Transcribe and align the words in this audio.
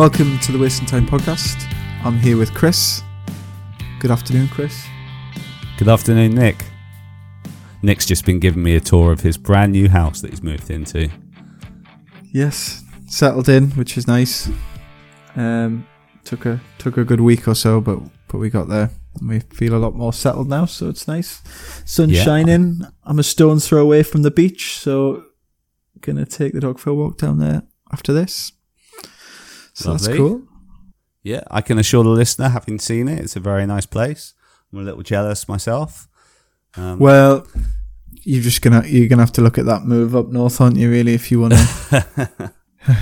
Welcome 0.00 0.38
to 0.38 0.52
the 0.52 0.58
Wasting 0.58 0.86
Time 0.86 1.06
podcast. 1.06 1.70
I'm 2.06 2.16
here 2.16 2.38
with 2.38 2.54
Chris. 2.54 3.02
Good 3.98 4.10
afternoon, 4.10 4.48
Chris. 4.48 4.86
Good 5.76 5.88
afternoon, 5.88 6.36
Nick. 6.36 6.64
Nick's 7.82 8.06
just 8.06 8.24
been 8.24 8.38
giving 8.40 8.62
me 8.62 8.76
a 8.76 8.80
tour 8.80 9.12
of 9.12 9.20
his 9.20 9.36
brand 9.36 9.72
new 9.72 9.90
house 9.90 10.22
that 10.22 10.30
he's 10.30 10.42
moved 10.42 10.70
into. 10.70 11.10
Yes, 12.32 12.82
settled 13.08 13.50
in, 13.50 13.72
which 13.72 13.98
is 13.98 14.06
nice. 14.06 14.48
Um, 15.36 15.86
took 16.24 16.46
a 16.46 16.62
took 16.78 16.96
a 16.96 17.04
good 17.04 17.20
week 17.20 17.46
or 17.46 17.54
so, 17.54 17.82
but 17.82 17.98
but 18.28 18.38
we 18.38 18.48
got 18.48 18.68
there. 18.68 18.88
And 19.20 19.28
we 19.28 19.40
feel 19.40 19.74
a 19.74 19.76
lot 19.76 19.94
more 19.94 20.14
settled 20.14 20.48
now, 20.48 20.64
so 20.64 20.88
it's 20.88 21.06
nice. 21.06 21.42
Sun 21.84 22.08
Yeah. 22.08 22.22
shining. 22.22 22.86
I'm 23.04 23.18
a 23.18 23.22
stone's 23.22 23.68
throw 23.68 23.82
away 23.82 24.02
from 24.02 24.22
the 24.22 24.30
beach, 24.30 24.78
so 24.78 25.24
gonna 26.00 26.24
take 26.24 26.54
the 26.54 26.60
dog 26.60 26.78
for 26.78 26.88
a 26.88 26.94
walk 26.94 27.18
down 27.18 27.38
there 27.38 27.64
after 27.92 28.14
this. 28.14 28.52
So 29.74 29.92
that's 29.92 30.08
cool. 30.08 30.42
Yeah, 31.22 31.42
I 31.50 31.60
can 31.60 31.78
assure 31.78 32.02
the 32.02 32.10
listener, 32.10 32.48
having 32.48 32.78
seen 32.78 33.08
it, 33.08 33.18
it's 33.18 33.36
a 33.36 33.40
very 33.40 33.66
nice 33.66 33.86
place. 33.86 34.34
I'm 34.72 34.78
a 34.78 34.82
little 34.82 35.02
jealous 35.02 35.48
myself. 35.48 36.08
Um, 36.76 36.98
Well, 36.98 37.46
you're 38.22 38.42
just 38.42 38.62
gonna 38.62 38.84
you're 38.86 39.08
gonna 39.08 39.22
have 39.22 39.32
to 39.32 39.42
look 39.42 39.58
at 39.58 39.66
that 39.66 39.84
move 39.84 40.16
up 40.16 40.28
north, 40.28 40.60
aren't 40.60 40.76
you? 40.76 40.90
Really, 40.90 41.14
if 41.14 41.30
you 41.30 41.40
want 41.40 41.54
to. 41.54 42.52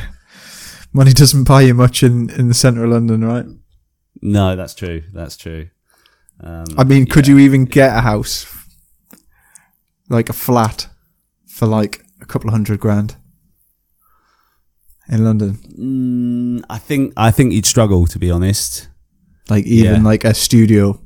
Money 0.92 1.12
doesn't 1.12 1.44
buy 1.44 1.62
you 1.62 1.74
much 1.74 2.02
in 2.02 2.30
in 2.30 2.48
the 2.48 2.54
centre 2.54 2.84
of 2.84 2.90
London, 2.90 3.24
right? 3.24 3.46
no, 4.20 4.56
that's 4.56 4.74
true. 4.74 5.02
That's 5.12 5.36
true. 5.36 5.68
Um, 6.40 6.66
I 6.76 6.84
mean, 6.84 7.06
could 7.06 7.26
yeah. 7.26 7.34
you 7.34 7.40
even 7.40 7.64
get 7.64 7.96
a 7.96 8.00
house, 8.00 8.46
like 10.08 10.28
a 10.28 10.32
flat, 10.32 10.88
for 11.46 11.66
like 11.66 12.04
a 12.20 12.26
couple 12.26 12.48
of 12.48 12.52
hundred 12.52 12.80
grand 12.80 13.16
in 15.08 15.24
London? 15.24 15.58
Mm, 15.78 16.64
I 16.70 16.78
think 16.78 17.12
I 17.16 17.30
think 17.30 17.52
you'd 17.52 17.66
struggle 17.66 18.06
to 18.06 18.18
be 18.18 18.30
honest. 18.30 18.88
Like 19.50 19.64
even 19.66 20.02
Yeah. 20.02 20.08
like 20.10 20.24
a 20.24 20.34
studio. 20.34 21.00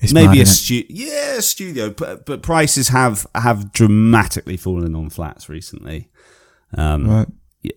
It's 0.00 0.12
mad, 0.12 0.26
Maybe 0.26 0.40
a 0.40 0.46
studio, 0.46 0.86
yeah 0.90 1.36
a 1.38 1.42
studio, 1.42 1.90
but 1.90 2.26
but 2.26 2.42
prices 2.42 2.88
have 2.88 3.26
have 3.34 3.72
dramatically 3.72 4.56
fallen 4.56 4.94
on 4.96 5.10
flats 5.10 5.48
recently. 5.48 6.08
Um, 6.76 7.08
right. 7.08 7.28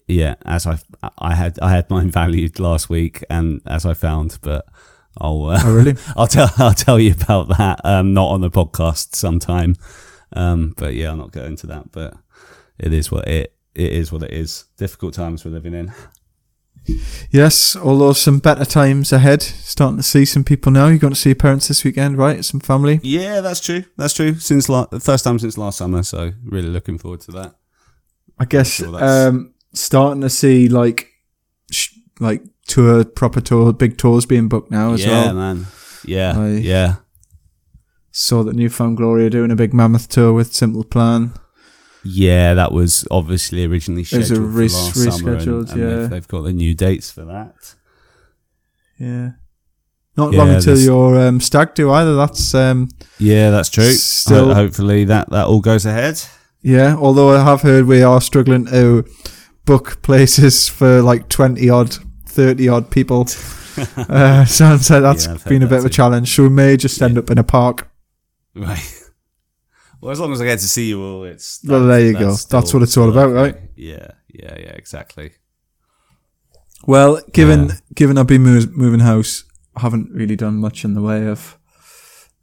Yeah 0.07 0.33
as 0.45 0.65
i 0.65 0.79
i 1.19 1.35
had 1.35 1.59
i 1.61 1.69
had 1.69 1.87
mine 1.91 2.09
valued 2.21 2.59
last 2.59 2.89
week 2.89 3.23
and 3.29 3.61
as 3.67 3.85
i 3.85 3.93
found 3.93 4.39
but 4.41 4.65
i'll 5.21 5.45
uh, 5.45 5.59
Oh 5.63 5.75
really? 5.75 5.95
i'll 6.17 6.25
tell 6.27 6.49
i'll 6.57 6.73
tell 6.73 6.99
you 6.99 7.13
about 7.13 7.49
that 7.57 7.81
um 7.83 8.13
not 8.15 8.29
on 8.29 8.41
the 8.41 8.49
podcast 8.49 9.15
sometime 9.15 9.75
um 10.33 10.73
but 10.77 10.95
yeah 10.95 11.09
i'll 11.09 11.17
not 11.17 11.31
go 11.33 11.43
into 11.43 11.67
that 11.67 11.91
but 11.91 12.15
it 12.79 12.93
is 12.93 13.11
what 13.11 13.27
it 13.27 13.54
it 13.75 13.91
is 13.91 14.11
what 14.11 14.23
it 14.23 14.31
is 14.31 14.65
difficult 14.77 15.13
times 15.13 15.43
we're 15.45 15.51
living 15.51 15.73
in 15.73 15.91
Yes. 17.31 17.75
Although 17.75 18.13
some 18.13 18.37
better 18.39 18.63
times 18.65 19.11
ahead. 19.11 19.41
Starting 19.41 19.97
to 19.97 20.03
see 20.03 20.23
some 20.23 20.43
people 20.43 20.71
now. 20.71 20.87
You're 20.87 20.99
going 20.99 21.13
to 21.13 21.19
see 21.19 21.29
your 21.29 21.35
parents 21.35 21.67
this 21.67 21.83
weekend, 21.83 22.17
right? 22.17 22.45
Some 22.45 22.59
family. 22.59 22.99
yeah 23.01 23.41
that's 23.41 23.59
true 23.59 23.85
that's 23.97 24.13
true 24.13 24.35
since 24.35 24.69
la- 24.69 24.85
the 24.85 24.99
first 24.99 25.23
time 25.23 25.39
since 25.39 25.57
last 25.57 25.77
summer 25.79 26.03
so 26.03 26.31
really 26.45 26.69
looking 26.69 26.97
forward 26.99 27.21
to 27.21 27.31
that 27.31 27.55
I 28.37 28.45
guess 28.45 28.69
sure 28.73 29.03
um, 29.03 29.53
starting 29.73 30.21
to 30.21 30.29
see 30.29 30.67
like 30.69 31.09
sh- 31.71 31.95
like 32.19 32.43
tour 32.67 33.03
proper 33.03 33.41
tour 33.41 33.73
big 33.73 33.97
tours 33.97 34.25
being 34.27 34.47
booked 34.47 34.69
now 34.71 34.93
as 34.93 35.03
yeah 35.03 35.25
well. 35.25 35.33
man 35.33 35.65
yeah 36.05 36.39
I- 36.39 36.49
yeah 36.57 36.95
Saw 38.11 38.43
that 38.43 38.55
New 38.55 38.69
Found 38.69 38.95
Glory 38.97 39.25
are 39.25 39.29
doing 39.29 39.51
a 39.51 39.55
big 39.57 39.73
mammoth 39.73 40.07
tour 40.07 40.31
with 40.31 40.53
Simple 40.53 40.85
Plan. 40.85 41.33
Yeah, 42.05 42.53
that 42.53 42.71
was 42.71 43.07
obviously 43.09 43.65
originally 43.65 44.03
scheduled 44.03 44.37
a 44.39 44.41
re- 44.41 44.67
for 44.69 44.75
last 44.75 44.95
summer, 45.17 45.33
and, 45.33 45.47
and 45.47 45.69
yeah. 45.69 45.85
they've, 45.97 46.09
they've 46.11 46.27
got 46.27 46.41
the 46.43 46.53
new 46.53 46.73
dates 46.75 47.09
for 47.11 47.25
that. 47.25 47.75
Yeah. 48.99 49.31
Not 50.15 50.31
Yeah, 50.31 50.39
long 50.39 50.49
until 50.51 50.77
your 50.77 51.19
um, 51.27 51.41
stag 51.41 51.73
do 51.73 51.91
either. 51.91 52.15
That's 52.15 52.53
um, 52.53 52.89
Yeah, 53.19 53.49
that's 53.49 53.69
true. 53.69 53.91
Still- 53.91 54.47
Ho- 54.49 54.53
hopefully 54.53 55.03
that 55.05 55.29
that 55.31 55.47
all 55.47 55.59
goes 55.61 55.85
ahead. 55.85 56.21
yeah. 56.61 56.95
Although 56.95 57.35
I 57.35 57.43
have 57.43 57.61
heard 57.63 57.85
we 57.85 58.01
are 58.03 58.21
struggling 58.21 58.65
to 58.67 59.03
book 59.65 60.01
places 60.03 60.69
for 60.69 61.01
like 61.01 61.27
twenty 61.27 61.69
odd, 61.69 61.97
thirty 62.27 62.69
odd 62.69 62.91
people. 62.91 63.21
uh, 63.97 64.45
sounds 64.45 64.89
like 64.89 65.01
that's 65.01 65.25
Yeah, 65.27 65.37
been 65.47 65.63
a 65.63 65.65
that 65.65 65.69
bit 65.75 65.79
of 65.79 65.85
a 65.85 65.89
challenge. 65.89 66.33
So 66.33 66.43
we 66.43 66.49
may 66.49 66.77
just 66.77 67.01
end 67.01 67.17
up 67.17 67.29
in 67.29 67.37
a 67.37 67.43
park. 67.43 67.89
Right. 68.53 69.01
Well, 70.05 70.11
as 70.11 70.19
long 70.19 70.31
as 70.33 70.39
I 70.39 70.45
get 70.45 70.59
to 70.59 70.67
see 70.67 70.87
you 70.89 71.01
all, 71.03 71.23
it's 71.23 71.61
Well, 71.63 71.87
there 71.87 71.99
you 71.99 72.13
go. 72.13 72.35
That's 72.35 72.75
what 72.75 72.83
it's 72.83 72.95
all 72.95 73.09
about, 73.09 73.31
right? 73.33 73.55
Yeah, 73.75 74.11
yeah, 74.31 74.55
yeah, 74.55 74.73
exactly. 74.73 75.31
Well, 76.85 77.21
given 77.33 77.69
Yeah. 77.69 77.75
given 77.95 78.17
I've 78.19 78.27
been 78.27 78.43
move, 78.43 78.71
moving 78.77 78.99
house, 78.99 79.45
I 79.75 79.81
haven't 79.81 80.11
really 80.11 80.35
done 80.35 80.57
much 80.57 80.85
in 80.85 80.93
the 80.93 81.01
way 81.01 81.25
of 81.27 81.57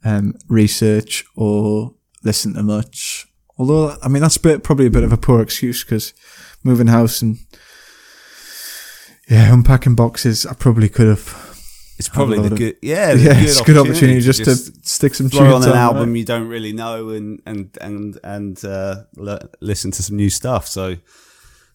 um, 0.03 0.35
research 0.49 1.23
or 1.37 1.93
listen 2.21 2.53
to 2.55 2.63
much. 2.63 3.27
Although, 3.57 3.95
I 4.03 4.09
mean, 4.09 4.21
that's 4.23 4.35
a 4.35 4.41
bit, 4.41 4.61
probably 4.61 4.87
a 4.87 4.91
bit 4.91 5.03
of 5.05 5.13
a 5.13 5.17
poor 5.17 5.41
excuse 5.41 5.85
because 5.85 6.13
moving 6.65 6.87
house 6.87 7.21
and 7.21 7.37
yeah, 9.29 9.53
unpacking 9.53 9.95
boxes, 9.95 10.45
I 10.45 10.53
probably 10.53 10.89
could 10.89 11.07
have. 11.07 11.49
It's 11.97 12.09
probably 12.09 12.39
load 12.39 12.49
the 12.49 12.51
of- 12.53 12.57
good, 12.59 12.75
yeah, 12.81 13.13
the 13.13 13.21
Yeah, 13.21 13.39
it's 13.39 13.61
a 13.61 13.63
good 13.63 13.77
opportunity 13.77 14.19
to 14.19 14.25
just, 14.33 14.43
to 14.43 14.81
stick 14.93 15.15
some 15.15 15.29
throw 15.29 15.55
on 15.55 15.63
an 15.63 15.71
album 15.71 16.09
right? 16.09 16.17
you 16.17 16.25
don't 16.25 16.47
really 16.47 16.73
know 16.73 17.09
and 17.09 17.41
and 17.45 17.77
and 17.81 18.19
and 18.23 18.63
uh, 18.63 19.03
l- 19.17 19.49
listen 19.59 19.91
to 19.91 20.03
some 20.03 20.15
new 20.15 20.29
stuff. 20.29 20.67
So, 20.67 20.97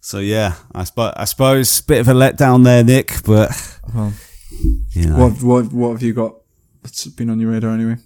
so 0.01 0.19
yeah, 0.19 0.55
I 0.75 0.84
suppose 0.84 1.12
I 1.17 1.25
suppose 1.25 1.81
bit 1.81 2.01
of 2.01 2.09
a 2.09 2.12
letdown 2.12 2.65
there, 2.65 2.84
Nick. 2.84 3.23
But 3.25 3.51
Well, 3.95 4.12
you 4.93 5.07
know, 5.07 5.19
what 5.19 5.43
what 5.43 5.73
what 5.73 5.91
have 5.93 6.03
you 6.03 6.12
got 6.15 6.34
that's 6.83 7.07
been 7.07 7.31
on 7.31 7.41
your 7.41 7.51
radar 7.51 7.73
anyway? 7.73 7.97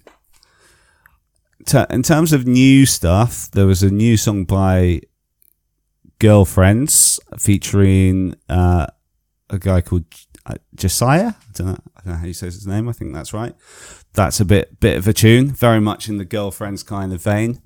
In 1.89 2.03
terms 2.03 2.33
of 2.33 2.45
new 2.45 2.85
stuff, 2.85 3.49
there 3.51 3.65
was 3.65 3.83
a 3.83 3.89
new 3.89 4.17
song 4.17 4.43
by 4.43 5.01
Girlfriends 6.19 7.21
featuring 7.39 8.35
uh, 8.49 8.87
a 9.49 9.59
guy 9.59 9.79
called 9.79 10.03
uh, 10.45 10.55
Josiah. 10.75 11.27
I 11.27 11.51
don't, 11.53 11.67
know, 11.67 11.77
I 11.95 12.01
don't 12.03 12.13
know 12.13 12.19
how 12.19 12.25
you 12.25 12.33
say 12.33 12.47
his 12.47 12.67
name. 12.67 12.89
I 12.89 12.91
think 12.91 13.13
that's 13.13 13.33
right. 13.33 13.55
That's 14.13 14.39
a 14.39 14.45
bit 14.45 14.79
bit 14.79 14.97
of 14.97 15.07
a 15.07 15.13
tune, 15.13 15.49
very 15.49 15.79
much 15.79 16.07
in 16.07 16.17
the 16.17 16.25
Girlfriends 16.25 16.83
kind 16.83 17.13
of 17.13 17.21
vein. 17.21 17.61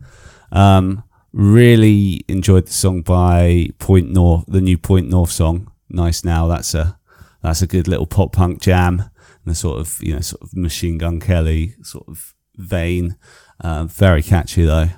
Um, 0.51 1.03
really 1.33 2.23
enjoyed 2.27 2.67
the 2.67 2.73
song 2.73 3.01
by 3.01 3.69
Point 3.79 4.11
North, 4.11 4.45
the 4.47 4.61
new 4.61 4.77
Point 4.77 5.09
North 5.09 5.31
song. 5.31 5.71
Nice 5.89 6.23
now. 6.23 6.47
That's 6.47 6.73
a 6.73 6.97
that's 7.41 7.61
a 7.61 7.67
good 7.67 7.87
little 7.87 8.07
pop 8.07 8.33
punk 8.33 8.61
jam 8.61 9.03
in 9.45 9.51
a 9.51 9.55
sort 9.55 9.79
of 9.79 9.97
you 10.01 10.13
know 10.13 10.21
sort 10.21 10.41
of 10.41 10.55
Machine 10.55 10.97
Gun 10.97 11.19
Kelly 11.19 11.75
sort 11.83 12.07
of 12.07 12.33
vein. 12.55 13.17
Uh, 13.59 13.85
very 13.85 14.23
catchy 14.23 14.65
though. 14.65 14.89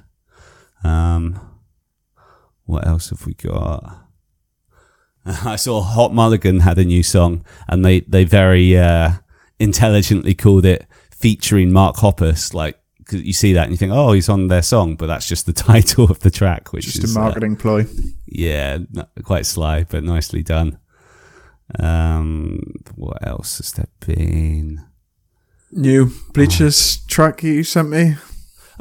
Um, 0.84 1.40
what 2.66 2.86
else 2.86 3.10
have 3.10 3.26
we 3.26 3.34
got? 3.34 4.06
I 5.26 5.56
saw 5.56 5.82
Hot 5.82 6.14
Mulligan 6.14 6.62
had 6.62 6.78
a 6.78 6.86
new 6.86 7.04
song, 7.04 7.44
and 7.68 7.84
they 7.84 8.02
they 8.02 8.24
very 8.24 8.78
uh, 8.78 9.14
intelligently 9.60 10.34
called 10.34 10.66
it 10.66 10.86
featuring 11.20 11.72
Mark 11.72 11.98
Hoppus. 11.98 12.54
Like 12.54 12.78
'cause 13.06 13.22
you 13.22 13.34
see 13.34 13.54
that 13.54 13.64
and 13.64 13.72
you 13.72 13.78
think, 13.78 13.92
oh, 13.92 14.12
he's 14.12 14.30
on 14.30 14.48
their 14.50 14.62
song, 14.62 14.96
but 14.96 15.08
that's 15.08 15.28
just 15.28 15.46
the 15.46 15.54
title 15.70 16.06
of 16.12 16.20
the 16.20 16.30
track, 16.32 16.72
which 16.74 16.86
Just 16.86 17.04
is 17.04 17.16
a 17.16 17.20
uh, 17.20 17.24
marketing 17.24 17.56
ploy. 17.56 17.86
yeah, 18.28 18.78
n- 18.96 19.08
quite 19.24 19.46
sly, 19.46 19.84
but 19.84 20.04
nicely 20.04 20.44
done. 20.44 20.78
Um, 21.78 22.60
what 22.96 23.26
else 23.26 23.58
has 23.58 23.72
there 23.74 23.88
been? 24.00 24.84
New 25.72 26.12
Bleachers 26.34 27.06
track 27.06 27.44
you 27.44 27.64
sent 27.64 27.90
me. 27.90 28.16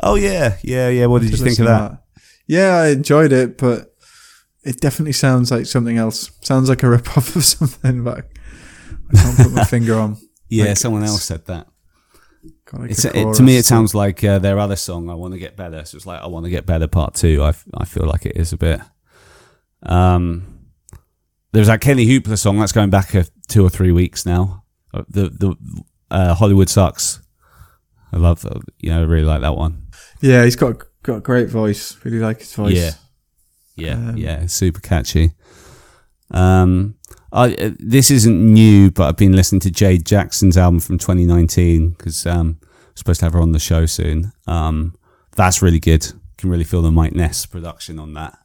Oh 0.03 0.15
yeah, 0.15 0.57
yeah, 0.63 0.89
yeah. 0.89 1.07
What 1.07 1.23
did 1.23 1.31
you 1.33 1.37
think 1.37 1.59
of 1.59 1.65
listen 1.65 1.65
that? 1.67 2.03
Yeah, 2.47 2.77
I 2.77 2.89
enjoyed 2.89 3.33
it, 3.33 3.59
but 3.59 3.95
it 4.65 4.81
definitely 4.81 5.13
sounds 5.13 5.51
like 5.51 5.67
something 5.67 5.99
else. 5.99 6.31
Sounds 6.41 6.69
like 6.71 6.83
a 6.83 6.89
rip 6.89 7.17
off 7.17 7.37
of 7.37 7.45
something, 7.57 8.05
but 8.05 8.27
I 9.13 9.17
can't 9.17 9.37
put 9.37 9.53
my 9.53 9.65
finger 9.75 9.97
on. 9.99 10.17
Yeah, 10.49 10.67
Like, 10.67 10.77
someone 10.79 11.03
else 11.05 11.25
said 11.25 11.45
that. 11.47 11.67
It's, 12.91 13.05
a 13.05 13.17
it, 13.19 13.35
to 13.35 13.43
me, 13.43 13.57
it 13.57 13.65
sounds 13.65 13.95
like 13.95 14.23
uh, 14.25 14.39
their 14.39 14.59
other 14.59 14.77
song, 14.77 15.09
"I 15.11 15.15
Want 15.15 15.33
to 15.35 15.39
Get 15.39 15.57
Better." 15.57 15.85
So 15.85 15.97
it's 15.97 16.07
like, 16.07 16.21
"I 16.21 16.27
Want 16.27 16.45
to 16.45 16.51
Get 16.51 16.67
Better" 16.67 16.87
Part 16.87 17.15
Two. 17.15 17.43
I, 17.43 17.55
I 17.75 17.85
feel 17.85 18.07
like 18.07 18.27
it 18.27 18.37
is 18.37 18.53
a 18.53 18.57
bit. 18.57 18.81
Um, 19.83 20.67
there's 21.53 21.69
that 21.69 21.81
Kenny 21.81 22.07
Hoopla 22.07 22.39
song 22.39 22.59
that's 22.59 22.73
going 22.73 22.91
back 22.91 23.15
a, 23.15 23.25
two 23.49 23.65
or 23.65 23.71
three 23.71 23.93
weeks 23.93 24.27
now. 24.27 24.65
Uh, 24.93 25.05
The 25.09 25.29
the 25.31 25.57
uh, 26.11 26.35
Hollywood 26.35 26.69
sucks. 26.69 27.21
I 28.13 28.17
love, 28.17 28.45
uh, 28.47 28.61
you 28.79 28.91
know, 28.91 29.01
I 29.01 29.05
really 29.05 29.25
like 29.27 29.43
that 29.43 29.55
one. 29.57 29.89
Yeah, 30.21 30.45
he's 30.45 30.57
got 30.57 30.83
got 31.03 31.17
a 31.17 31.21
great 31.21 31.49
voice. 31.49 31.97
Really 32.05 32.19
like 32.19 32.39
his 32.41 32.55
voice. 32.55 32.75
Yeah. 32.75 32.91
Yeah, 33.77 33.93
Um, 33.95 34.17
yeah, 34.17 34.47
super 34.47 34.81
catchy. 34.81 35.33
Um, 36.33 36.97
I, 37.33 37.55
uh, 37.55 37.71
this 37.79 38.11
isn't 38.11 38.55
new, 38.55 38.91
but 38.91 39.09
I've 39.09 39.17
been 39.17 39.37
listening 39.37 39.61
to 39.61 39.71
Jade 39.71 40.07
Jackson's 40.07 40.57
album 40.57 40.81
from 40.81 40.99
2019 40.99 41.91
because 41.91 42.27
um, 42.27 42.59
I'm 42.63 42.69
supposed 42.95 43.21
to 43.21 43.27
have 43.27 43.35
her 43.35 43.41
on 43.41 43.53
the 43.53 43.59
show 43.59 43.87
soon. 43.87 44.33
Um, 44.47 44.95
that's 45.37 45.61
really 45.61 45.81
good. 45.81 46.07
Can 46.39 46.51
really 46.51 46.65
feel 46.65 46.83
the 46.83 46.91
Mike 46.91 47.13
Ness 47.15 47.45
production 47.47 47.99
on 47.99 48.15
that. 48.15 48.39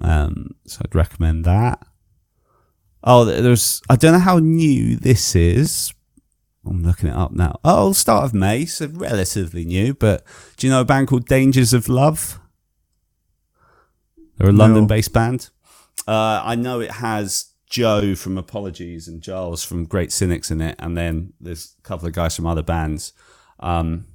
Um, 0.00 0.50
so 0.66 0.80
I'd 0.84 0.94
recommend 0.94 1.44
that. 1.44 1.84
Oh, 3.04 3.24
there's. 3.24 3.82
I 3.90 3.96
don't 3.96 4.12
know 4.12 4.18
how 4.20 4.38
new 4.38 4.96
this 4.96 5.34
is. 5.34 5.92
I'm 6.64 6.84
looking 6.84 7.08
it 7.08 7.16
up 7.16 7.32
now. 7.32 7.58
Oh, 7.64 7.92
start 7.92 8.24
of 8.24 8.34
May, 8.34 8.64
so 8.66 8.86
relatively 8.92 9.64
new. 9.64 9.94
But 9.94 10.24
do 10.56 10.66
you 10.66 10.72
know 10.72 10.82
a 10.82 10.84
band 10.84 11.08
called 11.08 11.26
Dangers 11.26 11.72
of 11.72 11.88
Love? 11.88 12.38
They're 14.38 14.50
a 14.50 14.52
No. 14.52 14.58
London-based 14.58 15.12
band. 15.12 15.50
Uh, 16.06 16.40
I 16.44 16.54
know 16.54 16.80
it 16.80 16.92
has 16.92 17.51
Joe 17.72 18.14
from 18.14 18.36
Apologies 18.36 19.08
and 19.08 19.22
Giles 19.22 19.64
from 19.64 19.86
Great 19.86 20.12
Cynics 20.12 20.50
in 20.50 20.60
it, 20.60 20.76
and 20.78 20.94
then 20.94 21.32
there's 21.40 21.74
a 21.78 21.82
couple 21.82 22.06
of 22.06 22.12
guys 22.12 22.36
from 22.36 22.46
other 22.46 22.62
bands. 22.62 23.14
Um, 23.60 24.06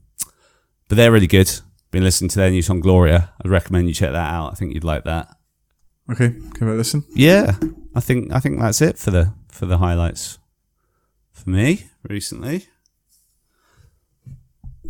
but 0.87 0.95
they're 0.95 1.11
really 1.11 1.25
good. 1.27 1.51
Been 1.89 2.03
listening 2.03 2.29
to 2.29 2.39
their 2.39 2.51
new 2.51 2.61
song 2.61 2.81
Gloria. 2.81 3.31
I'd 3.43 3.49
recommend 3.49 3.87
you 3.87 3.95
check 3.95 4.11
that 4.11 4.31
out. 4.31 4.51
I 4.51 4.53
think 4.55 4.75
you'd 4.75 4.83
like 4.83 5.05
that. 5.05 5.35
Okay, 6.11 6.29
give 6.29 6.67
it 6.67 6.71
a 6.71 6.75
listen. 6.75 7.03
Yeah, 7.15 7.55
I 7.95 7.99
think 7.99 8.31
I 8.31 8.39
think 8.39 8.59
that's 8.59 8.79
it 8.79 8.99
for 8.99 9.09
the 9.09 9.33
for 9.49 9.65
the 9.65 9.79
highlights 9.79 10.37
for 11.31 11.49
me 11.49 11.87
recently. 12.07 12.67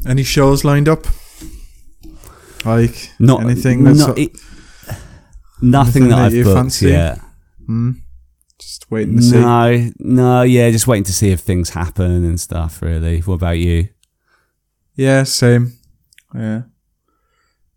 Any 0.05 0.23
shows 0.23 0.65
lined 0.65 0.89
up? 0.89 1.07
Like 2.65 3.11
Not 3.17 3.43
anything 3.43 3.85
that's 3.85 3.99
not, 3.99 4.17
it, 4.17 4.31
nothing 5.61 6.03
anything 6.03 6.09
that 6.09 6.15
that 6.31 6.37
I've 6.37 6.43
booked 6.43 6.57
fancy? 6.57 6.89
yet. 6.89 7.19
hmm, 7.65 7.91
just 8.59 8.89
waiting 8.91 9.17
to 9.17 9.21
see. 9.21 9.39
No, 9.39 9.91
no, 9.99 10.41
yeah, 10.43 10.69
just 10.71 10.87
waiting 10.87 11.03
to 11.05 11.13
see 11.13 11.29
if 11.31 11.39
things 11.41 11.69
happen 11.71 12.25
and 12.25 12.39
stuff. 12.39 12.81
Really. 12.81 13.19
What 13.21 13.35
about 13.35 13.57
you? 13.59 13.89
Yeah, 14.95 15.23
same. 15.23 15.73
Yeah, 16.33 16.63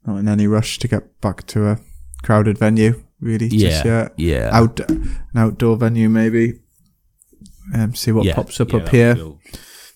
not 0.07 0.17
in 0.19 0.29
any 0.29 0.47
rush 0.47 0.79
to 0.81 0.89
get 0.89 1.21
back 1.21 1.47
to 1.49 1.69
a 1.69 1.79
crowded 2.23 2.59
venue. 2.59 3.03
Really, 3.21 3.49
just 3.51 3.85
yeah, 3.85 4.03
yet. 4.03 4.13
yeah, 4.17 4.51
Out 4.53 4.81
an 4.89 5.21
outdoor 5.37 5.77
venue 5.77 6.09
maybe. 6.09 6.61
Um, 7.75 7.95
see 7.95 8.11
what 8.13 8.25
Yeah, 8.25 8.35
pops 8.35 8.59
up 8.61 8.73
yeah, 8.73 8.79
up 8.79 8.89
here. 8.89 9.15
feel 9.15 9.39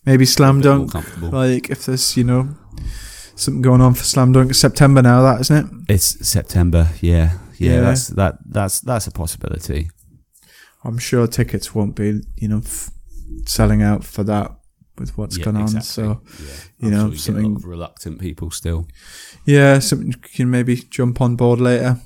Maybe 0.07 0.27
slam 0.27 0.61
dunk. 0.61 0.93
Like 1.23 1.71
if 1.71 1.87
there's 1.87 2.15
you 2.17 2.25
know 2.25 2.55
something 3.35 3.63
going 3.63 3.81
on 3.81 3.95
for 3.95 4.05
slam 4.05 4.33
dunk. 4.33 4.51
It's 4.51 4.59
September 4.59 5.01
now, 5.01 5.23
that 5.23 5.41
isn't 5.41 5.57
it? 5.89 5.93
It's 5.95 6.29
September. 6.29 6.91
Yeah, 7.01 7.39
yeah, 7.57 7.73
Yeah. 7.77 7.81
That's 7.81 8.09
that. 8.09 8.35
That's 8.45 8.81
that's 8.81 9.07
a 9.07 9.11
possibility. 9.11 9.89
I'm 10.85 10.99
sure 10.99 11.27
tickets 11.27 11.75
won't 11.75 11.95
be 11.97 12.21
you 12.37 12.49
know 12.49 12.59
f- 12.65 12.91
selling 13.47 13.83
out 13.83 14.05
for 14.05 14.23
that 14.25 14.53
with 14.99 15.17
what's 15.19 15.37
yeah, 15.39 15.45
going 15.45 15.57
on. 15.57 15.63
exactly. 15.63 15.83
So 15.89 16.21
yeah. 16.45 16.53
you 16.79 16.91
know, 16.91 17.11
sure 17.11 17.19
something- 17.19 17.55
reluctant 17.61 18.21
people 18.21 18.51
still. 18.51 18.87
yeah, 19.45 19.79
something 19.81 20.09
you 20.09 20.17
can 20.19 20.51
maybe 20.51 20.77
jump 20.77 21.21
on 21.21 21.37
board 21.37 21.61
later. 21.61 21.99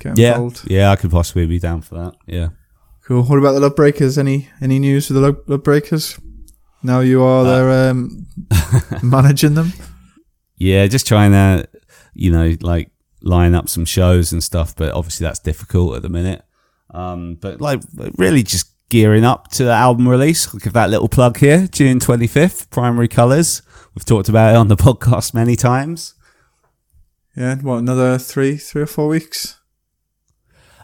Get 0.00 0.18
Yeah, 0.18 0.32
involved. 0.34 0.70
yeah, 0.70 0.90
I 0.90 0.96
could 0.96 1.10
possibly 1.10 1.46
be 1.46 1.58
down 1.60 1.80
for 1.82 1.94
that. 1.94 2.14
Yeah. 2.26 2.48
Cool. 3.06 3.22
What 3.22 3.38
about 3.38 3.52
the 3.52 3.60
Love 3.60 3.76
Breakers? 3.76 4.18
Any 4.18 4.48
any 4.60 4.78
news 4.78 5.06
for 5.06 5.12
the 5.12 5.20
Love, 5.20 5.36
love 5.46 5.62
Breakers? 5.62 6.18
Now 6.82 7.00
you 7.00 7.22
Uh, 7.22 7.26
are 7.26 7.44
there 7.44 7.90
um, 7.90 8.26
managing 9.02 9.54
them. 9.54 9.72
Yeah, 10.56 10.86
just 10.86 11.06
trying 11.06 11.32
to, 11.32 11.68
you 12.14 12.30
know, 12.30 12.56
like 12.60 12.90
line 13.22 13.54
up 13.54 13.68
some 13.68 13.84
shows 13.84 14.32
and 14.32 14.42
stuff, 14.42 14.74
but 14.76 14.92
obviously 14.92 15.24
that's 15.24 15.38
difficult 15.38 15.96
at 15.96 16.02
the 16.02 16.08
minute. 16.08 16.42
Um, 16.94 17.34
but 17.34 17.60
like 17.60 17.80
really 18.16 18.42
just 18.42 18.70
gearing 18.88 19.24
up 19.24 19.48
to 19.52 19.64
the 19.64 19.72
album 19.72 20.08
release. 20.08 20.46
I'll 20.54 20.60
give 20.60 20.72
that 20.74 20.90
little 20.90 21.08
plug 21.08 21.38
here. 21.38 21.66
June 21.66 21.98
25th, 21.98 22.70
Primary 22.70 23.08
Colours. 23.08 23.62
We've 23.94 24.04
talked 24.04 24.28
about 24.28 24.54
it 24.54 24.56
on 24.56 24.68
the 24.68 24.76
podcast 24.88 25.34
many 25.34 25.56
times. 25.56 26.14
Yeah. 27.36 27.56
What 27.56 27.78
another 27.78 28.16
three, 28.18 28.56
three 28.56 28.82
or 28.82 28.86
four 28.86 29.08
weeks? 29.08 29.58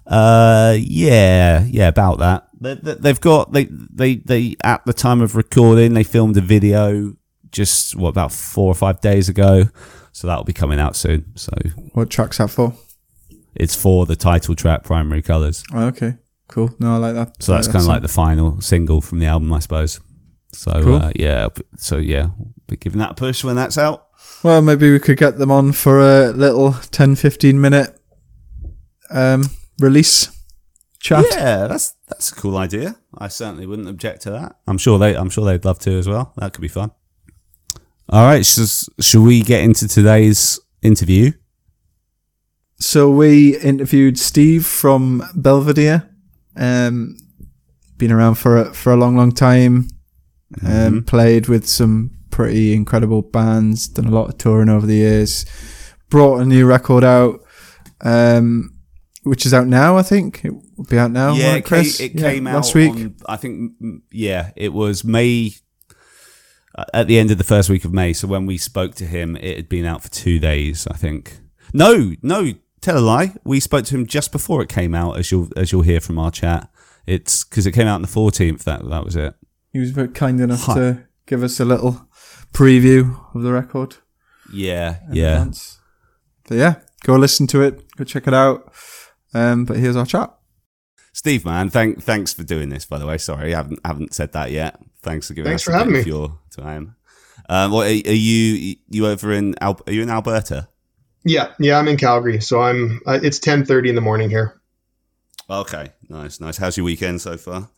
Uh, 0.07 0.77
yeah, 0.81 1.65
yeah, 1.69 1.89
about 1.89 2.19
that. 2.19 2.49
They, 2.61 2.75
they- 2.75 2.95
they've 2.95 3.21
got 3.21 3.53
they 3.53 3.65
they 3.71 4.17
they 4.17 4.57
at 4.65 4.85
the 4.85 4.93
time 4.93 5.21
of 5.23 5.37
recording 5.37 5.95
they 5.95 6.03
filmed 6.03 6.37
a 6.37 6.41
video 6.41 7.15
just 7.53 7.97
what 7.97 8.09
about 8.11 8.33
four 8.33 8.67
or 8.71 8.75
five 8.75 9.01
days 9.01 9.29
ago, 9.29 9.65
so 10.13 10.27
that'll 10.27 10.45
be 10.45 10.53
coming 10.53 10.81
out 10.81 10.97
soon. 10.97 11.27
So 11.37 11.53
What 11.93 12.11
track's 12.11 12.39
that 12.39 12.49
for? 12.49 12.75
It's 13.55 13.75
for 13.75 14.07
the 14.07 14.17
title 14.17 14.55
track, 14.55 14.85
Primary 14.85 15.23
Colors. 15.23 15.63
Oh, 15.73 15.87
okay. 15.89 16.17
Cool. 16.49 16.75
No, 16.79 16.95
I 16.95 16.97
like 16.99 17.15
that. 17.15 17.43
So 17.43 17.53
that's 17.53 17.67
kind 17.69 17.79
of 17.83 17.87
like 17.87 18.03
the 18.03 18.09
final 18.09 18.61
single 18.61 19.01
from 19.01 19.19
the 19.21 19.27
album, 19.27 19.53
I 19.53 19.61
suppose. 19.61 20.01
So 20.53 20.73
Cool. 20.83 20.95
uh, 20.97 21.13
yeah, 21.15 21.49
so 21.77 21.97
yeah, 21.99 22.31
we'll 22.37 22.53
be 22.67 22.77
giving 22.77 22.99
that 22.99 23.13
a 23.13 23.15
push 23.15 23.45
when 23.45 23.55
that's 23.57 23.79
out. 23.79 24.07
Well, 24.43 24.61
maybe 24.63 24.91
we 24.91 24.99
could 24.99 25.17
get 25.19 25.39
them 25.39 25.51
on 25.53 25.71
for 25.73 26.01
a 26.01 26.31
little 26.33 26.73
10, 26.73 27.15
15 27.17 27.61
minute 27.61 27.97
um, 29.11 29.45
release 29.79 30.31
chat. 30.99 31.25
Yeah, 31.31 31.67
that's 31.69 31.95
that's 32.09 32.33
a 32.33 32.35
cool 32.35 32.57
idea. 32.57 32.97
I 33.17 33.29
certainly 33.29 33.67
wouldn't 33.67 33.89
object 33.89 34.23
to 34.23 34.31
that. 34.33 34.57
I'm 34.67 34.79
sure 34.79 34.99
they 34.99 35.15
I'm 35.17 35.31
sure 35.31 35.45
they'd 35.45 35.65
love 35.65 35.79
to 35.81 35.93
as 35.93 36.09
well. 36.09 36.33
That 36.37 36.53
could 36.53 36.63
be 36.63 36.69
fun. 36.69 36.91
All 38.09 38.25
right, 38.25 38.45
so 38.45 38.65
should 39.01 39.23
we 39.23 39.43
get 39.43 39.63
into 39.63 39.87
today's 39.87 40.59
interview? 40.83 41.31
So 42.81 43.11
we 43.11 43.59
interviewed 43.59 44.19
Steve 44.19 44.65
from 44.65 45.23
Belvedere. 45.35 46.09
Um, 46.57 47.17
been 47.99 48.11
around 48.11 48.37
for 48.37 48.57
a, 48.57 48.73
for 48.75 48.93
a 48.93 48.97
long, 48.97 49.17
long 49.17 49.33
time. 49.33 49.89
Um, 50.67 51.05
played 51.05 51.47
with 51.49 51.69
some 51.69 52.11
pretty 52.31 52.73
incredible 52.73 53.23
bands. 53.23 53.87
Done 53.87 54.07
a 54.07 54.11
lot 54.11 54.29
of 54.31 54.39
touring 54.39 54.69
over 54.71 54.87
the 54.87 54.97
years. 54.97 55.45
Brought 56.09 56.41
a 56.41 56.45
new 56.47 56.67
record 56.67 57.05
out, 57.05 57.41
um, 58.01 58.75
which 59.23 59.45
is 59.47 59.55
out 59.55 59.67
now. 59.69 59.97
I 59.97 60.03
think 60.03 60.45
it 60.45 60.53
will 60.53 60.85
be 60.89 60.99
out 60.99 61.11
now. 61.13 61.35
yeah, 61.35 61.53
won't 61.53 61.59
it, 61.59 61.69
came, 61.69 62.07
it 62.07 62.15
Yeah, 62.15 62.31
came 62.33 62.47
out 62.47 62.55
last 62.57 62.75
week. 62.75 62.91
on- 62.93 63.15
I 63.29 63.37
think 63.37 63.73
yeah, 64.11 64.51
it 64.57 64.73
was 64.73 65.05
May 65.05 65.53
uh, 66.77 66.85
at 66.95 67.07
the 67.07 67.19
end 67.19 67.31
of 67.31 67.39
the 67.39 67.45
first 67.45 67.69
week 67.71 67.85
of 67.85 67.93
May. 67.93 68.13
So 68.15 68.27
when 68.27 68.47
we 68.47 68.57
spoke 68.59 68.95
to 68.97 69.05
him, 69.07 69.37
it 69.37 69.57
had 69.57 69.69
been 69.69 69.85
out 69.85 70.03
for 70.03 70.09
two 70.09 70.39
days. 70.41 70.89
I 70.91 70.97
think. 70.97 71.39
No, 71.73 72.15
no, 72.23 72.51
tell 72.81 72.99
a 72.99 73.01
lie. 73.01 73.35
We 73.45 73.61
spoke 73.61 73.85
to 73.87 73.95
him 73.95 74.07
just 74.07 74.33
before 74.33 74.63
it 74.63 74.69
came 74.69 74.95
out, 74.95 75.19
as 75.19 75.31
you'll 75.31 75.49
as 75.57 75.73
you'll 75.73 75.83
hear 75.83 76.01
from 76.01 76.19
our 76.19 76.31
chat. 76.31 76.71
It's 77.07 77.45
because 77.45 77.67
it 77.67 77.73
came 77.73 77.87
out 77.87 77.97
on 77.97 78.03
the 78.03 78.09
fourteenth. 78.09 78.65
That 78.65 78.89
that 78.89 79.05
was 79.05 79.17
it. 79.17 79.35
He 79.73 79.79
was 79.79 79.91
very 79.91 80.09
kind 80.09 80.41
enough 80.41 80.65
Hi. 80.65 80.75
to 80.75 81.07
give 81.27 81.43
us 81.43 81.61
a 81.61 81.65
little 81.65 82.09
preview 82.53 83.19
of 83.35 83.43
the 83.43 83.53
record. 83.53 83.97
Yeah, 84.53 84.99
yeah. 85.13 85.39
advance. 85.39 85.79
So 86.49 86.55
yeah, 86.55 86.77
go 87.05 87.15
listen 87.17 87.47
to 87.49 87.63
it. 87.63 87.85
Go 87.97 88.05
check 88.05 88.27
it 88.27 88.35
out. 88.35 88.73
Um, 89.33 89.65
but 89.65 89.77
here's 89.77 89.97
our 89.97 90.07
chat. 90.07 90.35
Steve, 91.13 91.45
man, 91.45 91.71
thank 91.71 92.03
thanks 92.03 92.33
for 92.33 92.43
doing 92.43 92.69
this. 92.69 92.85
By 92.85 92.99
the 92.99 93.07
way, 93.07 93.19
sorry, 93.19 93.55
I 93.55 93.59
haven't 93.59 93.81
haven't 93.85 94.15
said 94.15 94.33
that 94.33 94.51
yet. 94.51 94.81
Thanks 95.03 95.29
for 95.29 95.35
giving 95.35 95.51
Thanks 95.51 95.63
us 95.63 95.65
for 95.65 95.71
a 95.71 95.75
bit 95.75 95.79
having 95.79 96.01
of 96.01 96.07
me. 96.07 96.11
your 96.11 96.39
time. 96.51 96.97
Um, 97.49 97.73
what, 97.73 97.87
are, 97.87 97.91
are 97.91 98.15
you 98.15 98.77
you 98.89 99.07
over 99.07 99.33
in 99.33 99.55
Al- 99.61 99.81
are 99.87 99.93
you 99.93 100.03
in 100.03 100.11
Alberta? 100.11 100.69
Yeah, 101.25 101.53
yeah, 101.59 101.79
I'm 101.79 101.89
in 101.89 101.97
Calgary, 101.97 102.41
so 102.41 102.61
I'm. 102.61 103.01
Uh, 103.07 103.21
it's 103.23 103.39
10:30 103.39 103.91
in 103.91 103.95
the 103.95 104.01
morning 104.01 104.31
here. 104.31 104.61
Okay, 105.49 105.91
nice, 106.09 106.41
nice. 106.41 106.57
How's 106.57 106.77
your 106.77 106.85
weekend 106.85 107.21
so 107.21 107.37
far? 107.37 107.69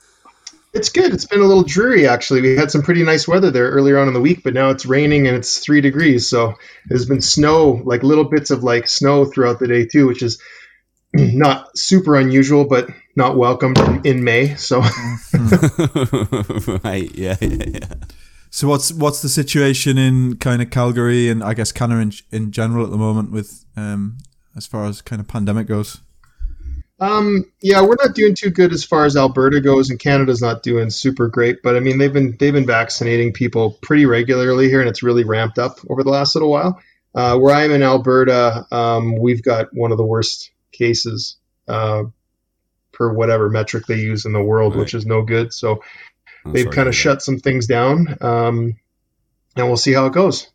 It's 0.75 0.89
good. 0.89 1.13
It's 1.13 1.27
been 1.27 1.41
a 1.41 1.45
little 1.45 1.65
dreary 1.65 2.09
actually. 2.09 2.41
We 2.41 2.57
had 2.57 2.71
some 2.71 2.83
pretty 2.83 3.03
nice 3.03 3.29
weather 3.29 3.51
there 3.51 3.71
earlier 3.71 3.99
on 3.99 4.09
in 4.09 4.15
the 4.15 4.21
week, 4.21 4.43
but 4.43 4.55
now 4.55 4.71
it's 4.71 4.87
raining 4.87 5.27
and 5.27 5.37
it's 5.37 5.59
three 5.59 5.83
degrees. 5.83 6.29
So 6.31 6.55
there's 6.87 7.05
been 7.05 7.21
snow, 7.21 7.83
like 7.85 8.03
little 8.03 8.25
bits 8.25 8.51
of 8.51 8.63
like 8.63 8.89
snow 8.89 9.27
throughout 9.27 9.59
the 9.59 9.69
day 9.69 9.85
too, 9.85 10.07
which 10.07 10.23
is 10.23 10.41
not 11.15 11.77
super 11.77 12.17
unusual, 12.17 12.65
but 12.65 12.89
not 13.17 13.37
welcomed 13.37 13.79
in 14.07 14.25
May. 14.25 14.55
So 14.55 14.81
right, 16.85 17.11
yeah, 17.15 17.37
yeah, 17.41 17.65
yeah. 17.67 17.95
So 18.55 18.69
what's 18.69 18.93
what's 18.93 19.23
the 19.23 19.31
situation 19.31 19.97
in 19.97 20.37
kind 20.37 20.61
of 20.61 20.69
Calgary 20.69 21.31
and 21.31 21.43
I 21.43 21.55
guess 21.55 21.73
Canada 21.73 22.03
in, 22.03 22.13
in 22.31 22.53
general 22.53 22.85
at 22.85 22.91
the 22.91 22.99
moment 22.99 23.33
with 23.33 23.65
um 23.79 24.19
as 24.55 24.67
far 24.67 24.85
as 24.85 25.01
kind 25.01 25.21
of 25.21 25.27
pandemic 25.27 25.67
goes? 25.67 26.03
Um, 27.01 27.51
yeah, 27.63 27.81
we're 27.81 27.97
not 27.99 28.15
doing 28.15 28.35
too 28.35 28.51
good 28.51 28.75
as 28.75 28.85
far 28.85 29.07
as 29.07 29.17
Alberta 29.17 29.63
goes, 29.63 29.89
and 29.89 29.99
Canada's 29.99 30.43
not 30.43 30.63
doing 30.63 30.91
super 30.91 31.29
great. 31.29 31.63
But 31.63 31.77
I 31.77 31.81
mean, 31.81 31.97
they've 31.97 32.13
been 32.13 32.37
they've 32.39 32.53
been 32.53 32.67
vaccinating 32.67 33.33
people 33.33 33.79
pretty 33.81 34.05
regularly 34.05 34.69
here, 34.69 34.81
and 34.81 34.89
it's 34.89 35.03
really 35.03 35.25
ramped 35.25 35.59
up 35.59 35.79
over 35.89 36.03
the 36.03 36.11
last 36.11 36.35
little 36.35 36.51
while. 36.51 36.79
Uh, 37.15 37.39
where 37.39 37.55
I 37.55 37.65
am 37.65 37.71
in 37.71 37.83
Alberta, 37.83 38.67
um, 38.71 39.17
we've 39.19 39.43
got 39.43 39.69
one 39.73 39.93
of 39.93 39.99
the 39.99 40.05
worst 40.05 40.51
cases 40.73 41.37
uh, 41.69 42.05
per 42.93 43.15
whatever 43.15 43.49
metric 43.49 43.87
they 43.87 43.99
use 43.99 44.27
in 44.27 44.33
the 44.33 44.43
world, 44.43 44.77
which 44.77 44.93
is 44.93 45.07
no 45.07 45.23
good. 45.23 45.55
So 45.55 45.83
I'm 46.45 46.53
they've 46.53 46.71
kind 46.71 46.89
of 46.89 46.95
shut 46.95 47.23
some 47.23 47.39
things 47.39 47.67
down, 47.67 48.17
um, 48.21 48.77
and 49.57 49.67
we'll 49.67 49.77
see 49.77 49.93
how 49.93 50.07
it 50.07 50.13
goes. 50.13 50.49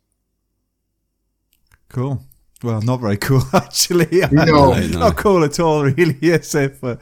Cool. 1.88 2.22
Well, 2.62 2.82
not 2.82 3.00
very 3.00 3.16
cool 3.16 3.42
actually. 3.52 4.20
No. 4.20 4.28
No, 4.32 4.72
no. 4.72 4.98
not 4.98 5.16
cool 5.16 5.44
at 5.44 5.60
all, 5.60 5.84
really. 5.84 6.18
Yes, 6.20 6.54
if 6.54 6.82
uh, 6.82 6.96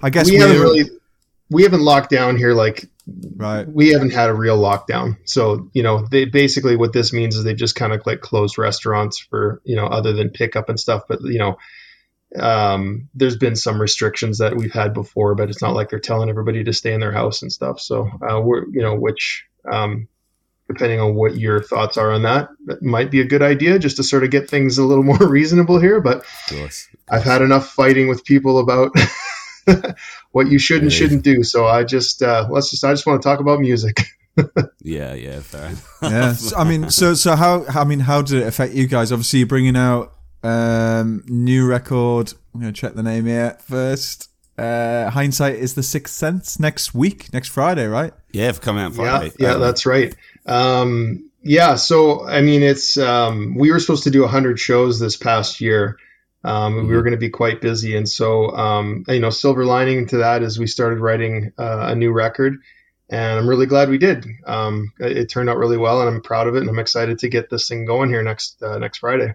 I 0.00 0.10
guess 0.10 0.30
we 0.30 0.36
haven't 0.36 0.60
really 0.60 0.90
we 1.50 1.62
haven't 1.64 1.82
locked 1.82 2.10
down 2.10 2.36
here 2.36 2.54
like 2.54 2.88
right. 3.36 3.68
we 3.68 3.90
haven't 3.90 4.12
had 4.12 4.30
a 4.30 4.34
real 4.34 4.58
lockdown. 4.58 5.16
So, 5.24 5.70
you 5.72 5.82
know, 5.82 6.06
they 6.10 6.24
basically 6.24 6.76
what 6.76 6.92
this 6.92 7.12
means 7.12 7.36
is 7.36 7.44
they 7.44 7.54
just 7.54 7.74
kind 7.74 7.92
of 7.92 8.04
like 8.06 8.20
closed 8.20 8.58
restaurants 8.58 9.18
for, 9.18 9.60
you 9.64 9.76
know, 9.76 9.86
other 9.86 10.12
than 10.12 10.30
pickup 10.30 10.68
and 10.68 10.78
stuff. 10.80 11.04
But, 11.08 11.20
you 11.22 11.38
know, 11.38 11.58
um, 12.38 13.08
there's 13.14 13.36
been 13.36 13.56
some 13.56 13.80
restrictions 13.80 14.38
that 14.38 14.56
we've 14.56 14.72
had 14.72 14.94
before, 14.94 15.34
but 15.34 15.50
it's 15.50 15.62
not 15.62 15.74
like 15.74 15.90
they're 15.90 15.98
telling 16.00 16.28
everybody 16.30 16.64
to 16.64 16.72
stay 16.72 16.92
in 16.94 17.00
their 17.00 17.12
house 17.12 17.42
and 17.42 17.52
stuff. 17.52 17.80
So 17.80 18.08
uh, 18.26 18.40
we're 18.40 18.64
you 18.68 18.82
know 18.82 18.94
which 18.94 19.44
um, 19.70 20.08
depending 20.68 21.00
on 21.00 21.14
what 21.14 21.36
your 21.36 21.62
thoughts 21.62 21.96
are 21.98 22.10
on 22.12 22.22
that, 22.22 22.48
that 22.66 22.82
might 22.82 23.10
be 23.10 23.20
a 23.20 23.24
good 23.26 23.42
idea 23.42 23.78
just 23.78 23.96
to 23.96 24.02
sort 24.02 24.24
of 24.24 24.30
get 24.30 24.48
things 24.48 24.78
a 24.78 24.84
little 24.84 25.04
more 25.12 25.18
reasonable 25.28 25.78
here. 25.80 26.00
But 26.00 26.24
Of. 26.50 26.88
I've 27.08 27.24
had 27.24 27.42
enough 27.42 27.68
fighting 27.70 28.08
with 28.08 28.24
people 28.24 28.58
about 28.58 28.92
what 30.32 30.48
you 30.48 30.58
should 30.58 30.78
and 30.82 30.86
Really? 30.86 30.96
shouldn't 30.96 31.24
do. 31.24 31.42
So 31.42 31.66
I 31.66 31.84
just 31.84 32.22
uh, 32.22 32.46
let's 32.50 32.70
just 32.70 32.84
I 32.84 32.92
just 32.92 33.06
want 33.06 33.20
to 33.22 33.28
talk 33.28 33.40
about 33.40 33.60
music. 33.60 34.00
Yeah, 34.80 35.12
yeah, 35.12 35.40
fair. 35.40 35.72
yeah. 36.02 36.32
So, 36.32 36.56
I 36.56 36.64
mean, 36.64 36.88
so 36.90 37.12
so 37.12 37.36
how 37.36 37.66
I 37.66 37.84
mean, 37.84 38.00
how 38.00 38.22
did 38.22 38.40
it 38.40 38.46
affect 38.46 38.72
you 38.72 38.86
guys? 38.86 39.12
Obviously, 39.12 39.40
you're 39.40 39.46
bringing 39.46 39.76
out 39.76 40.14
um, 40.42 41.22
new 41.26 41.66
record. 41.66 42.32
I'm 42.54 42.60
gonna 42.60 42.72
check 42.72 42.94
the 42.94 43.02
name 43.02 43.26
here 43.26 43.56
first. 43.60 44.28
Uh, 44.58 45.08
hindsight 45.10 45.56
is 45.56 45.74
the 45.74 45.82
sixth 45.82 46.14
sense 46.14 46.60
next 46.60 46.94
week, 46.94 47.32
next 47.32 47.48
Friday, 47.48 47.86
right? 47.86 48.12
yeah, 48.32 48.52
for 48.52 48.60
coming 48.60 48.82
out 48.84 48.92
Yeah, 48.94 49.18
Friday. 49.18 49.32
yeah, 49.38 49.54
Um, 49.54 49.60
that's 49.60 49.86
right. 49.86 50.14
Um, 50.46 51.30
yeah, 51.42 51.74
so 51.76 52.26
I 52.26 52.42
mean, 52.42 52.62
it's 52.62 52.96
um, 52.98 53.56
we 53.56 53.72
were 53.72 53.80
supposed 53.80 54.04
to 54.04 54.10
do 54.10 54.20
100 54.22 54.58
shows 54.58 54.98
this 55.00 55.16
past 55.16 55.60
year. 55.60 55.96
Um, 56.44 56.78
and 56.78 56.88
We 56.88 56.96
were 56.96 57.02
going 57.02 57.12
to 57.12 57.18
be 57.18 57.30
quite 57.30 57.60
busy, 57.60 57.96
and 57.96 58.08
so 58.08 58.50
um, 58.50 59.04
you 59.08 59.20
know, 59.20 59.30
silver 59.30 59.64
lining 59.64 60.08
to 60.08 60.18
that 60.18 60.42
is 60.42 60.58
we 60.58 60.66
started 60.66 60.98
writing 60.98 61.52
uh, 61.56 61.86
a 61.90 61.94
new 61.94 62.10
record, 62.12 62.56
and 63.08 63.38
I'm 63.38 63.48
really 63.48 63.66
glad 63.66 63.88
we 63.88 63.98
did. 63.98 64.26
Um, 64.44 64.92
it, 64.98 65.16
it 65.16 65.30
turned 65.30 65.48
out 65.48 65.56
really 65.56 65.76
well, 65.78 66.00
and 66.00 66.08
I'm 66.14 66.20
proud 66.20 66.48
of 66.48 66.56
it, 66.56 66.60
and 66.62 66.68
I'm 66.68 66.80
excited 66.80 67.20
to 67.20 67.28
get 67.28 67.48
this 67.48 67.68
thing 67.68 67.84
going 67.86 68.10
here 68.10 68.22
next 68.24 68.60
uh, 68.60 68.78
next 68.78 68.98
Friday. 68.98 69.34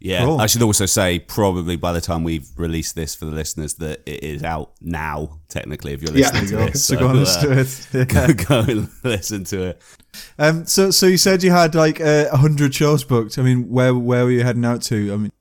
Yeah, 0.00 0.24
Cool. 0.24 0.40
I 0.40 0.46
should 0.46 0.62
also 0.62 0.86
say 0.86 1.18
probably 1.18 1.76
by 1.76 1.92
the 1.92 2.00
time 2.00 2.24
we've 2.24 2.48
released 2.56 2.94
this 2.94 3.14
for 3.14 3.26
the 3.26 3.32
listeners 3.32 3.74
that 3.74 4.00
it 4.06 4.24
is 4.24 4.42
out 4.42 4.72
now. 4.80 5.40
Technically, 5.48 5.92
if 5.92 6.00
you're 6.00 6.12
listening 6.12 6.50
Go, 6.50 6.64
to 6.66 6.72
this, 6.72 6.86
so 6.86 6.98
go 6.98 7.08
and 7.10 7.18
listen 7.18 7.52
uh, 7.52 7.54
to 7.54 7.60
it. 7.60 7.88
Yeah. 8.14 8.32
go, 8.32 8.44
go 8.44 8.72
and 8.72 8.88
listen 9.04 9.44
to 9.44 9.62
it. 9.68 9.82
Um, 10.38 10.64
so 10.64 10.90
so 10.90 11.06
you 11.06 11.18
said 11.18 11.42
you 11.42 11.50
had 11.50 11.74
like 11.74 12.00
uh, 12.00 12.28
a 12.32 12.38
hundred 12.38 12.74
shows 12.74 13.04
booked. 13.04 13.38
I 13.38 13.42
mean, 13.42 13.68
where 13.68 13.94
where 13.94 14.24
were 14.24 14.30
you 14.30 14.42
heading 14.42 14.64
out 14.64 14.80
to? 14.84 15.12
I 15.12 15.16
mean, 15.16 15.32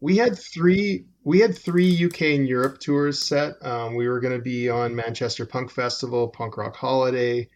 we 0.00 0.16
had 0.16 0.36
three 0.36 1.04
we 1.22 1.38
had 1.38 1.56
three 1.56 2.04
UK 2.04 2.22
and 2.22 2.48
Europe 2.48 2.80
tours 2.80 3.22
set. 3.22 3.54
Um, 3.64 3.94
we 3.94 4.08
were 4.08 4.18
going 4.20 4.36
to 4.36 4.42
be 4.42 4.68
on 4.68 4.94
Manchester 4.94 5.46
Punk 5.46 5.70
Festival, 5.70 6.28
Punk 6.28 6.56
Rock 6.56 6.74
Holiday, 6.76 7.48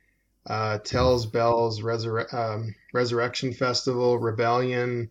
uh, 0.46 0.78
Tells 0.78 1.26
Bells, 1.26 1.80
Resur- 1.80 2.32
um, 2.32 2.74
Resurrection 2.94 3.52
Festival, 3.52 4.18
Rebellion, 4.18 5.10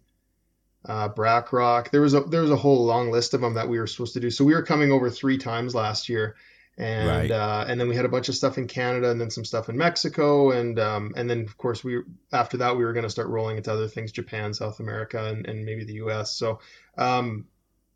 uh, 0.88 1.10
Brack 1.10 1.54
Rock. 1.54 1.92
There 1.92 2.02
was 2.02 2.14
a 2.14 2.22
there 2.22 2.42
was 2.42 2.52
a 2.52 2.56
whole 2.56 2.86
long 2.86 3.12
list 3.12 3.34
of 3.34 3.42
them 3.42 3.54
that 3.56 3.68
we 3.70 3.80
were 3.80 3.88
supposed 3.88 4.14
to 4.14 4.20
do. 4.20 4.30
So 4.32 4.46
we 4.46 4.54
were 4.54 4.64
coming 4.64 4.92
over 4.92 5.10
three 5.10 5.38
times 5.38 5.76
last 5.76 6.10
year. 6.10 6.36
And 6.80 7.08
Right. 7.08 7.32
uh, 7.32 7.66
and 7.68 7.80
then 7.80 7.88
we 7.88 7.96
had 7.96 8.06
a 8.06 8.10
bunch 8.10 8.30
of 8.30 8.36
stuff 8.36 8.60
in 8.60 8.68
Canada, 8.68 9.10
and 9.10 9.20
then 9.20 9.32
some 9.32 9.44
stuff 9.46 9.68
in 9.68 9.78
Mexico, 9.78 10.52
and 10.52 10.80
um, 10.80 11.12
and 11.18 11.28
then 11.28 11.42
of 11.42 11.58
course 11.58 11.84
we 11.84 12.04
after 12.32 12.58
that 12.58 12.78
we 12.78 12.86
were 12.86 12.94
going 12.94 13.04
to 13.04 13.10
start 13.10 13.30
rolling 13.30 13.58
into 13.58 13.72
other 13.74 13.88
things, 13.88 14.12
Japan, 14.12 14.54
South 14.54 14.80
America, 14.80 15.26
and, 15.26 15.48
and 15.48 15.66
maybe 15.66 15.84
the 15.86 15.96
U.S. 15.96 16.34
So 16.34 16.60
um, 17.00 17.48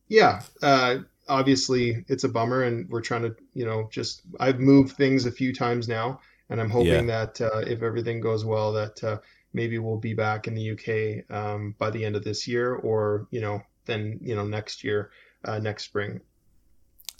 yeah, 0.08 0.42
uh, 0.62 0.98
obviously 1.28 2.04
it's 2.08 2.24
a 2.24 2.30
bummer, 2.30 2.64
and 2.64 2.90
we're 2.90 3.02
trying 3.02 3.24
to, 3.24 3.36
you 3.54 3.66
know, 3.66 3.88
just 3.92 4.22
I've 4.40 4.60
moved 4.60 4.96
things 4.98 5.26
a 5.26 5.32
few 5.32 5.54
times 5.54 5.88
now, 5.88 6.20
and 6.50 6.60
I'm 6.60 6.70
hoping 6.70 7.06
that 7.08 7.40
uh, 7.40 7.60
if 7.60 7.82
everything 7.84 8.20
goes 8.22 8.44
well, 8.46 8.74
that 8.74 9.04
uh, 9.04 9.18
maybe 9.54 9.78
we'll 9.80 9.98
be 9.98 10.14
back 10.14 10.48
in 10.48 10.56
the 10.56 10.72
UK 10.72 11.30
um, 11.36 11.76
by 11.78 11.90
the 11.90 12.04
end 12.06 12.16
of 12.16 12.24
this 12.24 12.48
year, 12.48 12.74
or 12.74 13.28
you 13.32 13.42
know, 13.42 13.62
then 13.86 14.20
you 14.22 14.36
know 14.36 14.46
next 14.46 14.84
year, 14.84 15.12
uh, 15.46 15.60
next 15.60 15.86
spring. 15.86 16.22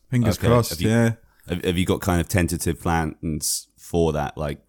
fingers 0.10 0.38
Okay, 0.38 0.48
crossed. 0.48 0.72
have 0.72 0.82
you- 0.82 0.90
yeah. 0.90 1.12
Have, 1.48 1.64
have 1.66 1.78
you 1.78 1.86
got 1.86 2.02
kind 2.02 2.22
of 2.22 2.28
tentative 2.28 2.80
plans 2.80 3.68
for 3.76 4.14
that, 4.14 4.38
like 4.38 4.60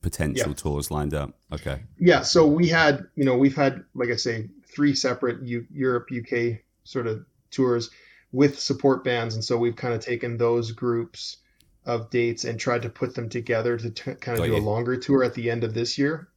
potential 0.00 0.48
Yeah. 0.48 0.54
tours 0.54 0.90
lined 0.90 1.12
up? 1.12 1.38
Okay. 1.52 1.82
Yeah, 1.98 2.22
so 2.22 2.46
we 2.46 2.68
had, 2.68 3.04
you 3.16 3.24
know, 3.24 3.36
we've 3.36 3.54
had, 3.54 3.84
like 3.94 4.08
I 4.08 4.16
say, 4.16 4.48
three 4.74 4.94
separate 4.94 5.42
U- 5.42 5.66
Europe, 5.70 6.08
UK 6.10 6.60
sort 6.84 7.06
of 7.06 7.26
tours 7.50 7.90
with 8.32 8.58
support 8.58 9.04
bands, 9.04 9.34
and 9.34 9.44
so 9.44 9.58
we've 9.58 9.76
kind 9.76 9.92
of 9.92 10.00
taken 10.00 10.38
those 10.38 10.72
groups 10.72 11.36
of 11.84 12.08
dates 12.10 12.44
and 12.44 12.58
tried 12.58 12.82
to 12.82 12.88
put 12.88 13.14
them 13.14 13.28
together 13.28 13.76
to 13.76 13.90
t- 13.90 14.14
kind 14.14 14.38
of 14.38 14.38
Got 14.38 14.46
do 14.46 14.56
a 14.56 14.58
longer 14.64 14.96
tour 14.96 15.22
at 15.22 15.34
the 15.34 15.50
end 15.50 15.64
of 15.64 15.74
this 15.74 15.98
year. 15.98 16.28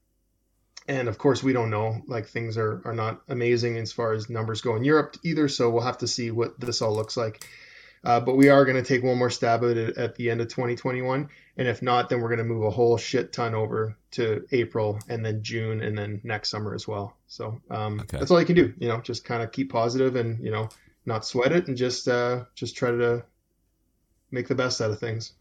And 0.88 1.08
of 1.08 1.18
course, 1.18 1.42
we 1.42 1.54
don't 1.54 1.72
know, 1.72 2.02
like 2.08 2.28
things 2.28 2.58
are 2.58 2.82
are 2.86 2.94
not 2.94 3.22
amazing 3.28 3.78
as 3.78 3.92
far 3.92 4.14
as 4.14 4.30
numbers 4.30 4.62
go 4.62 4.76
in 4.76 4.84
Europe 4.84 5.16
either, 5.24 5.48
so 5.48 5.70
we'll 5.70 5.82
have 5.84 5.98
to 6.00 6.08
see 6.08 6.30
what 6.32 6.60
this 6.60 6.82
all 6.82 6.96
looks 6.96 7.18
like. 7.18 7.48
Uh, 8.04 8.20
but 8.20 8.36
we 8.36 8.50
are 8.50 8.66
going 8.66 8.76
to 8.78 8.84
take 8.84 9.02
one 9.04 9.18
more 9.18 9.32
stab 9.32 9.64
at 9.64 9.78
it 9.78 9.98
at 9.98 10.14
the 10.16 10.30
end 10.30 10.40
of 10.40 10.48
2021. 10.48 11.28
And 11.58 11.68
if 11.68 11.82
not, 11.82 12.08
then 12.08 12.22
we're 12.22 12.28
going 12.30 12.38
to 12.38 12.44
move 12.44 12.64
a 12.64 12.70
whole 12.70 12.98
shit 12.98 13.34
ton 13.34 13.56
over 13.56 13.98
to 14.12 14.46
April 14.52 15.00
and 15.10 15.26
then 15.26 15.42
June 15.42 15.82
and 15.82 15.98
then 15.98 16.22
next 16.24 16.50
summer 16.52 16.76
as 16.76 16.88
well. 16.88 17.18
So 17.26 17.60
um, 17.72 18.02
Okay. 18.02 18.20
that's 18.20 18.30
all 18.30 18.40
you 18.40 18.46
can 18.46 18.56
do. 18.56 18.74
You 18.78 18.90
know, 18.90 19.02
just 19.02 19.26
kind 19.26 19.42
of 19.42 19.52
keep 19.52 19.72
positive 19.72 20.16
and 20.16 20.44
you 20.44 20.52
know 20.52 20.70
not 21.08 21.26
sweat 21.26 21.52
it 21.52 21.68
and 21.68 21.76
just 21.76 22.08
uh, 22.08 22.44
just 22.54 22.78
try 22.78 22.92
to 22.92 23.24
make 24.30 24.48
the 24.48 24.56
best 24.56 24.82
out 24.82 24.92
of 24.92 25.00
things. 25.00 25.34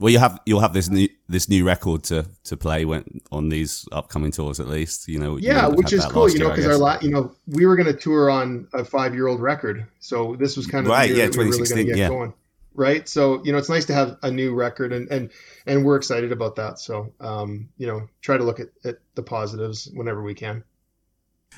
Well, 0.00 0.10
you 0.10 0.18
have 0.18 0.40
you'll 0.46 0.60
have 0.60 0.72
this 0.72 0.88
new 0.88 1.08
this 1.28 1.48
new 1.48 1.64
record 1.64 2.04
to 2.04 2.26
to 2.44 2.56
play 2.56 2.84
when 2.84 3.20
on 3.32 3.48
these 3.48 3.86
upcoming 3.92 4.30
tours 4.30 4.60
at 4.60 4.68
least. 4.68 5.08
You 5.08 5.18
know. 5.18 5.36
Yeah, 5.36 5.66
wouldn't 5.66 5.78
which 5.78 5.92
is 5.92 6.04
cool, 6.06 6.30
you 6.30 6.38
know, 6.38 6.50
because 6.50 6.66
our 6.66 6.72
guess. 6.72 6.80
la- 6.80 6.98
you 7.00 7.10
know 7.10 7.34
we 7.46 7.66
were 7.66 7.76
going 7.76 7.86
to 7.86 7.98
tour 7.98 8.30
on 8.30 8.68
a 8.72 8.84
five 8.84 9.14
year 9.14 9.26
old 9.26 9.40
record, 9.40 9.86
so 10.00 10.36
this 10.36 10.56
was 10.56 10.66
kind 10.66 10.86
of 10.86 10.90
Right, 10.90 11.08
the 11.08 11.16
year 11.16 11.24
yeah, 11.24 11.30
that 11.30 11.36
we 11.36 11.44
were 11.46 11.50
really 11.50 11.58
going 11.58 11.86
2016, 11.86 11.98
yeah. 11.98 12.08
going, 12.08 12.34
right? 12.74 13.08
So 13.08 13.42
you 13.44 13.52
know, 13.52 13.58
it's 13.58 13.68
nice 13.68 13.86
to 13.86 13.94
have 13.94 14.18
a 14.22 14.30
new 14.30 14.54
record, 14.54 14.92
and 14.92 15.10
and 15.10 15.30
and 15.66 15.84
we're 15.84 15.96
excited 15.96 16.32
about 16.32 16.56
that. 16.56 16.78
So 16.78 17.12
um, 17.20 17.68
you 17.76 17.86
know, 17.86 18.08
try 18.20 18.36
to 18.36 18.44
look 18.44 18.60
at, 18.60 18.68
at 18.84 18.98
the 19.14 19.22
positives 19.22 19.90
whenever 19.92 20.22
we 20.22 20.34
can. 20.34 20.64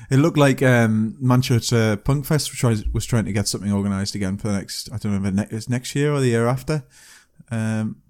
It 0.09 0.17
looked 0.17 0.37
like 0.37 0.63
um, 0.63 1.17
Manchester 1.19 1.97
Punk 1.97 2.25
Fest 2.25 2.49
was 2.49 2.57
trying, 2.57 2.91
was 2.93 3.05
trying 3.05 3.25
to 3.25 3.33
get 3.33 3.47
something 3.47 3.71
organised 3.71 4.15
again 4.15 4.37
for 4.37 4.47
the 4.47 4.53
next. 4.53 4.89
I 4.91 4.97
don't 4.97 5.11
know 5.11 5.27
if 5.27 5.33
it 5.33 5.35
ne- 5.35 5.55
it's 5.55 5.69
next 5.69 5.95
year 5.95 6.13
or 6.13 6.19
the 6.19 6.27
year 6.27 6.47
after. 6.47 6.83
Um, 7.51 8.01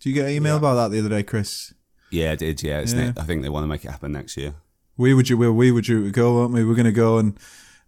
do 0.00 0.08
you 0.08 0.14
get 0.14 0.26
an 0.26 0.32
email 0.32 0.54
Yeah. 0.54 0.58
about 0.58 0.74
that 0.76 0.90
the 0.90 0.98
other 1.00 1.08
day, 1.08 1.22
Chris? 1.22 1.72
Yeah, 2.10 2.32
I 2.32 2.34
did. 2.36 2.62
Yeah, 2.62 2.80
it's 2.80 2.92
Yeah. 2.92 3.10
ne- 3.10 3.20
I 3.20 3.24
think 3.24 3.42
they 3.42 3.48
want 3.48 3.64
to 3.64 3.68
make 3.68 3.84
it 3.84 3.90
happen 3.90 4.12
next 4.12 4.36
year. 4.36 4.54
We 4.96 5.14
would 5.14 5.28
you 5.30 5.36
we, 5.38 5.48
we 5.50 5.70
would 5.70 5.86
you 5.88 6.10
go, 6.10 6.34
weren't 6.34 6.52
we? 6.52 6.64
We're 6.64 6.74
going 6.74 6.84
to 6.86 6.92
go 6.92 7.18
and 7.18 7.38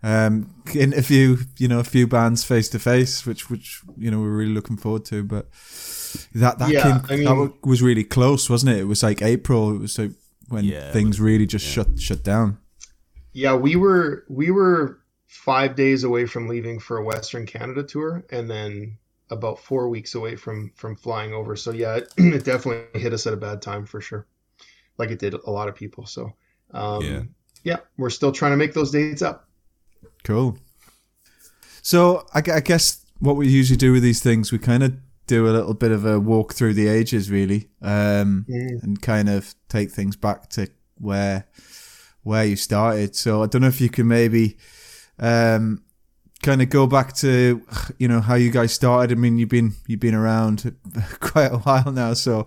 um, 0.05 0.51
interview 0.75 1.37
you 1.59 1.69
know 1.69 1.79
a 1.81 1.85
few 1.85 2.07
bands 2.07 2.45
face 2.45 2.69
to 2.71 2.79
face, 2.79 3.27
which 3.27 3.51
which 3.51 3.81
you 3.97 4.11
know 4.11 4.21
we're 4.21 4.37
really 4.37 4.53
looking 4.55 4.77
forward 4.77 5.05
to. 5.07 5.23
But 5.25 5.49
that 6.35 6.59
that 6.59 6.71
Yeah, 6.71 6.83
came 6.83 7.01
I 7.09 7.17
mean- 7.17 7.25
that 7.25 7.53
was 7.67 7.83
really 7.83 8.05
close, 8.05 8.49
wasn't 8.51 8.73
it? 8.77 8.81
It 8.81 8.85
was 8.89 9.03
like 9.03 9.23
April. 9.23 9.75
It 9.75 9.79
was 9.81 9.99
like 9.99 10.13
when 10.49 10.65
Yeah, 10.65 10.91
things 10.93 11.19
was- 11.19 11.21
really 11.21 11.47
just 11.47 11.67
yeah. 11.67 11.73
shut 11.85 12.01
shut 12.01 12.23
down. 12.25 12.59
Yeah, 13.33 13.55
we 13.55 13.77
were 13.77 14.25
we 14.29 14.51
were 14.51 14.99
five 15.27 15.75
days 15.77 16.05
away 16.05 16.27
from 16.27 16.49
leaving 16.49 16.79
for 16.79 16.99
a 16.99 17.05
Western 17.05 17.47
Canada 17.47 17.83
tour, 17.83 18.25
and 18.31 18.51
then 18.51 18.99
about 19.33 19.59
four 19.59 19.89
weeks 19.89 20.15
away 20.15 20.37
from 20.37 20.71
from 20.77 20.97
flying 20.97 21.33
over. 21.33 21.57
So 21.57 21.73
yeah, 21.73 21.97
it, 21.97 22.13
it 22.19 22.45
definitely 22.45 23.01
hit 23.01 23.13
us 23.13 23.27
at 23.27 23.33
a 23.35 23.37
bad 23.37 23.63
time 23.63 23.87
for 23.87 24.01
sure, 24.01 24.27
like 24.99 25.11
it 25.11 25.19
did 25.19 25.35
a 25.35 25.51
lot 25.51 25.69
of 25.69 25.75
people. 25.75 26.07
So 26.07 26.33
um, 26.75 27.03
Yeah. 27.05 27.23
yeah, 27.65 27.79
we're 27.99 28.11
still 28.11 28.33
trying 28.33 28.53
to 28.53 28.57
make 28.57 28.75
those 28.75 28.91
dates 28.93 29.23
up. 29.23 29.49
Cool. 30.25 30.59
So 31.83 32.27
I, 32.35 32.43
I 32.53 32.61
guess 32.61 33.05
what 33.19 33.37
we 33.37 33.49
usually 33.49 33.77
do 33.77 33.93
with 33.93 34.03
these 34.03 34.23
things, 34.23 34.53
we 34.53 34.59
kind 34.59 34.83
of 34.83 34.95
do 35.27 35.47
a 35.49 35.53
little 35.53 35.75
bit 35.75 35.91
of 35.93 36.05
a 36.05 36.19
walk 36.19 36.55
through 36.55 36.75
the 36.75 36.89
ages, 36.89 37.31
really, 37.31 37.69
um, 37.81 38.47
Mm. 38.49 38.83
and 38.83 39.03
kind 39.03 39.29
of 39.29 39.55
take 39.69 39.91
things 39.91 40.17
back 40.17 40.49
to 40.51 40.69
where 40.99 41.47
where 42.25 42.45
you 42.45 42.57
started. 42.57 43.17
So 43.17 43.43
I 43.43 43.47
don't 43.47 43.63
know 43.63 43.69
if 43.69 43.81
you 43.81 43.91
can 43.91 44.07
maybe 44.07 44.57
um, 45.19 45.83
kind 46.43 46.61
of 46.61 46.69
go 46.69 46.87
back 46.87 47.15
to 47.17 47.63
you 47.99 48.09
know 48.09 48.21
how 48.21 48.35
you 48.35 48.51
guys 48.51 48.73
started. 48.73 49.13
I 49.17 49.21
mean, 49.21 49.39
you've 49.39 49.49
been 49.49 49.73
you've 49.87 50.01
been 50.01 50.15
around 50.15 50.75
quite 51.21 51.53
a 51.53 51.59
while 51.59 51.93
now, 51.93 52.15
so 52.15 52.47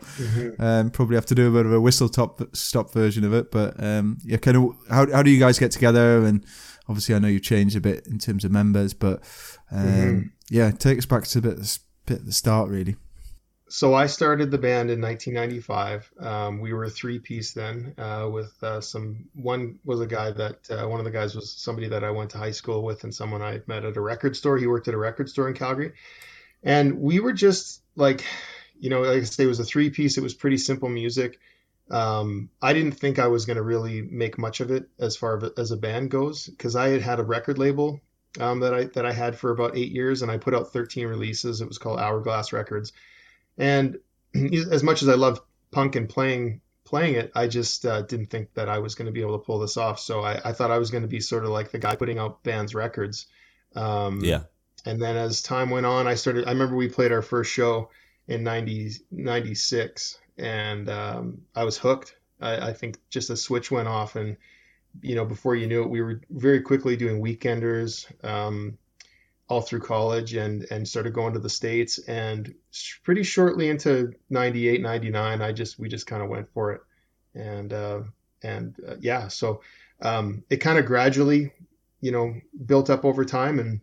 um, 0.60 0.92
probably 0.92 1.16
have 1.16 1.26
to 1.28 1.36
do 1.36 1.48
a 1.48 1.52
bit 1.52 1.66
of 1.66 1.74
a 1.74 1.80
whistle 1.82 2.10
top 2.10 2.42
stop 2.56 2.92
version 2.94 3.24
of 3.24 3.34
it. 3.34 3.52
But 3.52 3.82
um, 3.82 4.18
yeah, 4.24 4.38
kind 4.38 4.58
of 4.58 4.76
how 4.90 5.10
how 5.12 5.24
do 5.24 5.30
you 5.32 5.40
guys 5.40 5.58
get 5.60 5.72
together? 5.72 6.26
And 6.26 6.46
obviously, 6.88 7.16
I 7.16 7.20
know 7.20 7.28
you've 7.28 7.42
changed 7.44 7.76
a 7.76 7.82
bit 7.82 8.06
in 8.08 8.20
terms 8.20 8.44
of 8.46 8.52
members, 8.52 8.94
but 8.94 9.22
um, 9.72 9.86
Mhm. 9.88 10.30
yeah, 10.50 10.72
take 10.72 10.98
us 10.98 11.06
back 11.06 11.24
to 11.24 11.40
a 11.40 11.42
bit, 11.42 11.80
bit 12.06 12.20
at 12.20 12.26
the 12.26 12.32
start, 12.34 12.70
really. 12.70 12.96
So 13.68 13.96
I 13.96 14.06
started 14.06 14.52
the 14.52 14.60
band 14.60 14.92
in 14.92 15.02
1995. 15.02 16.12
Um, 16.20 16.60
we 16.60 16.72
were 16.72 16.84
a 16.84 16.90
three 16.90 17.18
piece 17.18 17.52
then, 17.52 17.96
uh, 17.98 18.30
with 18.32 18.54
uh, 18.64 18.80
some. 18.80 19.26
One 19.34 19.80
was 19.84 20.02
a 20.02 20.06
guy 20.06 20.32
that 20.32 20.70
uh, 20.70 20.88
one 20.88 21.00
of 21.00 21.06
the 21.06 21.12
guys 21.12 21.36
was 21.36 21.52
somebody 21.52 21.88
that 21.88 22.04
I 22.04 22.12
went 22.12 22.30
to 22.32 22.38
high 22.38 22.52
school 22.52 22.84
with, 22.84 23.04
and 23.04 23.14
someone 23.14 23.42
I 23.42 23.62
met 23.66 23.84
at 23.84 23.98
a 23.98 24.02
record 24.02 24.36
store. 24.36 24.58
He 24.58 24.68
worked 24.68 24.88
at 24.88 24.94
a 24.94 24.98
record 24.98 25.30
store 25.30 25.48
in 25.48 25.56
Calgary, 25.56 25.94
and 26.64 27.00
we 27.00 27.20
were 27.20 27.34
just 27.34 27.82
like, 27.96 28.24
you 28.80 28.92
know, 28.92 29.02
like 29.02 29.22
I 29.22 29.24
say, 29.24 29.46
it 29.46 29.48
was 29.48 29.60
a 29.60 29.66
three 29.66 29.90
piece. 29.90 30.18
It 30.18 30.24
was 30.24 30.36
pretty 30.36 30.58
simple 30.58 30.90
music. 30.90 31.40
Um, 31.90 32.50
I 32.62 32.74
didn't 32.74 32.94
think 32.94 33.18
I 33.18 33.28
was 33.28 33.46
going 33.46 33.58
to 33.58 33.64
really 33.64 34.04
make 34.04 34.38
much 34.38 34.60
of 34.60 34.70
it 34.70 34.90
as 35.00 35.16
far 35.16 35.42
as 35.58 35.72
a 35.72 35.78
band 35.78 36.12
goes, 36.12 36.46
because 36.46 36.76
I 36.76 36.90
had 36.90 37.02
had 37.02 37.20
a 37.20 37.24
record 37.24 37.58
label 37.58 38.00
um, 38.40 38.60
that 38.60 38.76
I 38.76 38.84
that 38.86 39.08
I 39.08 39.12
had 39.12 39.36
for 39.36 39.50
about 39.50 39.76
eight 39.76 39.92
years, 39.92 40.22
and 40.22 40.32
I 40.32 40.38
put 40.38 40.54
out 40.54 40.72
13 40.72 41.08
releases. 41.08 41.62
It 41.62 41.68
was 41.68 41.80
called 41.80 42.00
Hourglass 42.00 42.54
Records, 42.54 42.94
and 43.58 43.98
as 44.72 44.84
much 44.84 45.02
as 45.02 45.10
I 45.10 45.16
love 45.16 45.42
punk 45.72 45.96
and 45.96 46.08
playing 46.10 46.62
playing 46.84 47.16
it, 47.16 47.32
I 47.36 47.48
just 47.48 47.86
uh, 47.86 48.04
didn't 48.04 48.28
think 48.28 48.54
that 48.54 48.70
I 48.70 48.78
was 48.80 48.96
going 48.96 49.08
to 49.08 49.12
be 49.12 49.22
able 49.22 49.40
to 49.40 49.44
pull 49.44 49.60
this 49.60 49.76
off. 49.76 50.00
So 50.00 50.22
I, 50.22 50.40
I 50.46 50.52
thought 50.54 50.70
I 50.72 50.78
was 50.78 50.92
going 50.92 51.02
to 51.02 51.08
be 51.08 51.20
sort 51.20 51.44
of 51.44 51.50
like 51.50 51.72
the 51.72 51.80
guy 51.80 51.96
putting 51.96 52.20
out 52.20 52.44
bands 52.44 52.76
records. 52.76 53.28
Um, 53.76 54.24
Yeah. 54.24 54.44
and 54.86 55.02
then 55.02 55.18
as 55.18 55.42
time 55.42 55.70
went 55.72 55.86
on, 55.86 56.08
I 56.08 56.14
started. 56.16 56.46
I 56.46 56.52
remember 56.52 56.76
we 56.76 56.88
played 56.88 57.12
our 57.12 57.24
first 57.24 57.52
show 57.52 57.90
in 58.28 58.44
90, 58.44 58.92
96, 59.12 60.20
and 60.38 60.90
um, 60.90 61.42
I 61.56 61.64
was 61.64 61.78
hooked. 61.78 62.16
I, 62.40 62.70
I 62.70 62.74
think 62.74 62.98
just 63.10 63.30
a 63.30 63.36
switch 63.38 63.72
went 63.72 63.88
off, 63.88 64.16
and 64.16 64.38
you 65.02 65.16
know, 65.16 65.26
before 65.26 65.56
you 65.56 65.68
knew 65.68 65.82
it, 65.84 65.90
we 65.90 66.02
were 66.02 66.22
very 66.30 66.62
quickly 66.62 66.96
doing 66.96 67.22
weekenders 67.22 68.06
um, 68.24 68.78
all 69.48 69.62
through 69.62 69.82
college, 69.82 70.34
and 70.34 70.66
and 70.72 70.88
started 70.88 71.14
going 71.14 71.34
to 71.34 71.40
the 71.40 71.50
states. 71.50 72.00
And 72.00 72.54
pretty 73.04 73.24
shortly 73.24 73.70
into 73.70 74.14
98, 74.30 74.82
99, 74.82 75.42
I 75.42 75.52
just 75.52 75.80
we 75.80 75.90
just 75.90 76.08
kind 76.08 76.24
of 76.24 76.30
went 76.30 76.52
for 76.54 76.74
it, 76.74 76.82
and 77.34 77.72
uh, 77.72 78.02
and 78.44 78.76
uh, 78.88 78.96
yeah, 79.00 79.28
so 79.28 79.62
um, 80.02 80.44
it 80.50 80.58
kind 80.58 80.78
of 80.78 80.86
gradually, 80.86 81.52
you 82.02 82.12
know, 82.12 82.34
built 82.66 82.90
up 82.90 83.06
over 83.06 83.26
time, 83.26 83.60
and 83.60 83.82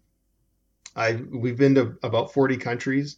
I 0.95 1.15
we've 1.15 1.57
been 1.57 1.75
to 1.77 1.97
about 2.03 2.33
40 2.33 2.57
countries 2.59 3.17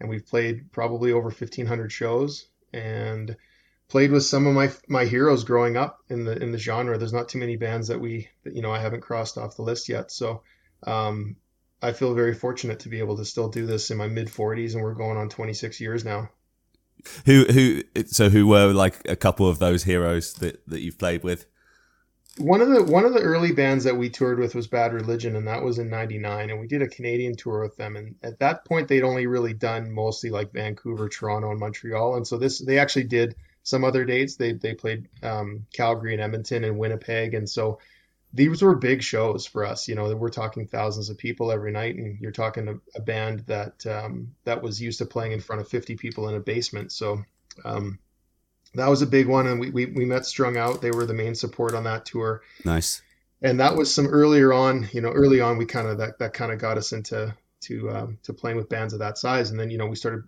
and 0.00 0.08
we've 0.08 0.26
played 0.26 0.72
probably 0.72 1.12
over 1.12 1.28
1500 1.28 1.90
shows 1.92 2.48
and 2.72 3.36
played 3.88 4.10
with 4.10 4.24
some 4.24 4.46
of 4.46 4.54
my 4.54 4.70
my 4.88 5.04
heroes 5.04 5.44
growing 5.44 5.76
up 5.76 6.00
in 6.08 6.24
the 6.24 6.36
in 6.42 6.52
the 6.52 6.58
genre. 6.58 6.98
There's 6.98 7.12
not 7.12 7.28
too 7.28 7.38
many 7.38 7.56
bands 7.56 7.88
that 7.88 8.00
we 8.00 8.28
that, 8.42 8.54
you 8.54 8.62
know 8.62 8.72
I 8.72 8.80
haven't 8.80 9.02
crossed 9.02 9.38
off 9.38 9.56
the 9.56 9.62
list 9.62 9.88
yet. 9.88 10.10
So 10.10 10.42
um, 10.86 11.36
I 11.82 11.92
feel 11.92 12.14
very 12.14 12.34
fortunate 12.34 12.80
to 12.80 12.88
be 12.88 12.98
able 12.98 13.16
to 13.16 13.24
still 13.24 13.48
do 13.48 13.66
this 13.66 13.90
in 13.90 13.96
my 13.96 14.08
mid 14.08 14.28
40s 14.28 14.74
and 14.74 14.82
we're 14.82 14.94
going 14.94 15.16
on 15.16 15.28
26 15.28 15.80
years 15.80 16.04
now 16.04 16.30
Who 17.26 17.44
who? 17.44 17.82
So 18.06 18.30
who 18.30 18.46
were 18.46 18.72
like 18.72 19.06
a 19.08 19.16
couple 19.16 19.48
of 19.48 19.58
those 19.58 19.84
heroes 19.84 20.34
that 20.34 20.66
that 20.68 20.80
you've 20.80 20.98
played 20.98 21.22
with? 21.22 21.46
one 22.38 22.60
of 22.60 22.68
the 22.68 22.82
one 22.82 23.04
of 23.04 23.14
the 23.14 23.20
early 23.20 23.52
bands 23.52 23.84
that 23.84 23.96
we 23.96 24.10
toured 24.10 24.38
with 24.38 24.54
was 24.54 24.66
Bad 24.66 24.92
Religion, 24.92 25.36
and 25.36 25.46
that 25.46 25.62
was 25.62 25.78
in 25.78 25.88
'99. 25.88 26.50
And 26.50 26.60
we 26.60 26.66
did 26.66 26.82
a 26.82 26.88
Canadian 26.88 27.36
tour 27.36 27.62
with 27.62 27.76
them. 27.76 27.96
And 27.96 28.16
at 28.22 28.40
that 28.40 28.64
point, 28.64 28.88
they'd 28.88 29.04
only 29.04 29.26
really 29.26 29.54
done 29.54 29.92
mostly 29.92 30.30
like 30.30 30.52
Vancouver, 30.52 31.08
Toronto, 31.08 31.50
and 31.50 31.60
Montreal. 31.60 32.16
And 32.16 32.26
so 32.26 32.36
this 32.36 32.58
they 32.58 32.78
actually 32.78 33.04
did 33.04 33.36
some 33.62 33.84
other 33.84 34.04
dates. 34.04 34.36
They 34.36 34.52
they 34.52 34.74
played 34.74 35.08
um, 35.22 35.66
Calgary 35.72 36.12
and 36.12 36.22
Edmonton 36.22 36.64
and 36.64 36.78
Winnipeg. 36.78 37.34
And 37.34 37.48
so 37.48 37.78
these 38.34 38.60
were 38.62 38.74
big 38.74 39.02
shows 39.02 39.46
for 39.46 39.64
us. 39.64 39.86
You 39.88 39.94
know, 39.94 40.14
we're 40.16 40.28
talking 40.28 40.66
thousands 40.66 41.08
of 41.08 41.16
people 41.16 41.52
every 41.52 41.70
night, 41.72 41.94
and 41.94 42.18
you're 42.20 42.32
talking 42.32 42.68
a, 42.68 42.74
a 42.98 43.00
band 43.00 43.44
that 43.46 43.86
um, 43.86 44.34
that 44.44 44.60
was 44.60 44.82
used 44.82 44.98
to 44.98 45.06
playing 45.06 45.32
in 45.32 45.40
front 45.40 45.62
of 45.62 45.68
50 45.68 45.96
people 45.96 46.28
in 46.28 46.34
a 46.34 46.40
basement. 46.40 46.92
So. 46.92 47.22
Um, 47.64 47.98
that 48.76 48.88
was 48.88 49.02
a 49.02 49.06
big 49.06 49.28
one, 49.28 49.46
and 49.46 49.60
we, 49.60 49.70
we, 49.70 49.86
we 49.86 50.04
met 50.04 50.26
Strung 50.26 50.56
Out. 50.56 50.82
They 50.82 50.90
were 50.90 51.06
the 51.06 51.14
main 51.14 51.36
support 51.36 51.74
on 51.76 51.84
that 51.84 52.04
tour 52.06 52.42
Nice. 52.64 53.02
and 53.40 53.60
that 53.60 53.76
was 53.76 53.94
some 53.94 54.08
earlier 54.08 54.52
on 54.52 54.88
you 54.92 55.00
know 55.00 55.10
early 55.12 55.40
on 55.40 55.58
we 55.58 55.64
kind 55.66 55.86
of 55.86 55.98
that, 55.98 56.18
that 56.18 56.32
kind 56.32 56.50
of 56.50 56.58
got 56.58 56.76
us 56.76 56.90
into 56.92 57.32
to 57.60 57.90
um, 57.90 58.18
to 58.24 58.32
playing 58.32 58.56
with 58.56 58.68
bands 58.68 58.92
of 58.92 58.98
that 58.98 59.16
size 59.18 59.50
and 59.50 59.60
then 59.60 59.70
you 59.70 59.78
know 59.78 59.86
we 59.86 59.94
started 59.94 60.24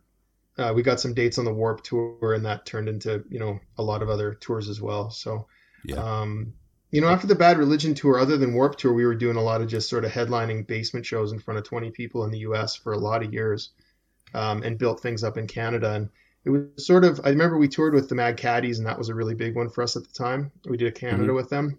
uh, 0.58 0.72
we 0.72 0.84
got 0.84 1.00
some 1.00 1.12
dates 1.14 1.38
on 1.38 1.44
the 1.44 1.52
warped 1.52 1.84
tour 1.86 2.34
and 2.34 2.46
that 2.46 2.64
turned 2.64 2.88
into 2.88 3.25
you 3.28 3.40
know 3.40 3.58
a 3.78 3.82
lot 3.82 4.00
of 4.02 4.08
other 4.08 4.34
tours 4.34 4.69
as 4.69 4.80
well 4.80 5.10
so 5.10 5.49
Yeah. 5.84 5.97
um, 5.97 6.52
you 6.90 7.00
know 7.00 7.08
after 7.08 7.26
the 7.26 7.34
bad 7.34 7.58
religion 7.58 7.94
tour 7.94 8.18
other 8.18 8.36
than 8.36 8.54
warped 8.54 8.78
tour 8.78 8.92
we 8.92 9.04
were 9.04 9.14
doing 9.14 9.36
a 9.36 9.42
lot 9.42 9.60
of 9.60 9.68
just 9.68 9.88
sort 9.88 10.04
of 10.04 10.12
headlining 10.12 10.66
basement 10.66 11.04
shows 11.04 11.32
in 11.32 11.38
front 11.38 11.58
of 11.58 11.64
20 11.64 11.90
people 11.90 12.25
in 12.25 12.30
the 12.30 12.38
us 12.38 12.76
for 12.76 12.92
a 12.92 12.99
lot 12.99 13.22
of 13.22 13.32
years 13.32 13.70
um, 14.34 14.62
and 14.62 14.78
built 14.78 15.00
things 15.00 15.25
up 15.25 15.36
in 15.36 15.46
canada. 15.46 15.92
And 15.92 16.08
it 16.44 16.50
was 16.50 16.86
sort 16.86 17.04
of 17.04 17.20
i 17.25 17.30
remember 17.30 17.58
we 17.58 17.68
toured 17.68 17.94
with 17.94 18.08
the 18.08 18.14
mad 18.14 18.36
caddies 18.36 18.78
and 18.78 18.86
that 18.86 18.99
was 18.99 19.08
a 19.08 19.14
really 19.14 19.34
big 19.34 19.56
one 19.56 19.68
for 19.68 19.82
us 19.82 19.96
at 19.96 20.04
the 20.04 20.12
time. 20.12 20.52
We 20.68 20.76
did 20.76 20.88
a 20.88 20.92
canada 20.92 21.32
with 21.32 21.50
them 21.50 21.78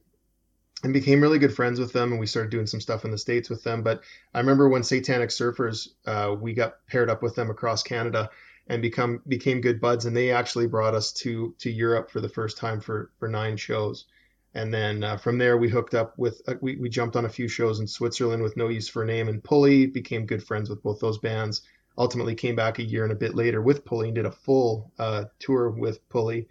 and 0.83 0.93
became 0.93 1.21
really 1.21 1.39
good 1.39 1.55
friends 1.55 1.79
with 1.79 1.93
them 1.93 2.11
and 2.11 2.19
we 2.19 2.27
started 2.27 2.51
doing 2.51 2.67
some 2.67 2.81
stuff 2.81 3.05
in 3.05 3.11
the 3.11 3.17
states 3.17 3.49
with 3.49 3.63
them. 3.63 3.83
But 3.83 4.01
i 4.33 4.39
remember 4.39 4.67
when 4.67 4.83
satanic 4.83 5.29
surfers 5.29 5.89
uh, 6.05 6.35
we 6.39 6.53
got 6.53 6.85
paired 6.87 7.09
up 7.09 7.21
with 7.23 7.35
them 7.35 7.49
across 7.49 7.81
canada 7.81 8.29
and 8.67 8.81
become 8.81 9.21
became 9.27 9.61
good 9.61 9.79
buds 9.79 10.05
and 10.05 10.15
they 10.15 10.31
actually 10.31 10.67
brought 10.67 10.93
us 10.93 11.13
to 11.13 11.55
to 11.59 11.71
europe 11.71 12.11
for 12.11 12.19
the 12.19 12.29
first 12.29 12.57
time 12.57 12.81
for 12.81 13.11
for 13.17 13.29
nine 13.29 13.55
shows 13.55 14.05
and 14.53 14.73
then 14.73 15.03
uh, 15.03 15.17
from 15.17 15.37
there 15.37 15.57
we 15.57 15.69
hooked 15.69 15.93
up 15.93 16.17
with 16.17 16.41
uh, 16.47 16.55
we, 16.61 16.75
we 16.77 16.89
jumped 16.89 17.15
on 17.15 17.25
a 17.25 17.29
few 17.29 17.47
shows 17.47 17.79
in 17.79 17.87
switzerland 17.87 18.41
with 18.41 18.57
no 18.57 18.67
use 18.69 18.87
for 18.87 19.03
a 19.03 19.05
name 19.05 19.27
and 19.27 19.43
pulley 19.43 19.85
became 19.87 20.25
good 20.25 20.43
friends 20.43 20.69
with 20.69 20.81
both 20.83 20.99
those 20.99 21.17
bands 21.19 21.61
ultimately 21.97 22.35
came 22.35 22.55
back 22.55 22.79
a 22.79 22.83
year 22.83 23.03
and 23.03 23.11
a 23.11 23.15
bit 23.15 23.35
later 23.35 23.61
with 23.61 23.85
pulley 23.85 24.07
and 24.07 24.15
did 24.15 24.25
a 24.25 24.31
full 24.31 24.91
uh, 24.99 25.25
tour 25.39 25.69
with 25.69 26.07
pulley 26.09 26.47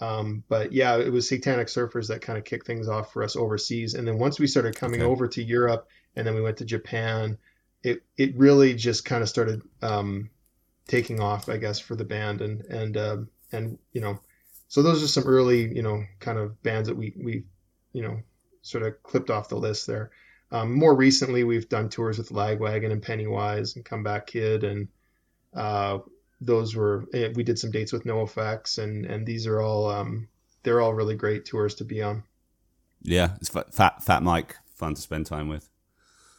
um, 0.00 0.44
but 0.48 0.72
yeah, 0.72 0.96
it 0.96 1.10
was 1.12 1.28
Satanic 1.28 1.66
Surfers 1.66 2.06
that 2.08 2.20
kind 2.22 2.38
of 2.38 2.44
kicked 2.44 2.66
things 2.66 2.88
off 2.88 3.12
for 3.12 3.22
us 3.24 3.34
overseas. 3.34 3.94
And 3.94 4.06
then 4.06 4.18
once 4.18 4.38
we 4.38 4.46
started 4.46 4.76
coming 4.76 5.02
Okay. 5.02 5.02
over 5.02 5.26
to 5.26 5.42
Europe, 5.42 5.88
and 6.14 6.26
then 6.26 6.34
we 6.34 6.40
went 6.40 6.58
to 6.58 6.64
Japan, 6.64 7.36
it 7.82 8.02
it 8.16 8.36
really 8.36 8.74
just 8.74 9.04
kind 9.04 9.22
of 9.22 9.28
started 9.28 9.62
um, 9.82 10.30
taking 10.88 11.20
off, 11.20 11.48
I 11.48 11.58
guess, 11.58 11.80
for 11.80 11.96
the 11.96 12.04
band. 12.04 12.42
And 12.42 12.62
and 12.66 12.96
um 12.96 13.30
and 13.52 13.78
you 13.92 14.00
know, 14.00 14.20
so 14.68 14.82
those 14.82 15.02
are 15.02 15.08
some 15.08 15.24
early 15.24 15.74
you 15.74 15.82
know 15.82 16.04
kind 16.20 16.38
of 16.38 16.62
bands 16.62 16.88
that 16.88 16.96
we 16.96 17.14
we 17.16 17.44
you 17.92 18.02
know 18.02 18.20
sort 18.62 18.84
of 18.84 19.02
clipped 19.02 19.30
off 19.30 19.48
the 19.48 19.56
list 19.56 19.86
there. 19.86 20.10
Um, 20.50 20.74
more 20.74 20.94
recently, 20.94 21.44
we've 21.44 21.68
done 21.68 21.90
tours 21.90 22.16
with 22.16 22.30
Lagwagon 22.30 22.90
and 22.90 23.02
Pennywise 23.02 23.76
and 23.76 23.84
Comeback 23.84 24.28
Kid, 24.28 24.64
and 24.64 24.88
uh, 25.54 25.98
those 26.40 26.74
were 26.74 27.06
eh, 27.12 27.32
we 27.34 27.42
did 27.42 27.58
some 27.58 27.70
dates 27.70 27.92
with 27.92 28.04
NoFX, 28.04 28.78
and 28.78 29.04
and 29.04 29.26
these 29.26 29.46
are 29.46 29.60
all 29.60 29.90
um, 29.90 30.28
they're 30.62 30.80
all 30.80 30.94
really 30.94 31.16
great 31.16 31.44
tours 31.44 31.76
to 31.76 31.84
be 31.84 32.02
on. 32.02 32.22
Yeah. 33.02 33.34
It's 33.40 33.48
fat, 33.48 33.72
fat 33.72 34.02
Fat 34.02 34.22
Mike. 34.22 34.56
Fun 34.74 34.94
to 34.94 35.00
spend 35.00 35.26
time 35.26 35.48
with. 35.48 35.68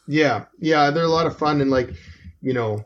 Yeah, 0.07 0.45
yeah, 0.59 0.91
they're 0.91 1.03
a 1.03 1.09
lot 1.09 1.27
of 1.27 1.37
fun, 1.37 1.61
and 1.61 1.69
like 1.69 1.93
you 2.41 2.53
know, 2.53 2.85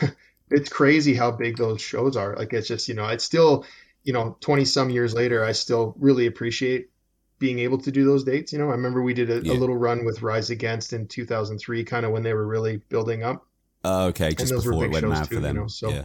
it's 0.50 0.68
crazy 0.68 1.14
how 1.14 1.30
big 1.30 1.56
those 1.56 1.80
shows 1.80 2.16
are. 2.16 2.34
Like 2.36 2.52
it's 2.52 2.68
just 2.68 2.88
you 2.88 2.94
know, 2.94 3.06
it's 3.08 3.24
still 3.24 3.64
you 4.04 4.12
know, 4.12 4.36
twenty 4.40 4.64
some 4.64 4.90
years 4.90 5.14
later, 5.14 5.44
I 5.44 5.52
still 5.52 5.94
really 5.98 6.26
appreciate 6.26 6.90
being 7.38 7.58
able 7.58 7.78
to 7.78 7.90
do 7.90 8.04
those 8.04 8.22
dates. 8.24 8.52
You 8.52 8.58
know, 8.58 8.68
I 8.68 8.72
remember 8.72 9.02
we 9.02 9.12
did 9.14 9.30
a, 9.30 9.40
Yeah. 9.44 9.52
a 9.52 9.58
little 9.58 9.76
run 9.76 10.04
with 10.04 10.22
Rise 10.22 10.50
Against 10.50 10.92
in 10.92 11.08
2003, 11.08 11.84
kind 11.84 12.06
of 12.06 12.12
when 12.12 12.22
they 12.22 12.32
were 12.32 12.46
really 12.46 12.76
building 12.88 13.22
up. 13.24 13.46
Uh, 13.84 14.04
okay, 14.06 14.32
just 14.34 14.52
those 14.52 14.64
were 14.64 14.72
before 14.72 14.84
it 14.86 14.90
went 14.92 15.02
shows 15.02 15.10
mad 15.12 15.28
too, 15.28 15.40
for 15.40 15.46
you 15.48 15.52
know, 15.52 15.66
so- 15.66 15.90
yeah. 15.90 16.04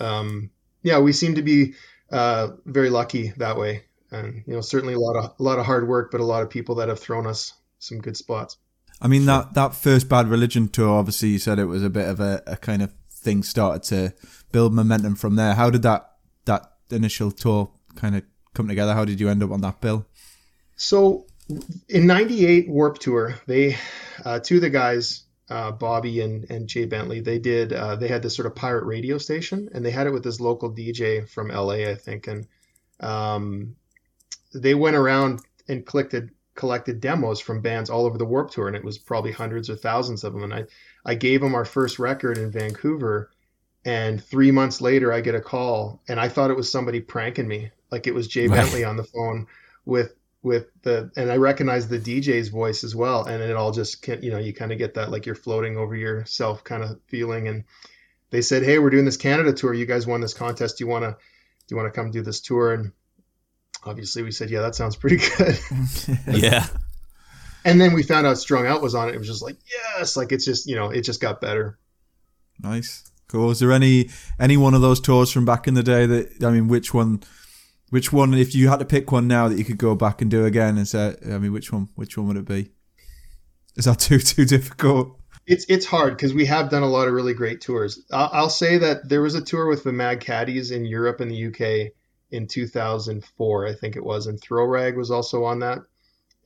um, 0.00 0.50
yeah, 0.82 0.98
we 0.98 1.12
seem 1.12 1.34
to 1.36 1.42
be 1.42 1.74
uh, 2.10 2.48
very 2.66 2.90
lucky 2.90 3.32
that 3.36 3.56
way, 3.56 3.84
and 4.10 4.42
you 4.46 4.54
know, 4.54 4.60
certainly 4.60 4.94
a 4.94 4.98
lot 4.98 5.16
of 5.16 5.32
a 5.38 5.42
lot 5.42 5.58
of 5.58 5.66
hard 5.66 5.88
work, 5.88 6.10
but 6.10 6.20
a 6.20 6.24
lot 6.24 6.42
of 6.42 6.50
people 6.50 6.76
that 6.76 6.88
have 6.88 6.98
thrown 6.98 7.26
us 7.26 7.52
some 7.78 7.98
good 8.00 8.16
spots. 8.16 8.56
I 9.00 9.06
mean 9.08 9.26
that 9.26 9.54
that 9.54 9.74
first 9.74 10.08
Bad 10.08 10.28
Religion 10.28 10.68
tour. 10.68 10.98
Obviously, 10.98 11.28
you 11.30 11.38
said 11.38 11.58
it 11.58 11.66
was 11.66 11.82
a 11.84 11.90
bit 11.90 12.08
of 12.08 12.20
a, 12.20 12.42
a 12.46 12.56
kind 12.56 12.82
of 12.82 12.92
thing 13.10 13.42
started 13.42 13.82
to 13.84 14.14
build 14.52 14.72
momentum 14.74 15.14
from 15.14 15.36
there. 15.36 15.54
How 15.54 15.70
did 15.70 15.82
that 15.82 16.10
that 16.46 16.72
initial 16.96 17.30
tour 17.30 17.70
kind 17.94 18.16
of 18.16 18.22
come 18.54 18.68
together? 18.68 18.94
How 18.94 19.04
did 19.04 19.20
you 19.20 19.28
end 19.28 19.42
up 19.42 19.50
on 19.50 19.60
that 19.62 19.80
bill? 19.80 20.06
So 20.76 21.26
in 21.88 22.06
'98 22.06 22.68
Warped 22.68 23.00
Tour, 23.00 23.34
they 23.46 23.76
uh, 24.24 24.40
two 24.40 24.56
of 24.56 24.60
the 24.62 24.70
guys, 24.70 25.24
uh, 25.48 25.72
Bobby 25.72 26.20
and 26.20 26.48
and 26.50 26.68
Jay 26.68 26.84
Bentley, 26.84 27.20
they 27.20 27.38
did 27.38 27.72
uh, 27.72 27.96
they 27.96 28.08
had 28.08 28.22
this 28.22 28.36
sort 28.36 28.46
of 28.46 28.54
pirate 28.54 28.84
radio 28.84 29.18
station, 29.18 29.68
and 29.72 29.84
they 29.84 29.90
had 29.90 30.06
it 30.06 30.12
with 30.12 30.24
this 30.24 30.40
local 30.40 30.72
DJ 30.72 31.28
from 31.28 31.48
LA, 31.48 31.88
I 31.90 31.94
think, 31.94 32.26
and 32.26 32.46
um, 33.00 33.76
they 34.54 34.74
went 34.74 34.96
around 34.96 35.40
and 35.68 35.84
collected 35.86 36.30
collected 36.54 37.00
demos 37.00 37.38
from 37.38 37.60
bands 37.60 37.88
all 37.88 38.04
over 38.04 38.18
the 38.18 38.24
Warped 38.24 38.52
Tour, 38.52 38.66
and 38.66 38.76
it 38.76 38.84
was 38.84 38.98
probably 38.98 39.32
hundreds 39.32 39.70
or 39.70 39.76
thousands 39.76 40.24
of 40.24 40.32
them. 40.32 40.44
And 40.44 40.54
I 40.54 40.64
I 41.04 41.14
gave 41.14 41.40
them 41.40 41.54
our 41.54 41.64
first 41.64 41.98
record 41.98 42.36
in 42.38 42.50
Vancouver, 42.50 43.30
and 43.84 44.22
three 44.22 44.50
months 44.50 44.80
later, 44.80 45.12
I 45.12 45.20
get 45.20 45.34
a 45.34 45.40
call, 45.40 46.02
and 46.08 46.18
I 46.20 46.28
thought 46.28 46.50
it 46.50 46.56
was 46.56 46.70
somebody 46.70 47.00
pranking 47.00 47.48
me, 47.48 47.70
like 47.90 48.06
it 48.06 48.14
was 48.14 48.28
Jay 48.28 48.48
Right. 48.48 48.56
Bentley 48.56 48.84
on 48.84 48.96
the 48.96 49.04
phone 49.04 49.46
with 49.84 50.14
with 50.42 50.66
the 50.82 51.10
and 51.16 51.30
I 51.32 51.36
recognized 51.36 51.88
the 51.88 51.98
DJ's 51.98 52.48
voice 52.48 52.84
as 52.84 52.94
well, 52.94 53.24
and 53.24 53.42
it 53.42 53.56
all 53.56 53.72
just 53.72 54.02
can, 54.02 54.22
you 54.22 54.30
know 54.30 54.38
you 54.38 54.52
kind 54.52 54.72
of 54.72 54.78
get 54.78 54.94
that 54.94 55.10
like 55.10 55.26
you're 55.26 55.34
floating 55.34 55.76
over 55.76 55.96
yourself 55.96 56.64
kind 56.64 56.82
of 56.82 57.00
feeling. 57.08 57.48
And 57.48 57.64
they 58.30 58.42
said, 58.42 58.62
"Hey, 58.62 58.78
we're 58.78 58.90
doing 58.90 59.04
this 59.04 59.16
Canada 59.16 59.52
tour. 59.52 59.74
You 59.74 59.86
guys 59.86 60.06
won 60.06 60.20
this 60.20 60.34
contest. 60.34 60.78
Do 60.78 60.84
you 60.84 60.88
want 60.88 61.04
to 61.04 61.10
do 61.10 61.74
you 61.74 61.76
want 61.76 61.92
to 61.92 61.98
come 61.98 62.10
do 62.10 62.22
this 62.22 62.40
tour?" 62.40 62.72
And 62.74 62.92
obviously 63.84 64.22
we 64.22 64.30
said, 64.32 64.50
"Yeah, 64.50 64.60
that 64.60 64.74
sounds 64.74 64.96
pretty 64.96 65.16
good." 65.16 65.58
yeah. 66.28 66.66
and 67.64 67.80
then 67.80 67.94
we 67.94 68.02
found 68.02 68.26
out 68.26 68.38
Strung 68.38 68.66
Out 68.66 68.82
was 68.82 68.94
on 68.94 69.08
it. 69.08 69.14
It 69.14 69.18
was 69.18 69.28
just 69.28 69.42
like, 69.42 69.56
yes, 69.96 70.16
like 70.16 70.32
it's 70.32 70.44
just 70.44 70.66
you 70.68 70.76
know 70.76 70.90
it 70.90 71.02
just 71.02 71.20
got 71.20 71.40
better. 71.40 71.78
Nice, 72.60 73.04
cool. 73.28 73.50
Is 73.50 73.60
there 73.60 73.72
any 73.72 74.10
any 74.38 74.56
one 74.56 74.74
of 74.74 74.80
those 74.80 75.00
tours 75.00 75.30
from 75.30 75.44
back 75.44 75.68
in 75.68 75.74
the 75.74 75.82
day 75.82 76.06
that 76.06 76.44
I 76.44 76.50
mean, 76.50 76.68
which 76.68 76.92
one? 76.92 77.22
Which 77.90 78.12
one? 78.12 78.34
If 78.34 78.54
you 78.54 78.68
had 78.68 78.80
to 78.80 78.84
pick 78.84 79.12
one 79.12 79.28
now 79.28 79.48
that 79.48 79.56
you 79.56 79.64
could 79.64 79.78
go 79.78 79.94
back 79.94 80.20
and 80.20 80.30
do 80.30 80.44
again 80.44 80.76
and 80.76 80.86
say, 80.86 81.16
I 81.26 81.38
mean, 81.38 81.52
which 81.52 81.72
one? 81.72 81.88
Which 81.94 82.18
one 82.18 82.28
would 82.28 82.36
it 82.36 82.44
be? 82.44 82.70
Is 83.76 83.84
that 83.84 83.98
too 84.00 84.18
too 84.18 84.44
difficult? 84.44 85.18
It's 85.46 85.64
it's 85.68 85.86
hard 85.86 86.16
because 86.16 86.34
we 86.34 86.44
have 86.46 86.70
done 86.70 86.82
a 86.82 86.88
lot 86.88 87.08
of 87.08 87.14
really 87.14 87.34
great 87.34 87.60
tours. 87.60 88.04
I'll, 88.12 88.30
I'll 88.32 88.50
say 88.50 88.78
that 88.78 89.08
there 89.08 89.22
was 89.22 89.34
a 89.34 89.40
tour 89.40 89.66
with 89.66 89.84
the 89.84 89.92
Mad 89.92 90.20
Caddies 90.20 90.70
in 90.70 90.84
Europe 90.84 91.20
and 91.20 91.30
the 91.30 91.46
UK 91.46 91.92
in 92.30 92.46
2004, 92.46 93.66
I 93.66 93.74
think 93.74 93.96
it 93.96 94.04
was, 94.04 94.26
and 94.26 94.40
Throw 94.40 94.66
Rag 94.66 94.96
was 94.96 95.10
also 95.10 95.44
on 95.44 95.60
that. 95.60 95.78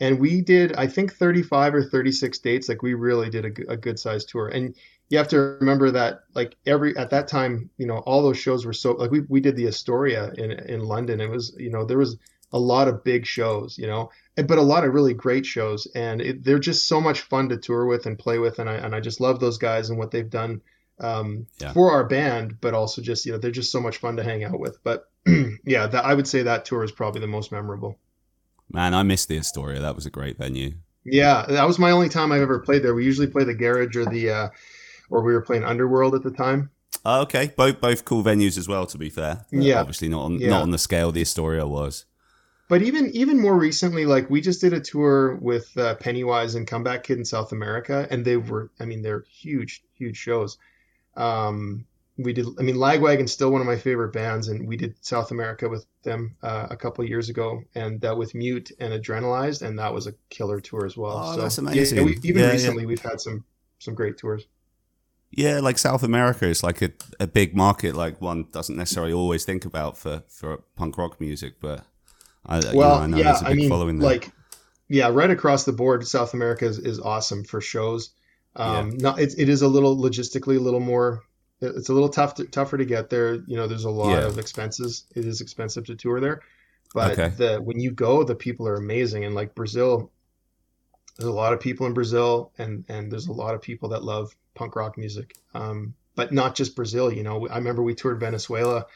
And 0.03 0.21
we 0.21 0.43
did, 0.43 0.75
I 0.77 0.87
think, 0.87 1.15
35 1.15 1.75
or 1.75 1.83
36 1.85 2.39
dates. 2.41 2.69
Like 2.69 2.83
we 2.83 2.95
really 2.95 3.31
did 3.31 3.45
a, 3.47 3.73
a 3.73 3.77
good 3.77 3.99
sized 3.99 4.29
tour. 4.29 4.49
And 4.49 4.75
you 5.09 5.19
have 5.19 5.29
to 5.29 5.39
remember 5.61 5.91
that, 5.93 6.21
like 6.35 6.57
every 6.67 6.97
at 6.97 7.11
that 7.11 7.29
time, 7.29 7.71
you 7.79 7.87
know, 7.87 7.99
all 7.99 8.23
those 8.23 8.39
shows 8.39 8.67
were 8.67 8.73
so 8.73 8.93
like 8.93 9.11
we 9.11 9.21
we 9.29 9.41
did 9.41 9.57
the 9.57 9.69
Astoria 9.69 10.33
in 10.37 10.51
in 10.51 10.81
London. 10.81 11.21
It 11.21 11.31
was, 11.31 11.55
you 11.59 11.71
know, 11.71 11.85
there 11.85 11.99
was 11.99 12.17
a 12.53 12.59
lot 12.59 12.89
of 12.89 13.05
big 13.05 13.25
shows, 13.27 13.79
you 13.79 13.87
know, 13.87 14.11
but 14.37 14.59
a 14.59 14.63
lot 14.63 14.85
of 14.85 14.93
really 14.95 15.15
great 15.15 15.47
shows, 15.47 15.87
and 15.95 16.21
it, 16.21 16.45
they're 16.45 16.59
just 16.59 16.87
so 16.87 17.01
much 17.01 17.21
fun 17.23 17.49
to 17.51 17.57
tour 17.57 17.87
with 17.87 18.07
and 18.07 18.19
play 18.19 18.39
with, 18.39 18.59
and 18.59 18.69
I 18.69 18.75
and 18.75 18.95
I 18.95 19.01
just 19.01 19.21
love 19.21 19.41
those 19.41 19.59
guys 19.59 19.91
and 19.91 19.99
what 19.99 20.11
they've 20.11 20.29
done 20.29 20.63
um, 21.01 21.47
Yeah. 21.61 21.73
for 21.73 21.93
our 21.93 22.05
band, 22.05 22.61
but 22.61 22.75
also 22.75 23.03
just 23.03 23.25
you 23.27 23.33
know 23.33 23.39
they're 23.39 23.51
just 23.51 23.73
so 23.73 23.81
much 23.81 23.99
fun 23.99 24.17
to 24.17 24.23
hang 24.25 24.45
out 24.45 24.59
with. 24.61 24.79
But 24.83 25.09
yeah, 25.65 25.87
that, 25.87 26.05
I 26.05 26.15
would 26.15 26.29
say 26.29 26.43
that 26.43 26.65
tour 26.65 26.85
is 26.85 26.93
probably 26.93 27.21
the 27.21 27.27
most 27.27 27.53
memorable. 27.53 27.99
Man, 28.73 28.95
I 28.95 29.03
missed 29.03 29.29
the 29.29 29.39
Astoria. 29.39 29.81
That 29.81 29.95
was 29.95 30.07
a 30.07 30.11
great 30.11 30.39
venue. 30.39 30.73
Yeah, 31.05 31.45
that 31.49 31.67
was 31.67 31.79
my 31.79 31.91
only 31.91 32.09
time 32.09 32.33
I've 32.33 32.43
ever 32.43 32.61
played 32.61 32.83
there. 32.83 32.95
We 32.95 33.05
usually 33.05 33.27
play 33.27 33.45
the 33.45 33.55
Garage 33.55 33.97
or 33.97 34.05
the 34.07 34.31
uh, 34.31 34.49
or 35.11 35.23
we 35.23 35.33
were 35.33 35.43
playing 35.43 35.65
Underworld 35.65 36.15
at 36.15 36.23
the 36.23 36.31
time. 36.31 36.71
Oh, 37.05 37.23
okay, 37.23 37.53
both 37.57 37.81
both 37.81 38.05
cool 38.05 38.23
venues 38.23 38.57
as 38.57 38.69
well. 38.69 38.87
To 38.87 38.99
be 38.99 39.11
fair, 39.11 39.45
Yeah. 39.51 39.81
obviously 39.81 40.09
not 40.09 40.23
on 40.23 40.39
Yeah. 40.39 40.51
not 40.51 40.63
on 40.63 40.71
the 40.71 40.79
scale 40.79 41.11
the 41.13 41.21
Astoria 41.23 41.67
was. 41.67 42.05
But 42.69 42.83
even 42.83 43.11
even 43.11 43.41
more 43.41 43.59
recently, 43.59 44.07
like 44.07 44.31
we 44.31 44.41
just 44.41 44.61
did 44.61 44.73
a 44.73 44.81
tour 44.81 45.35
with 45.37 45.77
uh, 45.77 45.97
Pennywise 45.97 46.55
and 46.55 46.67
Comeback 46.67 47.03
Kid 47.05 47.19
in 47.19 47.25
South 47.25 47.53
America, 47.53 48.07
and 48.11 48.25
they 48.25 48.37
were, 48.37 48.71
I 48.81 48.85
mean, 48.87 49.03
they're 49.03 49.25
huge, 49.29 49.83
huge 49.99 50.17
shows. 50.17 50.57
Um, 51.17 51.85
we 52.19 52.33
did, 52.33 52.47
I 52.59 52.63
mean, 52.63 52.77
Lagwagon's 52.77 53.33
still 53.33 53.51
one 53.51 53.61
of 53.61 53.67
my 53.67 53.77
favorite 53.77 54.13
bands, 54.13 54.49
and 54.49 54.69
we 54.69 54.77
did 54.77 54.95
South 55.05 55.31
America 55.31 55.69
with 55.69 55.87
them 56.03 56.37
uh, 56.43 56.67
a 56.71 56.77
couple 56.77 57.05
years 57.05 57.29
ago, 57.29 57.63
and 57.75 58.05
uh, 58.05 58.15
with 58.17 58.35
Mute 58.35 58.71
and 58.81 58.93
Adrenalized, 58.93 59.63
and 59.63 59.79
that 59.79 59.95
was 59.95 60.07
a 60.07 60.15
killer 60.31 60.61
tour 60.61 60.85
as 60.87 60.97
well. 60.97 61.25
Oh, 61.25 61.37
so 61.37 61.41
that's 61.41 61.59
yeah, 61.71 61.85
amazing. 61.91 62.05
we, 62.05 62.19
even 62.23 62.45
Yeah, 62.45 62.53
yeah. 62.53 62.53
recently, 62.53 62.87
we've 62.87 63.03
had 63.03 63.21
some 63.21 63.45
some 63.79 63.95
great 63.95 64.19
tours. 64.19 64.47
Yeah, 65.31 65.61
like 65.61 65.79
South 65.79 66.03
America 66.03 66.47
is 66.47 66.63
like 66.63 66.83
a, 66.83 66.91
a 67.19 67.27
big 67.27 67.57
market, 67.57 67.95
like 67.97 68.21
one 68.21 68.47
doesn't 68.53 68.77
necessarily 68.77 69.15
always 69.15 69.45
think 69.45 69.65
about 69.65 69.97
for, 69.97 70.23
for 70.29 70.59
punk 70.77 70.99
rock 70.99 71.21
music, 71.21 71.55
but 71.61 71.87
I, 72.45 72.61
you 72.75 72.87
know, 72.87 72.97
Well, 72.97 72.99
I 72.99 73.07
know 73.07 73.19
yeah, 73.19 73.25
there's 73.25 73.43
a 73.43 73.47
I 73.47 73.49
big 73.49 73.57
mean, 73.57 73.69
following 73.69 73.99
there. 73.99 74.09
like, 74.09 74.31
yeah, 74.89 75.09
right 75.09 75.31
across 75.31 75.65
the 75.65 75.73
board, 75.73 76.07
South 76.07 76.35
America 76.35 76.67
is, 76.67 76.79
is 76.79 77.01
awesome 77.01 77.45
for 77.45 77.61
shows. 77.61 78.11
Um, 78.57 78.97
not, 78.99 79.19
it, 79.21 79.35
it 79.39 79.49
is 79.49 79.63
a 79.63 79.69
little 79.69 79.97
logistically 79.97 80.57
a 80.57 80.61
little 80.61 80.81
more. 80.81 81.23
It's 81.63 81.89
a 81.89 81.93
little 81.93 82.09
tough, 82.09 82.35
to, 82.35 82.45
tougher 82.45 82.77
to 82.77 82.85
get 82.85 83.09
there. 83.09 83.35
You 83.47 83.57
know, 83.57 83.67
there's 83.67 83.85
a 83.85 83.91
lot 83.91 84.19
Yeah. 84.19 84.27
of 84.27 84.39
expenses. 84.39 85.05
It 85.15 85.25
is 85.25 85.41
expensive 85.41 85.85
to 85.87 85.95
tour 85.95 86.21
there, 86.21 86.41
but 86.93 87.13
Okay. 87.13 87.29
the 87.37 87.59
when 87.59 87.79
you 87.81 87.91
go, 87.93 88.25
the 88.25 88.35
people 88.35 88.67
are 88.69 88.75
amazing. 88.77 89.25
And 89.25 89.35
like 89.35 89.55
Brazil, 89.55 90.11
there's 91.19 91.29
a 91.29 91.33
lot 91.33 91.53
of 91.53 91.61
people 91.61 91.87
in 91.87 91.93
Brazil, 91.95 92.51
and 92.59 92.85
and 92.89 93.11
there's 93.13 93.29
a 93.29 93.33
lot 93.33 93.55
of 93.55 93.63
people 93.63 93.89
that 93.91 94.03
love 94.03 94.35
punk 94.55 94.77
rock 94.77 94.99
music. 94.99 95.35
Um, 95.55 95.95
but 96.15 96.33
not 96.33 96.55
just 96.55 96.77
Brazil. 96.77 97.13
You 97.13 97.23
know, 97.23 97.47
I 97.49 97.57
remember 97.57 97.83
we 97.83 97.95
toured 97.95 98.21
Venezuela 98.21 98.87